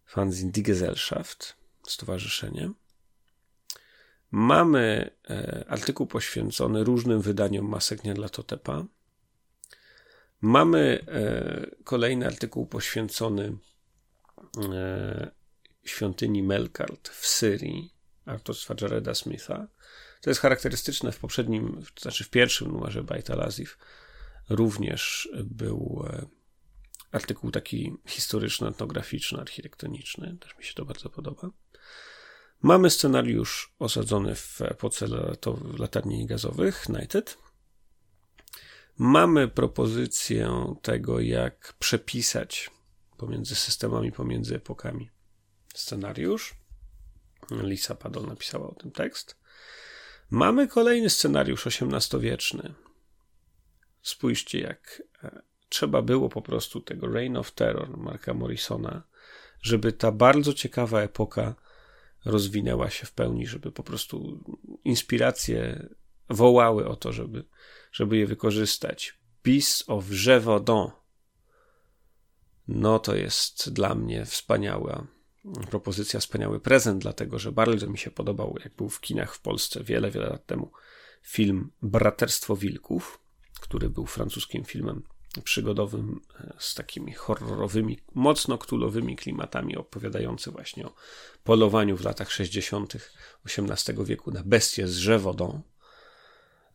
fanzin 0.06 0.52
Die 0.52 0.64
Gesellschaft, 0.64 1.56
stowarzyszenie. 1.88 2.72
Mamy 4.36 5.12
e, 5.30 5.66
artykuł 5.68 6.08
poświęcony 6.08 6.84
różnym 6.84 7.22
wydaniom 7.22 7.66
masek 7.66 8.02
dla 8.02 8.30
Totepa. 8.30 8.86
Mamy 10.42 11.06
e, 11.08 11.84
kolejny 11.84 12.28
artykuł 12.28 12.66
poświęcony 12.66 13.58
e, 14.74 15.32
świątyni 15.84 16.44
Melkart 16.44 17.10
w 17.10 17.28
Syrii 17.28 17.94
autorstwa 18.26 18.76
Jareda 18.82 19.16
Smitha. 19.16 19.68
To 20.22 20.30
jest 20.30 20.42
charakterystyczne 20.42 21.12
w 21.12 21.20
poprzednim, 21.20 21.82
to 21.94 22.02
znaczy 22.02 22.24
w 22.24 22.30
pierwszym 22.30 22.72
numerze 22.72 23.04
Bajta 23.04 23.36
Lazif 23.36 23.78
również 24.50 25.30
był 25.44 26.06
artykuł 27.12 27.52
taki 27.52 27.94
historyczno-etnograficzny, 28.08 29.40
architektoniczny. 29.40 30.38
Też 30.40 30.58
mi 30.58 30.64
się 30.64 30.74
to 30.74 30.86
bardzo 30.86 31.10
podoba. 31.10 31.50
Mamy 32.64 32.90
scenariusz 32.90 33.74
osadzony 33.80 34.36
w 34.36 34.62
epoce 34.62 35.08
latarni 35.80 36.26
gazowych, 36.26 36.90
Nighted. 36.90 37.38
Mamy 38.98 39.48
propozycję 39.48 40.76
tego, 40.82 41.20
jak 41.20 41.74
przepisać 41.80 42.72
pomiędzy 43.18 43.56
systemami, 43.56 44.12
pomiędzy 44.12 44.56
epokami 44.56 45.10
scenariusz. 45.76 46.56
Lisa 47.52 47.96
Padol 47.96 48.26
napisała 48.26 48.68
o 48.68 48.76
tym 48.76 48.92
tekst. 48.92 49.38
Mamy 50.30 50.68
kolejny 50.68 51.10
scenariusz 51.10 51.68
XVIII-wieczny. 51.68 52.74
Spójrzcie, 54.02 54.60
jak 54.60 55.04
e, 55.24 55.42
trzeba 55.70 56.02
było 56.02 56.30
po 56.30 56.42
prostu 56.42 56.82
tego 56.82 57.08
Reign 57.08 57.38
of 57.38 57.52
Terror 57.52 57.98
Marka 57.98 58.34
Morrisona, 58.34 59.04
żeby 59.62 59.94
ta 59.94 60.12
bardzo 60.12 60.54
ciekawa 60.54 61.02
epoka 61.02 61.56
rozwinęła 62.26 62.90
się 62.90 63.06
w 63.06 63.12
pełni, 63.12 63.48
żeby 63.48 63.72
po 63.72 63.84
prostu 63.84 64.44
inspiracje 64.84 65.90
wołały 66.30 66.88
o 66.88 66.96
to, 66.96 67.12
żeby, 67.12 67.46
żeby 67.92 68.18
je 68.18 68.28
wykorzystać. 68.28 69.20
Beasts 69.44 69.84
of 69.88 70.06
Gévaudan. 70.10 70.92
No 72.68 73.00
to 73.00 73.16
jest 73.16 73.74
dla 73.74 73.96
mnie 73.96 74.26
wspaniała 74.26 75.08
propozycja, 75.70 76.20
wspaniały 76.20 76.60
prezent, 76.60 77.02
dlatego 77.02 77.40
że 77.40 77.52
bardzo 77.52 77.90
mi 77.90 77.98
się 77.98 78.12
podobał, 78.12 78.56
jak 78.64 78.76
był 78.76 78.90
w 78.90 79.00
kinach 79.00 79.36
w 79.36 79.42
Polsce 79.42 79.84
wiele, 79.84 80.12
wiele 80.12 80.30
lat 80.30 80.46
temu 80.46 80.72
film 81.24 81.72
Braterstwo 81.82 82.56
Wilków, 82.56 83.20
który 83.62 83.90
był 83.90 84.06
francuskim 84.06 84.64
filmem 84.64 85.04
przygodowym 85.42 86.22
e, 86.40 86.54
z 86.60 86.74
takimi 86.74 87.14
horrorowymi, 87.14 88.00
mocno 88.14 88.58
ktulowymi 88.58 89.16
klimatami, 89.16 89.78
opowiadający 89.78 90.52
właśnie 90.52 90.86
o 90.86 90.94
polowaniu 91.44 91.98
w 91.98 92.04
latach 92.04 92.32
60. 92.32 92.94
XVIII 93.46 94.06
wieku 94.06 94.32
na 94.32 94.44
bestię 94.46 94.88
z 94.88 94.98
Żewodą, 94.98 95.62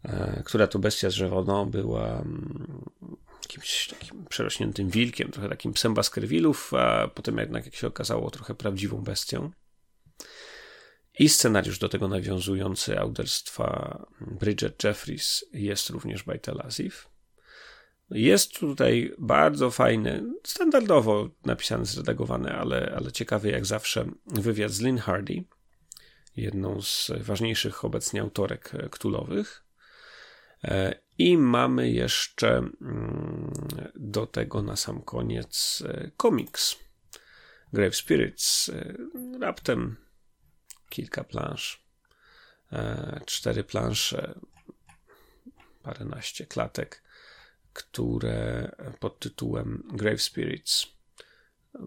e, 0.04 0.42
która 0.46 0.66
to 0.66 0.78
bestia 0.78 1.11
z 1.11 1.14
Żewodą 1.14 1.70
była 1.70 2.06
mm, 2.06 2.84
jakimś 3.42 3.88
takim 3.88 4.24
przerośniętym 4.24 4.90
wilkiem, 4.90 5.30
trochę 5.30 5.48
takim 5.48 5.72
psem 5.72 5.94
Baskervillów, 5.94 6.74
a 6.74 7.09
potem 7.09 7.38
jednak, 7.38 7.64
jak 7.64 7.74
się 7.74 7.86
okazało, 7.86 8.30
trochę 8.30 8.54
prawdziwą 8.54 9.02
bestią. 9.02 9.50
I 11.18 11.28
scenariusz 11.28 11.78
do 11.78 11.88
tego 11.88 12.09
nawiązujący 12.09 12.98
autorstwa 12.98 13.98
Bridget 14.20 14.84
Jeffries 14.84 15.44
jest 15.52 15.90
również 15.90 16.22
by 16.22 16.38
Tel 16.38 16.61
jest 18.11 18.59
tutaj 18.59 19.14
bardzo 19.18 19.70
fajny, 19.70 20.24
standardowo 20.44 21.30
napisany, 21.44 21.84
zredagowany, 21.84 22.52
ale, 22.52 22.94
ale 22.96 23.12
ciekawy 23.12 23.50
jak 23.50 23.66
zawsze 23.66 24.04
wywiad 24.26 24.70
z 24.72 24.80
Lynn 24.80 24.98
Hardy, 24.98 25.44
jedną 26.36 26.82
z 26.82 27.11
ważniejszych 27.20 27.84
obecnie 27.84 28.20
autorek 28.20 28.72
ktulowych. 28.90 29.64
E, 30.64 30.94
I 31.18 31.38
mamy 31.38 31.90
jeszcze 31.90 32.56
mm, 32.56 33.52
do 33.94 34.26
tego 34.26 34.62
na 34.62 34.76
sam 34.76 35.02
koniec 35.02 35.82
e, 35.88 36.11
komiks 36.16 36.76
Grave 37.72 37.96
Spirits. 37.96 38.68
E, 38.68 38.94
raptem 39.40 39.96
kilka 40.88 41.24
plansz, 41.24 41.88
cztery 43.26 43.64
plansze, 43.64 44.34
paręnaście 45.82 46.46
klatek 46.46 47.02
które 47.72 48.70
pod 49.00 49.18
tytułem 49.18 49.88
Grave 49.92 50.22
Spirits 50.22 50.86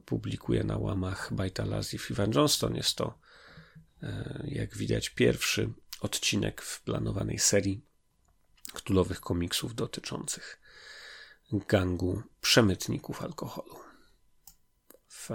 publikuje 0.05 0.63
na 0.63 0.77
łamach 0.77 1.33
Bajtalazif 1.33 2.11
Ivan 2.11 2.31
Johnston. 2.31 2.75
Jest 2.75 2.95
to, 2.95 3.19
e, 4.03 4.43
jak 4.45 4.77
widać, 4.77 5.09
pierwszy 5.09 5.69
odcinek 6.01 6.61
w 6.61 6.81
planowanej 6.81 7.39
serii 7.39 7.85
ktulowych 8.73 9.21
komiksów 9.21 9.75
dotyczących 9.75 10.61
gangu 11.67 12.23
przemytników 12.41 13.21
alkoholu 13.21 13.75
w 15.07 15.27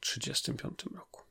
1935 0.00 0.82
roku. 0.96 1.27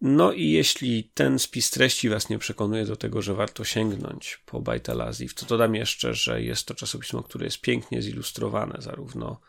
No 0.00 0.32
i 0.32 0.50
jeśli 0.50 1.04
ten 1.14 1.38
spis 1.38 1.70
treści 1.70 2.08
Was 2.08 2.28
nie 2.28 2.38
przekonuje 2.38 2.84
do 2.84 2.96
tego, 2.96 3.22
że 3.22 3.34
warto 3.34 3.64
sięgnąć 3.64 4.42
po 4.46 4.60
Bajtalazif, 4.60 5.34
to 5.34 5.46
dodam 5.46 5.74
jeszcze, 5.74 6.14
że 6.14 6.42
jest 6.42 6.66
to 6.66 6.74
czasopismo, 6.74 7.22
które 7.22 7.44
jest 7.44 7.60
pięknie 7.60 8.02
zilustrowane, 8.02 8.76
zarówno 8.78 9.40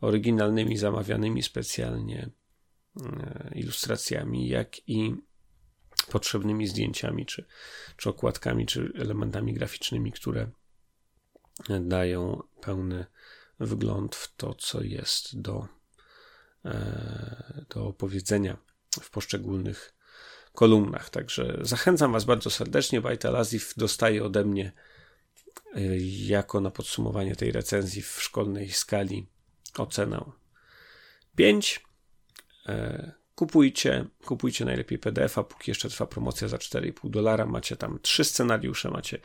oryginalnymi, 0.00 0.76
zamawianymi 0.76 1.42
specjalnie 1.42 2.30
e, 3.02 3.50
ilustracjami, 3.54 4.48
jak 4.48 4.88
i 4.88 5.14
potrzebnymi 6.10 6.66
zdjęciami, 6.66 7.26
czy, 7.26 7.44
czy 7.96 8.08
okładkami, 8.08 8.66
czy 8.66 8.92
elementami 8.98 9.54
graficznymi, 9.54 10.12
które 10.12 10.50
dają 11.80 12.42
pełny 12.60 13.06
wgląd 13.60 14.16
w 14.16 14.36
to, 14.36 14.54
co 14.54 14.82
jest 14.82 15.40
do, 15.40 15.68
e, 16.64 17.64
do 17.68 17.86
opowiedzenia 17.86 18.63
w 19.02 19.10
poszczególnych 19.10 19.94
kolumnach. 20.52 21.10
Także 21.10 21.58
zachęcam 21.60 22.12
Was 22.12 22.24
bardzo 22.24 22.50
serdecznie. 22.50 23.00
Bajta 23.00 23.38
Azif 23.38 23.74
dostaje 23.76 24.24
ode 24.24 24.44
mnie 24.44 24.72
y, 25.76 25.98
jako 26.02 26.60
na 26.60 26.70
podsumowanie 26.70 27.36
tej 27.36 27.52
recenzji 27.52 28.02
w 28.02 28.22
szkolnej 28.22 28.70
skali 28.70 29.26
ocenę 29.78 30.24
5. 31.36 31.84
E, 32.66 33.12
kupujcie, 33.34 34.04
kupujcie 34.24 34.64
najlepiej 34.64 34.98
PDF-a, 34.98 35.44
póki 35.44 35.70
jeszcze 35.70 35.88
trwa 35.88 36.06
promocja 36.06 36.48
za 36.48 36.56
4,5 36.56 37.10
dolara. 37.10 37.46
Macie 37.46 37.76
tam 37.76 37.98
trzy 38.02 38.24
scenariusze, 38.24 38.90
macie 38.90 39.18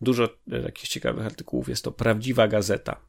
dużo 0.00 0.24
e, 0.52 0.60
jakichś 0.60 0.88
ciekawych 0.88 1.26
artykułów. 1.26 1.68
Jest 1.68 1.84
to 1.84 1.92
prawdziwa 1.92 2.48
gazeta. 2.48 3.00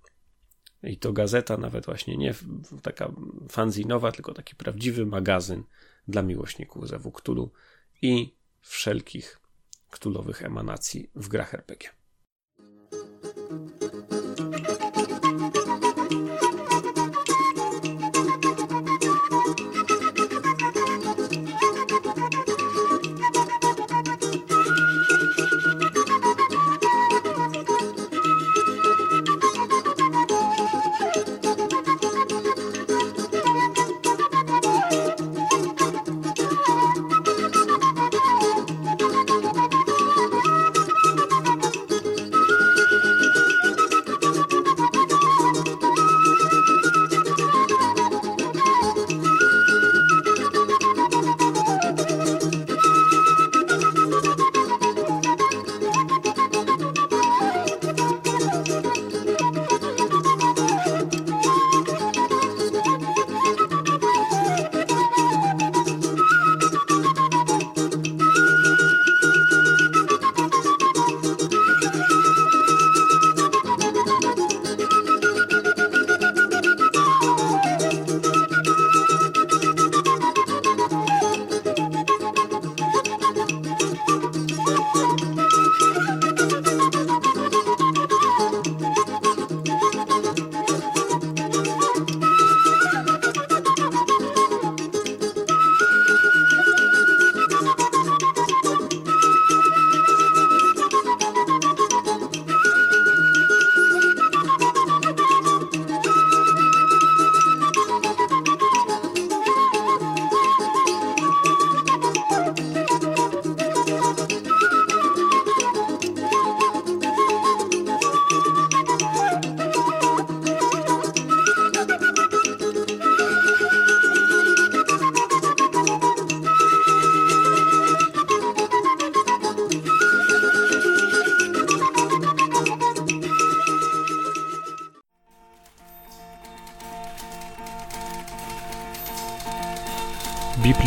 I 0.83 0.97
to 0.97 1.13
gazeta, 1.13 1.57
nawet 1.57 1.85
właśnie 1.85 2.17
nie 2.17 2.33
taka 2.81 3.11
fanzinowa, 3.49 4.11
tylko 4.11 4.33
taki 4.33 4.55
prawdziwy 4.55 5.05
magazyn 5.05 5.63
dla 6.07 6.21
miłośników 6.21 6.87
zewu 6.87 7.11
Cthulhu 7.11 7.51
i 8.01 8.35
wszelkich 8.61 9.39
ktulowych 9.89 10.43
emanacji 10.43 11.09
w 11.15 11.27
grach 11.27 11.53
RPG. 11.53 11.89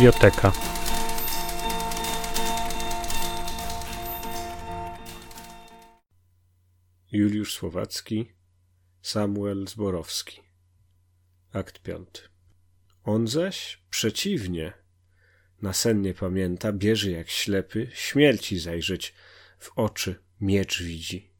Biblioteka. 0.05 0.51
Juliusz 7.11 7.53
Słowacki, 7.53 8.31
Samuel 9.01 9.67
Zborowski. 9.67 10.41
Akt 11.53 11.79
piąty. 11.79 12.21
On 13.03 13.27
zaś 13.27 13.83
przeciwnie, 13.89 14.73
nasennie 15.61 16.13
pamięta, 16.13 16.71
bierze 16.71 17.11
jak 17.11 17.29
ślepy, 17.29 17.87
śmierci 17.93 18.59
zajrzeć 18.59 19.13
w 19.59 19.71
oczy 19.75 20.23
miecz 20.41 20.83
widzi. 20.83 21.35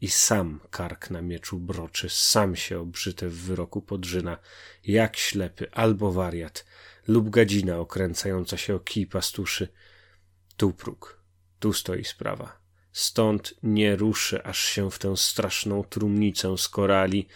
I 0.00 0.08
sam 0.08 0.60
kark 0.70 1.10
na 1.10 1.22
mieczu 1.22 1.58
broczy, 1.58 2.08
sam 2.08 2.56
się 2.56 2.78
obrzyte 2.78 3.28
w 3.28 3.36
wyroku 3.36 3.82
podrzyna, 3.82 4.38
jak 4.84 5.16
ślepy, 5.16 5.70
albo 5.70 6.12
wariat, 6.12 6.64
lub 7.08 7.30
gadzina 7.30 7.78
okręcająca 7.78 8.56
się 8.56 8.74
o 8.74 8.80
kij 8.80 9.06
pastuszy. 9.06 9.68
Tu 10.56 10.72
próg, 10.72 11.22
tu 11.58 11.72
stoi 11.72 12.04
sprawa. 12.04 12.60
Stąd 12.92 13.54
nie 13.62 13.96
ruszy, 13.96 14.44
aż 14.44 14.58
się 14.58 14.90
w 14.90 14.98
tę 14.98 15.16
straszną 15.16 15.84
trumnicę 15.84 16.58
skorali, 16.58 17.28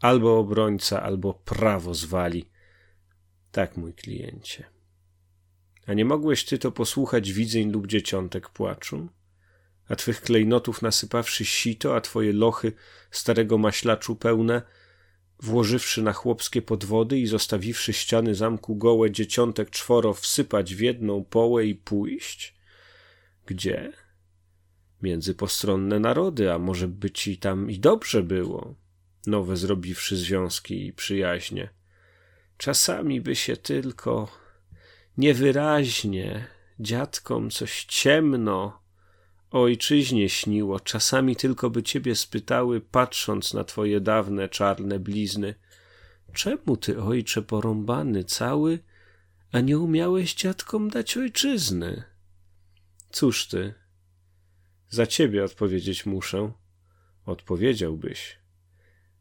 albo 0.00 0.38
obrońca, 0.38 1.02
albo 1.02 1.34
prawo 1.34 1.94
zwali. 1.94 2.50
Tak, 3.52 3.76
mój 3.76 3.94
kliencie. 3.94 4.64
A 5.86 5.94
nie 5.94 6.04
mogłeś 6.04 6.44
ty 6.44 6.58
to 6.58 6.72
posłuchać 6.72 7.32
widzeń 7.32 7.70
lub 7.70 7.86
dzieciątek 7.86 8.48
płaczu? 8.48 9.08
A 9.88 9.96
twych 9.96 10.20
klejnotów 10.20 10.82
nasypawszy 10.82 11.44
sito, 11.44 11.96
a 11.96 12.00
twoje 12.00 12.32
lochy 12.32 12.72
starego 13.10 13.58
maślaczu 13.58 14.16
pełne, 14.16 14.62
włożywszy 15.42 16.02
na 16.02 16.12
chłopskie 16.12 16.62
podwody 16.62 17.18
i 17.18 17.26
zostawiwszy 17.26 17.92
ściany 17.92 18.34
zamku 18.34 18.76
gołe 18.76 19.10
dzieciątek 19.10 19.70
czworo 19.70 20.14
wsypać 20.14 20.74
w 20.74 20.80
jedną 20.80 21.24
połę 21.24 21.66
i 21.66 21.74
pójść? 21.74 22.54
Gdzie? 23.46 23.92
Między 25.02 25.34
postronne 25.34 26.00
narody, 26.00 26.52
a 26.52 26.58
może 26.58 26.88
by 26.88 27.10
ci 27.10 27.38
tam 27.38 27.70
i 27.70 27.78
dobrze 27.78 28.22
było, 28.22 28.74
nowe 29.26 29.56
zrobiwszy 29.56 30.16
związki 30.16 30.86
i 30.86 30.92
przyjaźnie. 30.92 31.68
Czasami 32.56 33.20
by 33.20 33.36
się 33.36 33.56
tylko 33.56 34.28
niewyraźnie 35.16 36.46
dziadkom 36.80 37.50
coś 37.50 37.84
ciemno 37.84 38.82
ojczyźnie 39.50 40.28
śniło, 40.28 40.80
czasami 40.80 41.36
tylko 41.36 41.70
by 41.70 41.82
ciebie 41.82 42.14
spytały, 42.14 42.80
patrząc 42.80 43.54
na 43.54 43.64
twoje 43.64 44.00
dawne 44.00 44.48
czarne 44.48 44.98
blizny. 44.98 45.54
Czemu 46.32 46.76
ty, 46.76 47.02
ojcze, 47.02 47.42
porąbany 47.42 48.24
cały, 48.24 48.78
a 49.52 49.60
nie 49.60 49.78
umiałeś 49.78 50.34
dziadkom 50.34 50.90
dać 50.90 51.16
ojczyzny? 51.16 52.02
Cóż 53.10 53.46
ty? 53.48 53.74
Za 54.88 55.06
ciebie 55.06 55.44
odpowiedzieć 55.44 56.06
muszę. 56.06 56.52
Odpowiedziałbyś, 57.26 58.38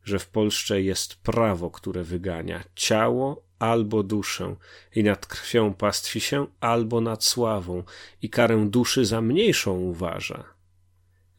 że 0.03 0.19
w 0.19 0.28
Polsce 0.28 0.82
jest 0.82 1.15
prawo, 1.15 1.71
które 1.71 2.03
wygania 2.03 2.63
ciało 2.75 3.46
albo 3.60 4.03
duszę 4.03 4.55
i 4.95 5.03
nad 5.03 5.26
krwią 5.26 5.74
pastwi 5.74 6.20
się 6.20 6.47
albo 6.60 7.01
nad 7.01 7.24
sławą 7.24 7.84
i 8.22 8.30
karę 8.30 8.68
duszy 8.70 9.05
za 9.05 9.22
mniejszą 9.22 9.80
uważa. 9.80 10.43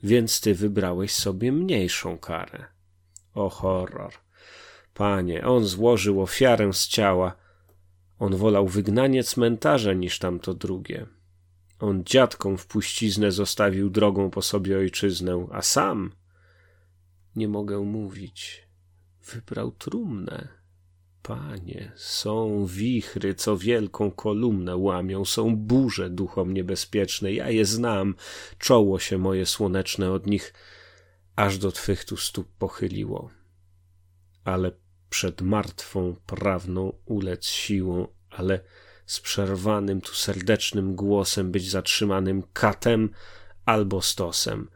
Więc 0.03 0.41
ty 0.41 0.55
wybrałeś 0.55 1.15
sobie 1.15 1.53
mniejszą 1.53 2.19
karę. 2.19 2.65
O 3.35 3.49
horror! 3.49 4.13
Panie, 4.95 5.47
on 5.47 5.65
złożył 5.65 6.23
ofiarę 6.23 6.73
z 6.73 6.89
ciała. 6.89 7.37
On 8.19 8.37
wolał 8.37 8.69
wygnanie 8.69 9.25
cmentarza 9.25 9.93
niż 9.93 10.19
tamto 10.19 10.55
drugie. 10.55 11.07
On 11.81 12.05
dziadkom 12.05 12.59
w 12.59 12.67
puściznę 12.67 13.33
zostawił 13.33 13.91
drogą 13.91 14.31
po 14.31 14.43
sobie 14.43 14.79
ojczyznę, 14.79 15.47
a 15.53 15.63
sam 15.63 16.13
nie 17.37 17.49
mogę 17.49 17.79
mówić. 17.79 18.69
Wybrał 19.33 19.71
trumnę. 19.71 20.58
Panie, 21.29 21.93
są 21.97 22.67
wichry, 22.67 23.35
co 23.35 23.57
wielką 23.57 24.11
kolumnę 24.11 24.77
łamią, 24.77 25.25
są 25.25 25.57
burze 25.57 26.11
duchom 26.11 26.55
niebezpieczne, 26.55 27.33
ja 27.33 27.51
je 27.51 27.65
znam, 27.65 28.15
czoło 28.59 28.99
się 28.99 29.19
moje 29.19 29.47
słoneczne 29.47 30.13
od 30.13 30.27
nich 30.27 30.55
aż 31.37 31.59
do 31.59 31.73
twych 31.73 32.05
tu 32.05 32.17
stóp 32.17 32.49
pochyliło. 32.59 33.31
Ale 34.45 34.73
przed 35.11 35.41
martwą 35.41 36.17
prawną 36.27 36.93
ulec 37.05 37.47
siłą, 37.47 38.09
ale 38.31 38.61
z 39.07 39.21
przerwanym 39.21 40.01
tu 40.01 40.15
serdecznym 40.15 40.95
głosem 40.95 41.53
być 41.53 41.71
zatrzymanym 41.71 42.43
katem 42.53 43.11
albo 43.65 44.03
stosem, 44.03 44.71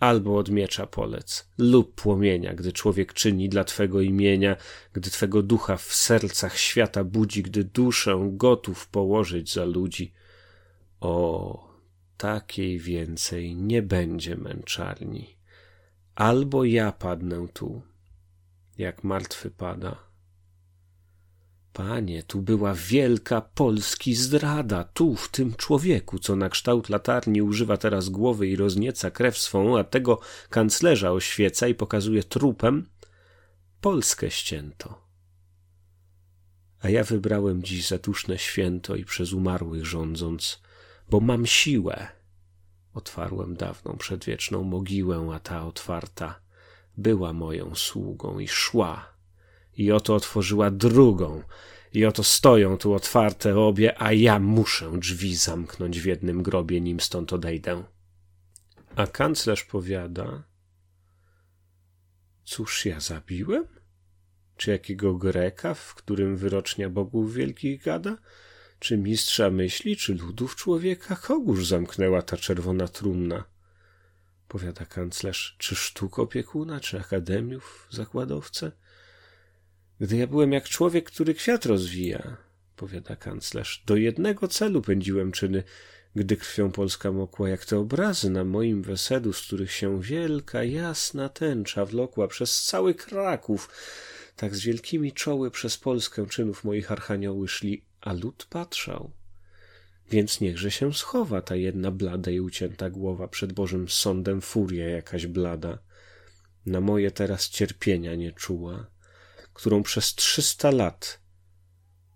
albo 0.00 0.36
od 0.36 0.50
miecza 0.50 0.86
polec, 0.86 1.48
lub 1.58 1.94
płomienia, 1.94 2.54
gdy 2.54 2.72
człowiek 2.72 3.12
czyni 3.12 3.48
dla 3.48 3.64
Twego 3.64 4.00
imienia, 4.00 4.56
gdy 4.92 5.10
Twego 5.10 5.42
ducha 5.42 5.76
w 5.76 5.94
sercach 5.94 6.58
świata 6.58 7.04
budzi, 7.04 7.42
gdy 7.42 7.64
duszę 7.64 8.28
gotów 8.32 8.88
położyć 8.88 9.52
za 9.52 9.64
ludzi. 9.64 10.12
O, 11.00 11.68
takiej 12.16 12.78
więcej 12.78 13.56
nie 13.56 13.82
będzie 13.82 14.36
męczarni. 14.36 15.36
Albo 16.14 16.64
ja 16.64 16.92
padnę 16.92 17.48
tu, 17.54 17.82
jak 18.78 19.04
martwy 19.04 19.50
pada, 19.50 20.07
Panie, 21.78 22.22
tu 22.22 22.42
była 22.42 22.74
wielka 22.74 23.40
polski 23.40 24.14
zdrada, 24.14 24.84
tu, 24.84 25.16
w 25.16 25.28
tym 25.28 25.54
człowieku, 25.54 26.18
co 26.18 26.36
na 26.36 26.48
kształt 26.48 26.88
latarni 26.88 27.42
używa 27.42 27.76
teraz 27.76 28.08
głowy 28.08 28.48
i 28.48 28.56
roznieca 28.56 29.10
krew 29.10 29.38
swą, 29.38 29.78
a 29.78 29.84
tego 29.84 30.20
kanclerza 30.50 31.12
oświeca 31.12 31.68
i 31.68 31.74
pokazuje 31.74 32.24
trupem, 32.24 32.88
Polskę 33.80 34.30
ścięto. 34.30 35.02
A 36.80 36.88
ja 36.88 37.04
wybrałem 37.04 37.62
dziś 37.62 37.88
zatuszne 37.88 38.38
święto 38.38 38.96
i 38.96 39.04
przez 39.04 39.32
umarłych 39.32 39.86
rządząc, 39.86 40.62
bo 41.10 41.20
mam 41.20 41.46
siłę. 41.46 42.08
Otwarłem 42.94 43.56
dawną 43.56 43.96
przedwieczną 43.96 44.62
mogiłę, 44.62 45.30
a 45.34 45.40
ta 45.40 45.66
otwarta 45.66 46.40
była 46.96 47.32
moją 47.32 47.74
sługą 47.74 48.38
i 48.38 48.48
szła 48.48 49.17
i 49.78 49.92
oto 49.92 50.14
otworzyła 50.14 50.70
drugą. 50.70 51.42
I 51.92 52.04
oto 52.04 52.24
stoją 52.24 52.78
tu 52.78 52.94
otwarte 52.94 53.58
obie, 53.58 54.02
a 54.02 54.12
ja 54.12 54.38
muszę 54.38 54.98
drzwi 54.98 55.36
zamknąć 55.36 56.00
w 56.00 56.04
jednym 56.04 56.42
grobie, 56.42 56.80
nim 56.80 57.00
stąd 57.00 57.32
odejdę. 57.32 57.84
A 58.96 59.06
kanclerz 59.06 59.64
powiada: 59.64 60.42
Cóż 62.44 62.86
ja 62.86 63.00
zabiłem? 63.00 63.66
Czy 64.56 64.70
jakiego 64.70 65.14
Greka, 65.14 65.74
w 65.74 65.94
którym 65.94 66.36
wyrocznia 66.36 66.90
bogów 66.90 67.34
wielkich 67.34 67.82
gada? 67.82 68.18
Czy 68.78 68.96
mistrza 68.96 69.50
myśli, 69.50 69.96
czy 69.96 70.14
ludów 70.14 70.56
człowieka? 70.56 71.16
Kogóż 71.16 71.66
zamknęła 71.66 72.22
ta 72.22 72.36
czerwona 72.36 72.88
trumna? 72.88 73.44
Powiada 74.48 74.86
kanclerz, 74.86 75.56
czy 75.58 75.76
sztuk 75.76 76.18
opiekuna, 76.18 76.80
czy 76.80 77.00
akademiów 77.00 77.88
zakładowcę? 77.90 78.72
Gdy 80.00 80.16
ja 80.16 80.26
byłem 80.26 80.52
jak 80.52 80.68
człowiek, 80.68 81.10
który 81.10 81.34
kwiat 81.34 81.66
rozwija, 81.66 82.36
powiada 82.76 83.16
kanclerz, 83.16 83.82
do 83.86 83.96
jednego 83.96 84.48
celu 84.48 84.82
pędziłem 84.82 85.32
czyny, 85.32 85.62
gdy 86.16 86.36
krwią 86.36 86.72
Polska 86.72 87.12
mokła, 87.12 87.48
jak 87.48 87.64
te 87.64 87.78
obrazy 87.78 88.30
na 88.30 88.44
moim 88.44 88.82
weselu, 88.82 89.32
z 89.32 89.42
których 89.42 89.72
się 89.72 90.02
wielka, 90.02 90.64
jasna 90.64 91.28
tęcza 91.28 91.84
wlokła 91.84 92.28
przez 92.28 92.62
cały 92.62 92.94
Kraków, 92.94 93.70
tak 94.36 94.56
z 94.56 94.60
wielkimi 94.60 95.12
czoły 95.12 95.50
przez 95.50 95.76
Polskę 95.76 96.26
czynów 96.26 96.64
moich 96.64 96.92
archanioły 96.92 97.48
szli, 97.48 97.84
a 98.00 98.12
lud 98.12 98.46
patrzał. 98.50 99.10
Więc 100.10 100.40
niechże 100.40 100.70
się 100.70 100.94
schowa 100.94 101.42
ta 101.42 101.56
jedna 101.56 101.90
blada 101.90 102.30
i 102.30 102.40
ucięta 102.40 102.90
głowa 102.90 103.28
przed 103.28 103.52
Bożym 103.52 103.88
sądem 103.88 104.40
furia 104.40 104.88
jakaś 104.88 105.26
blada. 105.26 105.78
Na 106.66 106.80
moje 106.80 107.10
teraz 107.10 107.48
cierpienia 107.48 108.14
nie 108.14 108.32
czuła 108.32 108.86
którą 109.58 109.82
przez 109.82 110.14
trzysta 110.14 110.70
lat 110.70 111.20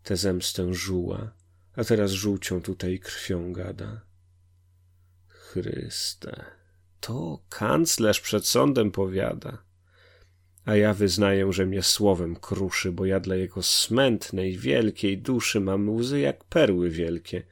tę 0.02 0.16
zemstę 0.16 0.74
żuła, 0.74 1.32
a 1.76 1.84
teraz 1.84 2.10
żółcią 2.10 2.62
tutaj 2.62 2.98
krwią 2.98 3.52
gada. 3.52 4.00
Chryste, 5.28 6.44
to 7.00 7.42
kanclerz 7.48 8.20
przed 8.20 8.46
sądem 8.46 8.90
powiada, 8.90 9.62
a 10.64 10.76
ja 10.76 10.94
wyznaję, 10.94 11.52
że 11.52 11.66
mnie 11.66 11.82
słowem 11.82 12.36
kruszy, 12.36 12.92
bo 12.92 13.06
ja 13.06 13.20
dla 13.20 13.36
jego 13.36 13.62
smętnej, 13.62 14.58
wielkiej 14.58 15.18
duszy 15.18 15.60
mam 15.60 15.90
łzy 15.90 16.20
jak 16.20 16.44
perły 16.44 16.90
wielkie. 16.90 17.42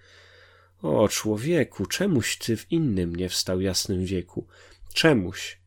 O, 0.82 1.08
człowieku, 1.08 1.86
czemuś 1.86 2.38
ty 2.38 2.56
w 2.56 2.72
innym 2.72 3.16
nie 3.16 3.28
wstał 3.28 3.60
jasnym 3.60 4.04
wieku? 4.04 4.46
Czemuś 4.94 5.59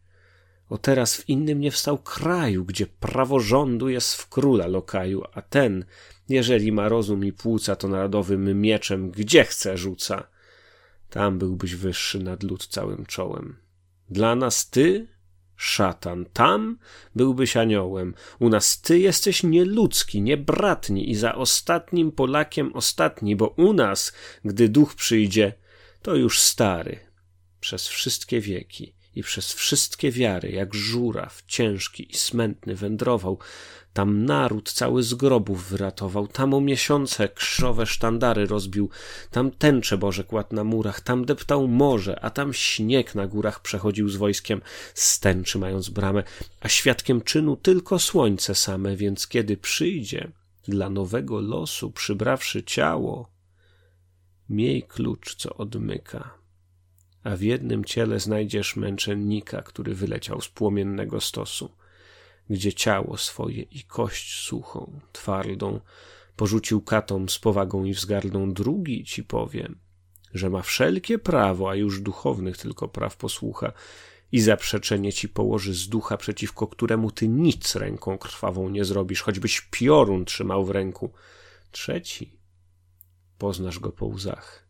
O 0.73 0.77
teraz 0.77 1.15
w 1.15 1.29
innym 1.29 1.59
nie 1.59 1.71
wstał 1.71 1.97
kraju, 1.97 2.65
gdzie 2.65 2.87
praworządu 2.87 3.89
jest 3.89 4.15
w 4.15 4.29
króla 4.29 4.67
lokaju, 4.67 5.23
a 5.33 5.41
ten, 5.41 5.85
jeżeli 6.29 6.71
ma 6.71 6.89
rozum 6.89 7.25
i 7.25 7.33
płuca, 7.33 7.75
to 7.75 7.87
narodowym 7.87 8.61
mieczem 8.61 9.11
gdzie 9.11 9.43
chce 9.43 9.77
rzuca. 9.77 10.27
Tam 11.09 11.39
byłbyś 11.39 11.75
wyższy 11.75 12.19
nad 12.19 12.43
lud 12.43 12.67
całym 12.67 13.05
czołem. 13.05 13.55
Dla 14.09 14.35
nas 14.35 14.69
ty, 14.69 15.07
szatan, 15.55 16.25
tam 16.25 16.77
byłbyś 17.15 17.57
aniołem. 17.57 18.13
U 18.39 18.49
nas 18.49 18.81
ty 18.81 18.99
jesteś 18.99 19.43
nieludzki, 19.43 20.21
niebratni 20.21 21.09
i 21.09 21.15
za 21.15 21.35
ostatnim 21.35 22.11
Polakiem 22.11 22.73
ostatni, 22.73 23.35
bo 23.35 23.47
u 23.47 23.73
nas, 23.73 24.13
gdy 24.45 24.69
duch 24.69 24.95
przyjdzie, 24.95 25.53
to 26.01 26.15
już 26.15 26.41
stary, 26.41 26.99
przez 27.59 27.87
wszystkie 27.87 28.41
wieki 28.41 29.02
i 29.15 29.23
przez 29.23 29.53
wszystkie 29.53 30.11
wiary, 30.11 30.51
jak 30.51 30.73
żuraw, 30.73 31.43
ciężki 31.47 32.11
i 32.11 32.17
smętny 32.17 32.75
wędrował, 32.75 33.39
tam 33.93 34.25
naród 34.25 34.71
cały 34.71 35.03
z 35.03 35.13
grobów 35.13 35.69
wyratował, 35.69 36.27
tam 36.27 36.53
o 36.53 36.61
miesiące 36.61 37.29
krzowe 37.29 37.85
sztandary 37.85 38.45
rozbił, 38.45 38.89
tam 39.31 39.51
tęcze 39.51 39.97
Boże 39.97 40.23
kładł 40.23 40.55
na 40.55 40.63
murach, 40.63 41.01
tam 41.01 41.25
deptał 41.25 41.67
morze, 41.67 42.19
a 42.19 42.29
tam 42.29 42.53
śnieg 42.53 43.15
na 43.15 43.27
górach 43.27 43.61
przechodził 43.61 44.09
z 44.09 44.15
wojskiem, 44.15 44.61
stęczy 44.93 45.59
mając 45.59 45.89
bramę, 45.89 46.23
a 46.61 46.69
świadkiem 46.69 47.21
czynu 47.21 47.55
tylko 47.55 47.99
słońce 47.99 48.55
same, 48.55 48.95
więc 48.95 49.27
kiedy 49.27 49.57
przyjdzie, 49.57 50.31
dla 50.67 50.89
nowego 50.89 51.41
losu 51.41 51.91
przybrawszy 51.91 52.63
ciało, 52.63 53.31
miej 54.49 54.83
klucz, 54.83 55.35
co 55.35 55.53
odmyka 55.53 56.42
a 57.23 57.35
w 57.35 57.41
jednym 57.41 57.85
ciele 57.85 58.19
znajdziesz 58.19 58.75
męczennika, 58.75 59.61
który 59.61 59.95
wyleciał 59.95 60.41
z 60.41 60.49
płomiennego 60.49 61.21
stosu, 61.21 61.71
gdzie 62.49 62.73
ciało 62.73 63.17
swoje 63.17 63.61
i 63.61 63.83
kość 63.83 64.33
suchą, 64.33 64.99
twardą, 65.11 65.79
porzucił 66.35 66.81
katom 66.81 67.29
z 67.29 67.39
powagą 67.39 67.83
i 67.83 67.93
wzgardą, 67.93 68.53
drugi 68.53 69.03
ci 69.03 69.23
powiem, 69.23 69.79
że 70.33 70.49
ma 70.49 70.61
wszelkie 70.61 71.19
prawo, 71.19 71.69
a 71.69 71.75
już 71.75 72.01
duchownych 72.01 72.57
tylko 72.57 72.87
praw 72.87 73.17
posłucha, 73.17 73.73
i 74.31 74.41
zaprzeczenie 74.41 75.13
ci 75.13 75.29
położy 75.29 75.73
z 75.73 75.89
ducha, 75.89 76.17
przeciwko 76.17 76.67
któremu 76.67 77.11
ty 77.11 77.27
nic 77.27 77.75
ręką 77.75 78.17
krwawą 78.17 78.69
nie 78.69 78.85
zrobisz, 78.85 79.21
choćbyś 79.21 79.61
piorun 79.61 80.25
trzymał 80.25 80.65
w 80.65 80.69
ręku. 80.69 81.11
Trzeci, 81.71 82.37
poznasz 83.37 83.79
go 83.79 83.91
po 83.91 84.05
łzach 84.05 84.62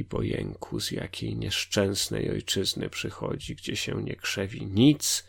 i 0.00 0.04
po 0.04 0.22
jęku, 0.22 0.80
z 0.80 0.90
jakiej 0.90 1.36
nieszczęsnej 1.36 2.30
ojczyzny 2.30 2.90
przychodzi, 2.90 3.56
gdzie 3.56 3.76
się 3.76 4.02
nie 4.02 4.16
krzewi 4.16 4.66
nic 4.66 5.24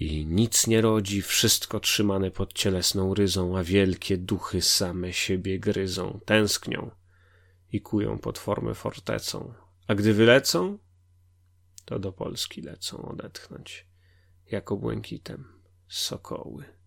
i 0.00 0.26
nic 0.26 0.66
nie 0.66 0.80
rodzi, 0.80 1.22
wszystko 1.22 1.80
trzymane 1.80 2.30
pod 2.30 2.52
cielesną 2.52 3.14
ryzą, 3.14 3.58
a 3.58 3.64
wielkie 3.64 4.16
duchy 4.16 4.62
same 4.62 5.12
siebie 5.12 5.58
gryzą, 5.58 6.20
tęsknią 6.24 6.90
i 7.72 7.80
kują 7.80 8.18
pod 8.18 8.38
formę 8.38 8.74
fortecą. 8.74 9.54
A 9.86 9.94
gdy 9.94 10.14
wylecą, 10.14 10.78
to 11.84 11.98
do 11.98 12.12
Polski 12.12 12.62
lecą 12.62 13.02
odetchnąć, 13.02 13.86
jako 14.50 14.76
błękitem 14.76 15.62
sokoły. 15.88 16.79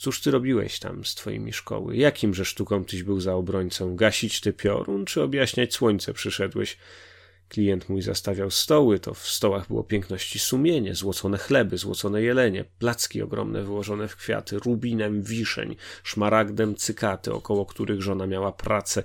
Cóż 0.00 0.20
ty 0.20 0.30
robiłeś 0.30 0.78
tam 0.78 1.04
z 1.04 1.14
twoimi 1.14 1.52
szkoły? 1.52 1.96
Jakimże 1.96 2.44
sztuką 2.44 2.84
tyś 2.84 3.02
był 3.02 3.20
za 3.20 3.34
obrońcą? 3.34 3.96
Gasić 3.96 4.40
ty 4.40 4.52
piorun, 4.52 5.04
czy 5.04 5.22
objaśniać 5.22 5.74
słońce 5.74 6.14
przyszedłeś? 6.14 6.76
Klient 7.48 7.88
mój 7.88 8.02
zastawiał 8.02 8.50
stoły, 8.50 8.98
to 8.98 9.14
w 9.14 9.28
stołach 9.28 9.66
było 9.66 9.84
piękności 9.84 10.38
sumienie, 10.38 10.94
złocone 10.94 11.38
chleby, 11.38 11.78
złocone 11.78 12.22
jelenie, 12.22 12.64
placki 12.78 13.22
ogromne 13.22 13.62
wyłożone 13.62 14.08
w 14.08 14.16
kwiaty, 14.16 14.58
rubinem 14.58 15.22
wiszeń, 15.22 15.76
szmaragdem 16.02 16.74
cykaty, 16.74 17.32
około 17.32 17.66
których 17.66 18.02
żona 18.02 18.26
miała 18.26 18.52
pracę, 18.52 19.02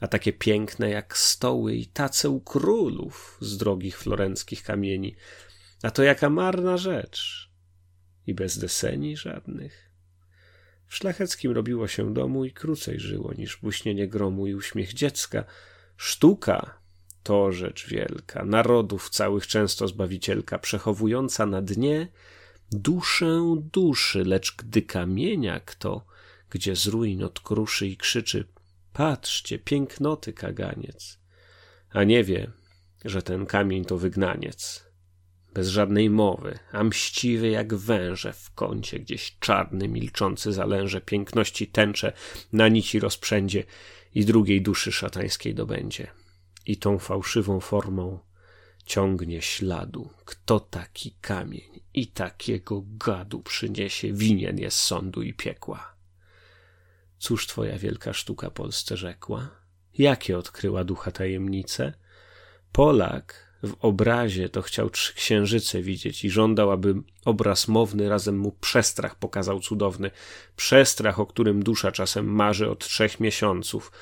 a 0.00 0.08
takie 0.08 0.32
piękne 0.32 0.90
jak 0.90 1.16
stoły 1.16 1.74
i 1.74 1.86
tace 1.86 2.30
u 2.30 2.40
królów 2.40 3.38
z 3.40 3.56
drogich 3.56 3.98
florenckich 3.98 4.62
kamieni. 4.62 5.16
A 5.82 5.90
to 5.90 6.02
jaka 6.02 6.30
marna 6.30 6.76
rzecz! 6.76 7.50
I 8.26 8.34
bez 8.34 8.58
deseni 8.58 9.16
żadnych. 9.16 9.85
W 10.86 10.96
szlacheckim 10.96 11.52
robiło 11.52 11.88
się 11.88 12.14
domu 12.14 12.44
i 12.44 12.52
krócej 12.52 13.00
żyło 13.00 13.32
niż 13.34 13.56
buśnienie 13.56 14.08
gromu 14.08 14.46
i 14.46 14.54
uśmiech 14.54 14.92
dziecka. 14.92 15.44
Sztuka 15.96 16.78
to 17.22 17.52
rzecz 17.52 17.88
wielka, 17.88 18.44
narodów 18.44 19.10
całych 19.10 19.46
często 19.46 19.88
zbawicielka, 19.88 20.58
przechowująca 20.58 21.46
na 21.46 21.62
dnie 21.62 22.08
duszę 22.70 23.56
duszy, 23.72 24.24
lecz 24.24 24.56
gdy 24.56 24.82
kamienia 24.82 25.60
kto, 25.60 26.06
gdzie 26.50 26.76
z 26.76 26.86
ruin 26.86 27.24
odkruszy 27.24 27.86
i 27.86 27.96
krzyczy 27.96 28.48
patrzcie, 28.92 29.58
pięknoty 29.58 30.32
kaganiec, 30.32 31.18
a 31.90 32.04
nie 32.04 32.24
wie, 32.24 32.50
że 33.04 33.22
ten 33.22 33.46
kamień 33.46 33.84
to 33.84 33.98
wygnaniec 33.98 34.85
bez 35.56 35.68
żadnej 35.68 36.10
mowy, 36.10 36.58
a 36.72 36.84
mściwy 36.84 37.48
jak 37.48 37.74
węże 37.74 38.32
w 38.32 38.50
kącie, 38.54 38.98
gdzieś 39.00 39.36
czarny, 39.40 39.88
milczący 39.88 40.52
zalęże 40.52 41.00
piękności 41.00 41.66
tęcze 41.66 42.12
na 42.52 42.68
nici 42.68 43.00
rozprzędzie 43.00 43.64
i 44.14 44.24
drugiej 44.24 44.62
duszy 44.62 44.92
szatańskiej 44.92 45.54
dobędzie. 45.54 46.06
I 46.66 46.76
tą 46.76 46.98
fałszywą 46.98 47.60
formą 47.60 48.18
ciągnie 48.84 49.42
śladu, 49.42 50.10
kto 50.24 50.60
taki 50.60 51.16
kamień 51.20 51.80
i 51.94 52.06
takiego 52.06 52.82
gadu 52.86 53.42
przyniesie, 53.42 54.12
winien 54.12 54.58
jest 54.58 54.78
sądu 54.78 55.22
i 55.22 55.34
piekła. 55.34 55.94
Cóż 57.18 57.46
twoja 57.46 57.78
wielka 57.78 58.12
sztuka 58.12 58.50
Polsce 58.50 58.96
rzekła? 58.96 59.50
Jakie 59.98 60.38
odkryła 60.38 60.84
ducha 60.84 61.10
tajemnice? 61.10 61.92
Polak 62.72 63.45
w 63.62 63.74
obrazie 63.80 64.48
to 64.48 64.62
chciał 64.62 64.90
trzy 64.90 65.14
księżyce 65.14 65.82
widzieć 65.82 66.24
i 66.24 66.30
żądał, 66.30 66.70
aby 66.70 66.94
obraz 67.24 67.68
mowny 67.68 68.08
razem 68.08 68.38
mu 68.38 68.52
przestrach 68.52 69.14
pokazał 69.14 69.60
cudowny. 69.60 70.10
Przestrach, 70.56 71.20
o 71.20 71.26
którym 71.26 71.62
dusza 71.62 71.92
czasem 71.92 72.26
marzy 72.26 72.70
od 72.70 72.78
trzech 72.78 73.20
miesiąców 73.20 73.92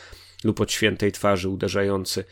lub 0.45 0.61
od 0.61 0.73
świętej 0.73 1.13
twarzy 1.13 1.49
uderzający. 1.49 2.25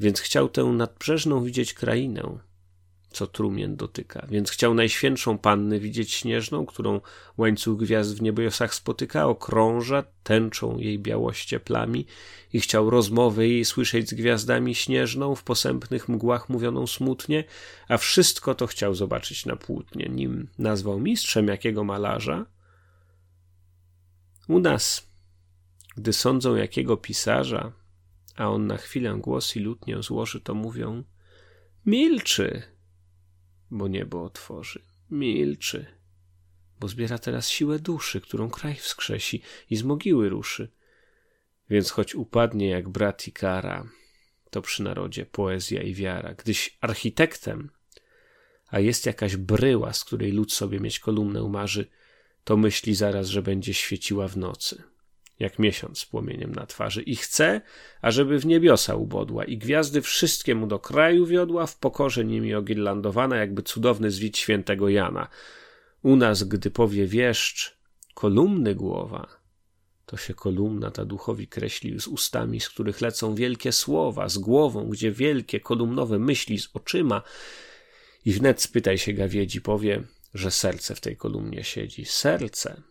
Więc 0.00 0.20
chciał 0.20 0.48
tę 0.48 0.64
nadbrzeżną 0.64 1.44
widzieć 1.44 1.74
krainę, 1.74 2.38
co 3.10 3.26
trumien 3.26 3.76
dotyka. 3.76 4.26
Więc 4.30 4.50
chciał 4.50 4.74
najświętszą 4.74 5.38
pannę 5.38 5.80
widzieć 5.80 6.12
śnieżną, 6.12 6.66
którą 6.66 7.00
łańcuch 7.38 7.78
gwiazd 7.78 8.16
w 8.16 8.22
niebiosach 8.22 8.74
spotyka, 8.74 9.26
okrąża 9.26 10.04
tęczą 10.22 10.78
jej 10.78 10.98
białoście 10.98 11.60
plami 11.60 12.06
i 12.52 12.60
chciał 12.60 12.90
rozmowy 12.90 13.48
jej 13.48 13.64
słyszeć 13.64 14.08
z 14.08 14.14
gwiazdami 14.14 14.74
śnieżną, 14.74 15.34
w 15.34 15.42
posępnych 15.42 16.08
mgłach 16.08 16.48
mówioną 16.48 16.86
smutnie, 16.86 17.44
a 17.88 17.96
wszystko 17.96 18.54
to 18.54 18.66
chciał 18.66 18.94
zobaczyć 18.94 19.46
na 19.46 19.56
płótnie, 19.56 20.08
nim 20.08 20.48
nazwał 20.58 21.00
mistrzem 21.00 21.48
jakiego 21.48 21.84
malarza. 21.84 22.46
U 24.48 24.58
nas, 24.58 25.10
gdy 25.96 26.12
sądzą 26.12 26.54
jakiego 26.54 26.96
pisarza, 26.96 27.72
a 28.36 28.50
on 28.50 28.66
na 28.66 28.76
chwilę 28.76 29.18
głos 29.20 29.56
i 29.56 29.60
lutnię 29.60 30.02
złoży, 30.02 30.40
to 30.40 30.54
mówią 30.54 31.04
milczy, 31.86 32.62
bo 33.70 33.88
niebo 33.88 34.24
otworzy. 34.24 34.82
Milczy, 35.10 35.86
bo 36.80 36.88
zbiera 36.88 37.18
teraz 37.18 37.48
siłę 37.48 37.78
duszy, 37.78 38.20
którą 38.20 38.50
kraj 38.50 38.74
wskrzesi 38.74 39.42
i 39.70 39.76
z 39.76 39.82
mogiły 39.82 40.28
ruszy. 40.28 40.70
Więc 41.70 41.90
choć 41.90 42.14
upadnie 42.14 42.68
jak 42.68 42.88
brat 42.88 43.28
i 43.28 43.32
kara, 43.32 43.88
to 44.50 44.62
przy 44.62 44.82
narodzie 44.82 45.26
poezja 45.26 45.82
i 45.82 45.94
wiara. 45.94 46.34
Gdyś 46.34 46.78
architektem, 46.80 47.70
a 48.66 48.80
jest 48.80 49.06
jakaś 49.06 49.36
bryła, 49.36 49.92
z 49.92 50.04
której 50.04 50.32
lud 50.32 50.52
sobie 50.52 50.80
mieć 50.80 51.00
kolumnę 51.00 51.48
marzy, 51.48 51.86
to 52.44 52.56
myśli 52.56 52.94
zaraz, 52.94 53.28
że 53.28 53.42
będzie 53.42 53.74
świeciła 53.74 54.28
w 54.28 54.36
nocy 54.36 54.82
jak 55.38 55.58
miesiąc 55.58 55.98
z 55.98 56.06
płomieniem 56.06 56.54
na 56.54 56.66
twarzy 56.66 57.02
i 57.02 57.16
chce, 57.16 57.60
ażeby 58.02 58.38
w 58.38 58.46
niebiosa 58.46 58.94
ubodła 58.94 59.44
i 59.44 59.58
gwiazdy 59.58 60.02
wszystkie 60.02 60.54
mu 60.54 60.66
do 60.66 60.78
kraju 60.78 61.26
wiodła, 61.26 61.66
w 61.66 61.78
pokorze 61.78 62.24
nimi 62.24 62.54
ogirlandowana, 62.54 63.36
jakby 63.36 63.62
cudowny 63.62 64.10
zwit 64.10 64.38
świętego 64.38 64.88
Jana. 64.88 65.28
U 66.02 66.16
nas, 66.16 66.44
gdy 66.44 66.70
powie 66.70 67.06
wieszcz, 67.06 67.78
kolumny 68.14 68.74
głowa, 68.74 69.38
to 70.06 70.16
się 70.16 70.34
kolumna 70.34 70.90
ta 70.90 71.04
duchowi 71.04 71.48
kreśli 71.48 72.00
z 72.00 72.06
ustami, 72.06 72.60
z 72.60 72.68
których 72.68 73.00
lecą 73.00 73.34
wielkie 73.34 73.72
słowa, 73.72 74.28
z 74.28 74.38
głową, 74.38 74.88
gdzie 74.88 75.12
wielkie 75.12 75.60
kolumnowe 75.60 76.18
myśli, 76.18 76.58
z 76.58 76.68
oczyma. 76.74 77.22
I 78.24 78.32
wnet 78.32 78.62
spytaj 78.62 78.98
się 78.98 79.12
gawiedzi, 79.12 79.60
powie, 79.60 80.02
że 80.34 80.50
serce 80.50 80.94
w 80.94 81.00
tej 81.00 81.16
kolumnie 81.16 81.64
siedzi. 81.64 82.04
Serce 82.04 82.82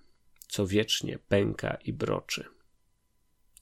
co 0.47 0.67
wiecznie 0.67 1.19
pęka 1.19 1.77
i 1.83 1.93
broczy. 1.93 2.45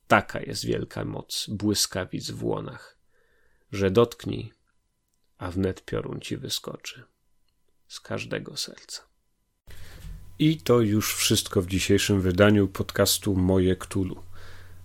Taka 0.07 0.39
jest 0.39 0.65
wielka 0.65 1.05
moc 1.05 1.45
błyskawic 1.49 2.31
w 2.31 2.43
łonach, 2.43 2.97
że 3.71 3.91
dotknij, 3.91 4.53
a 5.37 5.51
wnet 5.51 5.85
piorun 5.85 6.19
ci 6.21 6.37
wyskoczy. 6.37 7.03
z 7.87 7.99
każdego 7.99 8.57
serca. 8.57 9.01
I 10.39 10.57
to 10.57 10.81
już 10.81 11.15
wszystko 11.15 11.61
w 11.61 11.67
dzisiejszym 11.67 12.21
wydaniu 12.21 12.67
podcastu 12.67 13.35
Moje 13.35 13.75
Ktulu. 13.75 14.23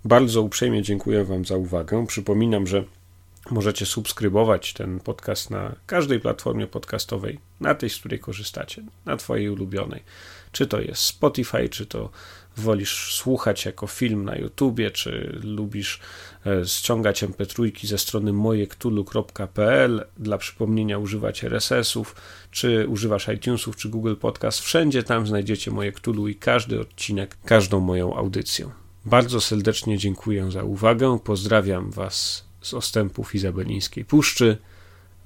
Bardzo 0.04 0.42
uprzejmie 0.42 0.82
dziękuję 0.82 1.24
Wam 1.24 1.44
za 1.44 1.56
uwagę. 1.56 2.06
Przypominam, 2.06 2.66
że 2.66 2.84
możecie 3.50 3.86
subskrybować 3.86 4.72
ten 4.72 5.00
podcast 5.00 5.50
na 5.50 5.76
każdej 5.86 6.20
platformie 6.20 6.66
podcastowej, 6.66 7.38
na 7.60 7.74
tej, 7.74 7.90
z 7.90 7.96
której 7.98 8.18
korzystacie, 8.18 8.82
na 9.04 9.16
Twojej 9.16 9.50
ulubionej. 9.50 10.02
Czy 10.52 10.66
to 10.66 10.80
jest 10.80 11.02
Spotify, 11.02 11.68
czy 11.68 11.86
to 11.86 12.10
wolisz 12.56 13.14
słuchać 13.14 13.64
jako 13.64 13.86
film 13.86 14.24
na 14.24 14.36
YouTubie, 14.36 14.90
czy 14.90 15.40
lubisz 15.42 16.00
e, 16.46 16.66
ściągać 16.66 17.24
mp3 17.24 17.86
ze 17.86 17.98
strony 17.98 18.32
mojektulu.pl, 18.32 20.04
dla 20.18 20.38
przypomnienia 20.38 20.98
używać 20.98 21.44
RSS-ów, 21.44 22.16
czy 22.50 22.88
używasz 22.88 23.28
iTunesów, 23.28 23.76
czy 23.76 23.88
Google 23.88 24.14
Podcast, 24.14 24.60
wszędzie 24.60 25.02
tam 25.02 25.26
znajdziecie 25.26 25.70
moje 25.70 25.92
Ktulu 25.92 26.28
i 26.28 26.34
każdy 26.34 26.80
odcinek, 26.80 27.36
każdą 27.44 27.80
moją 27.80 28.16
audycję. 28.16 28.70
Bardzo 29.04 29.40
serdecznie 29.40 29.98
dziękuję 29.98 30.50
za 30.50 30.64
uwagę, 30.64 31.18
pozdrawiam 31.24 31.90
Was 31.90 32.44
z 32.60 32.74
ostępów 32.74 33.34
Izabelińskiej 33.34 34.04
Puszczy. 34.04 34.58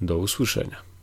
Do 0.01 0.19
usłyszenia. 0.19 0.94